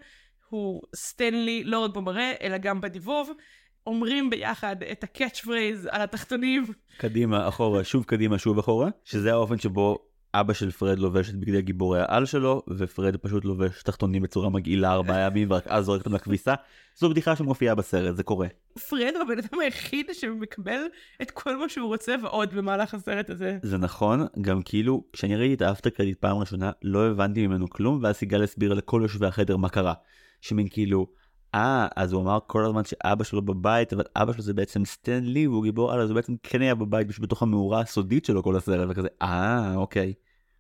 הוא 0.50 0.82
סטן 0.96 1.36
לי 1.36 1.64
לא 1.64 1.80
רק 1.80 1.96
במראה 1.96 2.34
אלא 2.42 2.58
גם 2.58 2.82
בדיבוב. 2.82 3.32
אומרים 3.88 4.30
ביחד 4.30 4.76
את 4.92 5.04
ה 5.04 5.10
catch 5.10 5.40
phrase 5.40 5.88
על 5.92 6.02
התחתונים. 6.02 6.66
קדימה, 6.98 7.48
אחורה, 7.48 7.84
שוב 7.84 8.04
קדימה, 8.04 8.38
שוב 8.38 8.60
אחורה, 8.60 8.90
שזה 9.04 9.32
האופן 9.32 9.58
שבו 9.58 10.07
אבא 10.40 10.54
של 10.54 10.72
פרד 10.72 11.00
לובש 11.00 11.30
את 11.30 11.36
בגדי 11.36 11.62
גיבורי 11.62 12.02
העל 12.02 12.26
שלו, 12.26 12.64
ופרד 12.78 13.18
פשוט 13.18 13.46
לובש 13.46 13.84
תחתונים 13.84 14.22
בצורה 14.22 14.50
מגעילה 14.50 14.94
ארבעה 14.94 15.20
ימים, 15.28 15.52
ורק 15.52 15.68
אז 15.68 15.86
זורק 15.86 16.00
אותם 16.00 16.14
לכביסה. 16.16 16.54
זו 16.96 17.10
בדיחה 17.10 17.36
שמופיעה 17.36 17.76
בסרט, 17.76 18.16
זה 18.16 18.24
קורה. 18.24 18.48
פרד 18.90 19.14
הוא 19.16 19.22
הבן 19.22 19.38
אדם 19.38 19.60
היחיד 19.60 20.06
שמקבל 20.14 20.80
את 21.22 21.32
כל 21.32 21.58
מה 21.58 21.70
שהוא 21.70 21.88
רוצה 21.88 22.16
ועוד 22.24 22.54
במהלך 22.54 22.94
הסרט 22.94 23.30
הזה. 23.30 23.58
זה 23.62 23.78
נכון, 23.78 24.26
גם 24.42 24.62
כאילו, 24.62 25.04
כשאני 25.14 25.36
ראיתי 25.36 25.54
את 25.54 25.62
האפטר 25.62 25.90
קרדיט 25.90 26.20
פעם 26.20 26.38
ראשונה, 26.38 26.72
לא 26.84 27.08
הבנתי 27.08 27.48
ממנו 27.48 27.70
כלום, 27.70 28.00
ואז 28.04 28.16
סיגל 28.16 28.44
הסביר 28.44 28.74
לכל 28.74 29.00
יושבי 29.04 29.26
החדר 29.26 29.58
מה 29.58 29.70
קרה. 29.70 29.94
שמין 30.42 30.68
כאילו, 30.70 31.08
אה, 31.56 31.88
אז 31.96 32.14
הוא 32.14 32.22
אמר 32.22 32.40
כל 32.48 32.66
הזמן 32.66 32.84
שאבא 32.84 33.24
שלו 33.24 33.42
בבית, 33.42 33.94
אבל 33.94 34.04
אבא 34.16 34.34
שלו 34.34 34.42
זה 34.42 34.54
בעצם 34.54 34.86
סטן 34.86 35.24
לי, 35.24 35.48
והוא 35.48 35.64
גיבור 35.64 35.92
על, 35.92 36.02
אז 36.02 36.10
הוא 36.10 36.16
בעצם 36.16 36.34
כן 36.44 36.62
היה 36.62 36.76
בבית, 36.76 37.08
פשוט 37.08 37.24
בתוך 37.24 37.42
המאורה 37.42 37.82
הסודית 37.82 38.26
שלו 38.26 38.44
כל 38.44 38.56
הסרט, 38.56 38.88
וכזה, 38.90 39.08
אה, 39.22 39.76
אוקיי. 39.76 40.14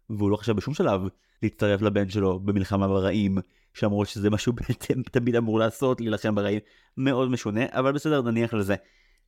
והוא 0.09 0.31
לא 0.31 0.37
חשב 0.37 0.55
בשום 0.55 0.73
שלב 0.73 1.01
להצטרף 1.43 1.81
לבן 1.81 2.09
שלו 2.09 2.39
במלחמה 2.39 2.87
ברעים, 2.87 3.37
שאמרות 3.73 4.07
שזה 4.07 4.29
משהו 4.29 4.53
בעצם 4.67 5.01
תמיד 5.01 5.35
אמור 5.35 5.59
לעשות, 5.59 6.01
להילחם 6.01 6.35
ברעים. 6.35 6.59
מאוד 6.97 7.29
משונה, 7.29 7.65
אבל 7.71 7.91
בסדר, 7.91 8.21
נניח 8.21 8.53
לזה. 8.53 8.75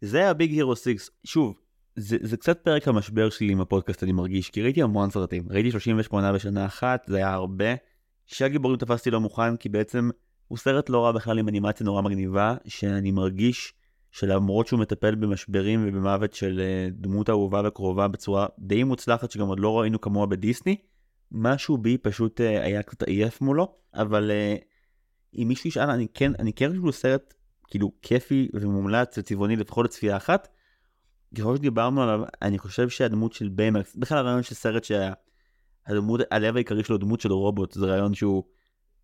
זה 0.01 0.29
הביג 0.29 0.51
הירו 0.51 0.75
6, 0.75 1.09
שוב, 1.23 1.59
זה, 1.95 2.17
זה 2.21 2.37
קצת 2.37 2.59
פרק 2.63 2.87
המשבר 2.87 3.29
שלי 3.29 3.51
עם 3.51 3.61
הפודקאסט 3.61 4.03
אני 4.03 4.11
מרגיש, 4.11 4.49
כי 4.49 4.61
ראיתי 4.61 4.81
המון 4.81 5.09
סרטים, 5.09 5.43
ראיתי 5.49 5.71
38 5.71 6.33
בשנה 6.33 6.65
אחת, 6.65 7.05
זה 7.07 7.17
היה 7.17 7.33
הרבה. 7.33 7.75
שהגיבורים 8.25 8.77
תפסתי 8.77 9.11
לא 9.11 9.19
מוכן, 9.19 9.57
כי 9.57 9.69
בעצם 9.69 10.09
הוא 10.47 10.57
סרט 10.57 10.89
לא 10.89 11.05
רע 11.05 11.11
בכלל 11.11 11.39
עם 11.39 11.47
אנימציה 11.47 11.85
נורא 11.85 12.01
מגניבה, 12.01 12.55
שאני 12.67 13.11
מרגיש 13.11 13.73
שלמרות 14.11 14.67
שהוא 14.67 14.79
מטפל 14.79 15.15
במשברים 15.15 15.85
ובמוות 15.87 16.33
של 16.33 16.59
אה, 16.59 16.87
דמות 16.91 17.29
אהובה 17.29 17.61
וקרובה 17.65 18.07
בצורה 18.07 18.47
די 18.59 18.83
מוצלחת 18.83 19.31
שגם 19.31 19.47
עוד 19.47 19.59
לא 19.59 19.79
ראינו 19.79 20.01
כמוה 20.01 20.25
בדיסני, 20.25 20.75
משהו 21.31 21.77
בי 21.77 21.97
פשוט 21.97 22.41
אה, 22.41 22.63
היה 22.63 22.83
קצת 22.83 23.03
עייף 23.03 23.41
מולו, 23.41 23.75
אבל 23.93 24.31
אה, 24.31 24.55
אם 25.33 25.47
מישהו 25.47 25.67
ישאל, 25.67 25.89
אני 25.89 26.07
כן, 26.13 26.31
אני 26.39 26.53
כן 26.53 26.67
חושב 26.69 26.79
שהוא 26.79 26.91
סרט 26.91 27.33
כאילו 27.67 27.91
כיפי 28.01 28.49
ומומלץ 28.53 29.17
וצבעוני 29.17 29.55
לפחות 29.55 29.85
לצפייה 29.85 30.17
אחת. 30.17 30.47
ככל 31.37 31.55
שדיברנו 31.55 32.03
עליו, 32.03 32.21
אני 32.41 32.59
חושב 32.59 32.89
שהדמות 32.89 33.33
של 33.33 33.49
ביימקס, 33.49 33.95
בכלל 33.95 34.17
הרעיון 34.17 34.43
של 34.43 34.55
סרט 34.55 34.83
שהדמות, 34.83 36.21
הלב 36.31 36.55
העיקרי 36.55 36.83
שלו 36.83 36.97
דמות 36.97 37.21
של 37.21 37.31
רובוט, 37.31 37.71
זה 37.71 37.85
רעיון 37.85 38.13
שהוא 38.13 38.43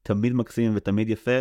תמיד 0.03 0.33
מקסים 0.33 0.71
ותמיד 0.75 1.09
יפה, 1.09 1.39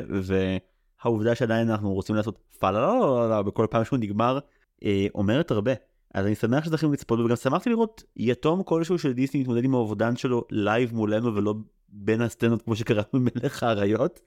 והעובדה 1.05 1.35
שעדיין 1.35 1.71
אנחנו 1.71 1.93
רוצים 1.93 2.17
לעשות 2.17 2.39
באלאלאלא 2.59 3.43
בכל 3.43 3.67
פעם 3.71 3.85
שהוא 3.85 3.99
נגמר, 3.99 4.39
אה, 4.85 5.07
אומרת 5.15 5.51
הרבה. 5.51 5.73
אז 6.15 6.27
אני 6.27 6.35
שמח 6.35 6.65
שזכינו 6.65 6.93
לצפות 6.93 7.21
וגם 7.21 7.37
שמחתי 7.37 7.71
לראות 7.71 8.03
יתום 8.17 8.63
כלשהו 8.63 8.99
של 8.99 9.13
דיסני 9.13 9.41
מתמודד 9.41 9.65
עם 9.65 9.75
האובדן 9.75 10.17
שלו 10.17 10.45
live 10.51 10.95
מולנו 10.95 11.35
ולא 11.35 11.55
בין 11.89 12.21
הסצנות 12.21 12.63
כמו 12.63 12.77
שקרה 12.77 13.03
במלך 13.13 13.63
האריות 13.63 14.21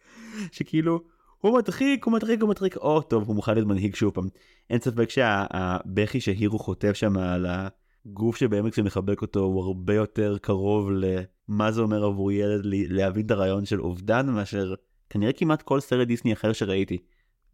שכאילו 0.52 1.02
הוא 1.38 1.58
מדחיק 1.58 2.06
הוא 2.06 2.14
מדחיק 2.14 2.42
הוא 2.42 2.50
מדחיק 2.50 2.78
או 2.78 3.02
טוב 3.02 3.24
הוא 3.28 3.36
מוכן 3.36 3.54
להיות 3.54 3.68
מנהיג 3.68 3.96
שוב 3.96 4.14
פעם 4.14 4.28
אין 4.70 4.80
ספק 4.80 5.10
שהבכי 5.10 6.22
שהירו 6.22 6.60
חוטף 6.60 6.94
שם 6.94 7.18
על 7.18 7.46
הגוף 7.50 8.36
שבעמק 8.36 8.74
שמחבק 8.74 9.22
אותו 9.22 9.40
הוא 9.40 9.64
הרבה 9.64 9.94
יותר 9.94 10.38
קרוב 10.42 10.90
למה 10.92 11.72
זה 11.72 11.82
אומר 11.82 12.04
עבור 12.04 12.32
ילד 12.32 12.62
להבין 12.66 13.26
את 13.26 13.32
הרעיון 13.32 13.66
של 13.66 13.82
אובדן 13.82 14.30
מאשר 14.30 14.74
כנראה 15.10 15.34
כמעט 15.34 15.62
כל 15.62 15.80
סרט 15.80 16.08
דיסני 16.08 16.34
אחר 16.34 16.54
שראיתי 16.54 16.98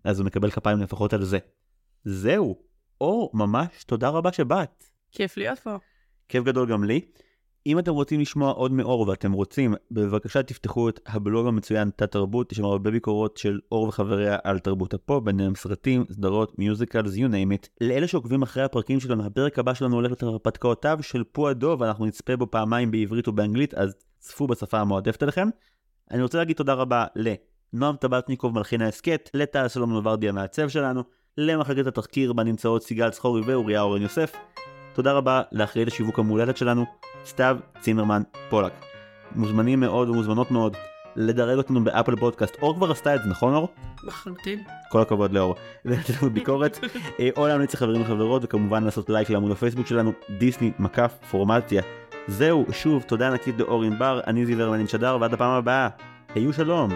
אז 0.03 0.19
הוא 0.19 0.25
מקבל 0.25 0.51
כפיים 0.51 0.79
לפחות 0.79 1.13
על 1.13 1.23
זה. 1.23 1.37
זהו. 2.05 2.55
אור, 3.01 3.31
ממש 3.33 3.83
תודה 3.83 4.09
רבה 4.09 4.33
שבאת. 4.33 4.83
כיף 5.11 5.37
להיות 5.37 5.59
פה. 5.59 5.75
כיף 6.29 6.43
גדול 6.43 6.69
גם 6.69 6.83
לי. 6.83 7.01
אם 7.65 7.79
אתם 7.79 7.91
רוצים 7.91 8.19
לשמוע 8.19 8.51
עוד 8.51 8.71
מאור 8.71 9.07
ואתם 9.07 9.31
רוצים, 9.31 9.73
בבקשה 9.91 10.43
תפתחו 10.43 10.89
את 10.89 10.99
הבלוג 11.05 11.47
המצוין 11.47 11.89
תת 11.95 12.11
תרבות, 12.11 12.51
יש 12.51 12.57
שם 12.57 12.65
הרבה 12.65 12.91
ביקורות 12.91 13.37
של 13.37 13.59
אור 13.71 13.87
וחבריה 13.87 14.37
על 14.43 14.59
תרבות 14.59 14.93
הפופ, 14.93 15.23
ביניהם 15.23 15.55
סרטים, 15.55 16.05
סדרות, 16.11 16.59
musicals, 16.59 17.13
you 17.13 17.17
name 17.17 17.53
it. 17.53 17.67
לאלה 17.81 18.07
שעוקבים 18.07 18.41
אחרי 18.41 18.63
הפרקים 18.63 18.99
שלנו, 18.99 19.25
הפרק 19.25 19.59
הבא 19.59 19.73
שלנו 19.73 19.95
הולך 19.95 20.11
להיות 20.11 20.23
הרפתקאותיו 20.23 20.99
של 21.01 21.23
פו 21.23 21.39
הדוב, 21.39 21.77
ואנחנו 21.79 22.05
נצפה 22.05 22.35
בו 22.35 22.51
פעמיים 22.51 22.91
בעברית 22.91 23.27
ובאנגלית, 23.27 23.73
אז 23.73 23.95
צפו 24.19 24.47
בשפה 24.47 24.79
המועדפת 24.79 25.23
עליכם. 25.23 25.47
אני 26.11 26.23
רוצה 26.23 26.37
להגיד 26.37 26.55
תודה 26.55 26.73
רבה 26.73 27.05
לנועם 27.15 27.95
טבטניקוב 27.95 28.55
מלחין 28.55 28.81
ההסכת, 28.81 29.29
לטל 29.33 29.67
סלומון 29.67 30.07
ורדי 30.07 30.29
המעצב 30.29 30.69
שלנו, 30.69 31.03
למחלקת 31.37 31.87
התחקיר 31.87 32.33
בה 32.33 32.43
נמצאות 32.43 32.83
סיגל 32.83 33.09
צחורי 33.09 33.41
ואוריה 33.45 33.81
אורן 33.81 34.01
יוסף. 34.01 34.35
תודה 34.93 35.13
רבה 35.13 35.41
לאחראית 35.51 35.87
השיווק 35.87 36.19
המולדת 36.19 36.57
שלנו, 36.57 36.85
סתיו 37.25 37.57
צימרמן 37.79 38.21
פולק. 38.49 38.73
מוזמנים 39.35 39.79
מאוד 39.79 40.09
ומוזמנות 40.09 40.51
מאוד 40.51 40.77
לדרג 41.15 41.57
אותנו 41.57 41.83
באפל 41.83 42.15
פודקאסט. 42.15 42.55
אור 42.61 42.75
כבר 42.75 42.91
עשתה 42.91 43.15
את 43.15 43.23
זה, 43.23 43.29
נכון 43.29 43.53
אור? 43.53 43.67
לחלוטין. 44.03 44.63
כל 44.89 45.01
הכבוד 45.01 45.31
לאור. 45.31 45.55
ולתת 45.85 46.21
לנו 46.21 46.31
ביקורת. 46.31 46.79
אה, 47.19 47.29
או 47.37 47.47
להמליץ 47.47 47.73
לחברים 47.73 48.01
וחברות 48.01 48.43
וכמובן 48.43 48.83
לעשות 48.83 49.09
לייק 49.09 49.29
לעמוד 49.29 49.51
הפייסבוק 49.51 49.87
שלנו, 49.87 50.11
דיסני 50.39 50.71
מקף 50.79 51.13
פורמציה. 51.31 51.81
זהו, 52.27 52.65
שוב, 52.71 53.03
תודה 53.03 53.27
ענקית 53.27 53.59
לאור 53.59 53.83
ענבר, 53.83 54.21
אני 54.27 54.45
זיוור 54.45 54.71
ואני 54.71 54.87
שדר, 54.87 55.17
ועד 55.21 55.33
הפעם 55.33 55.51
הבאה. 55.51 55.89
היו 56.35 56.53
שלום. 56.53 56.89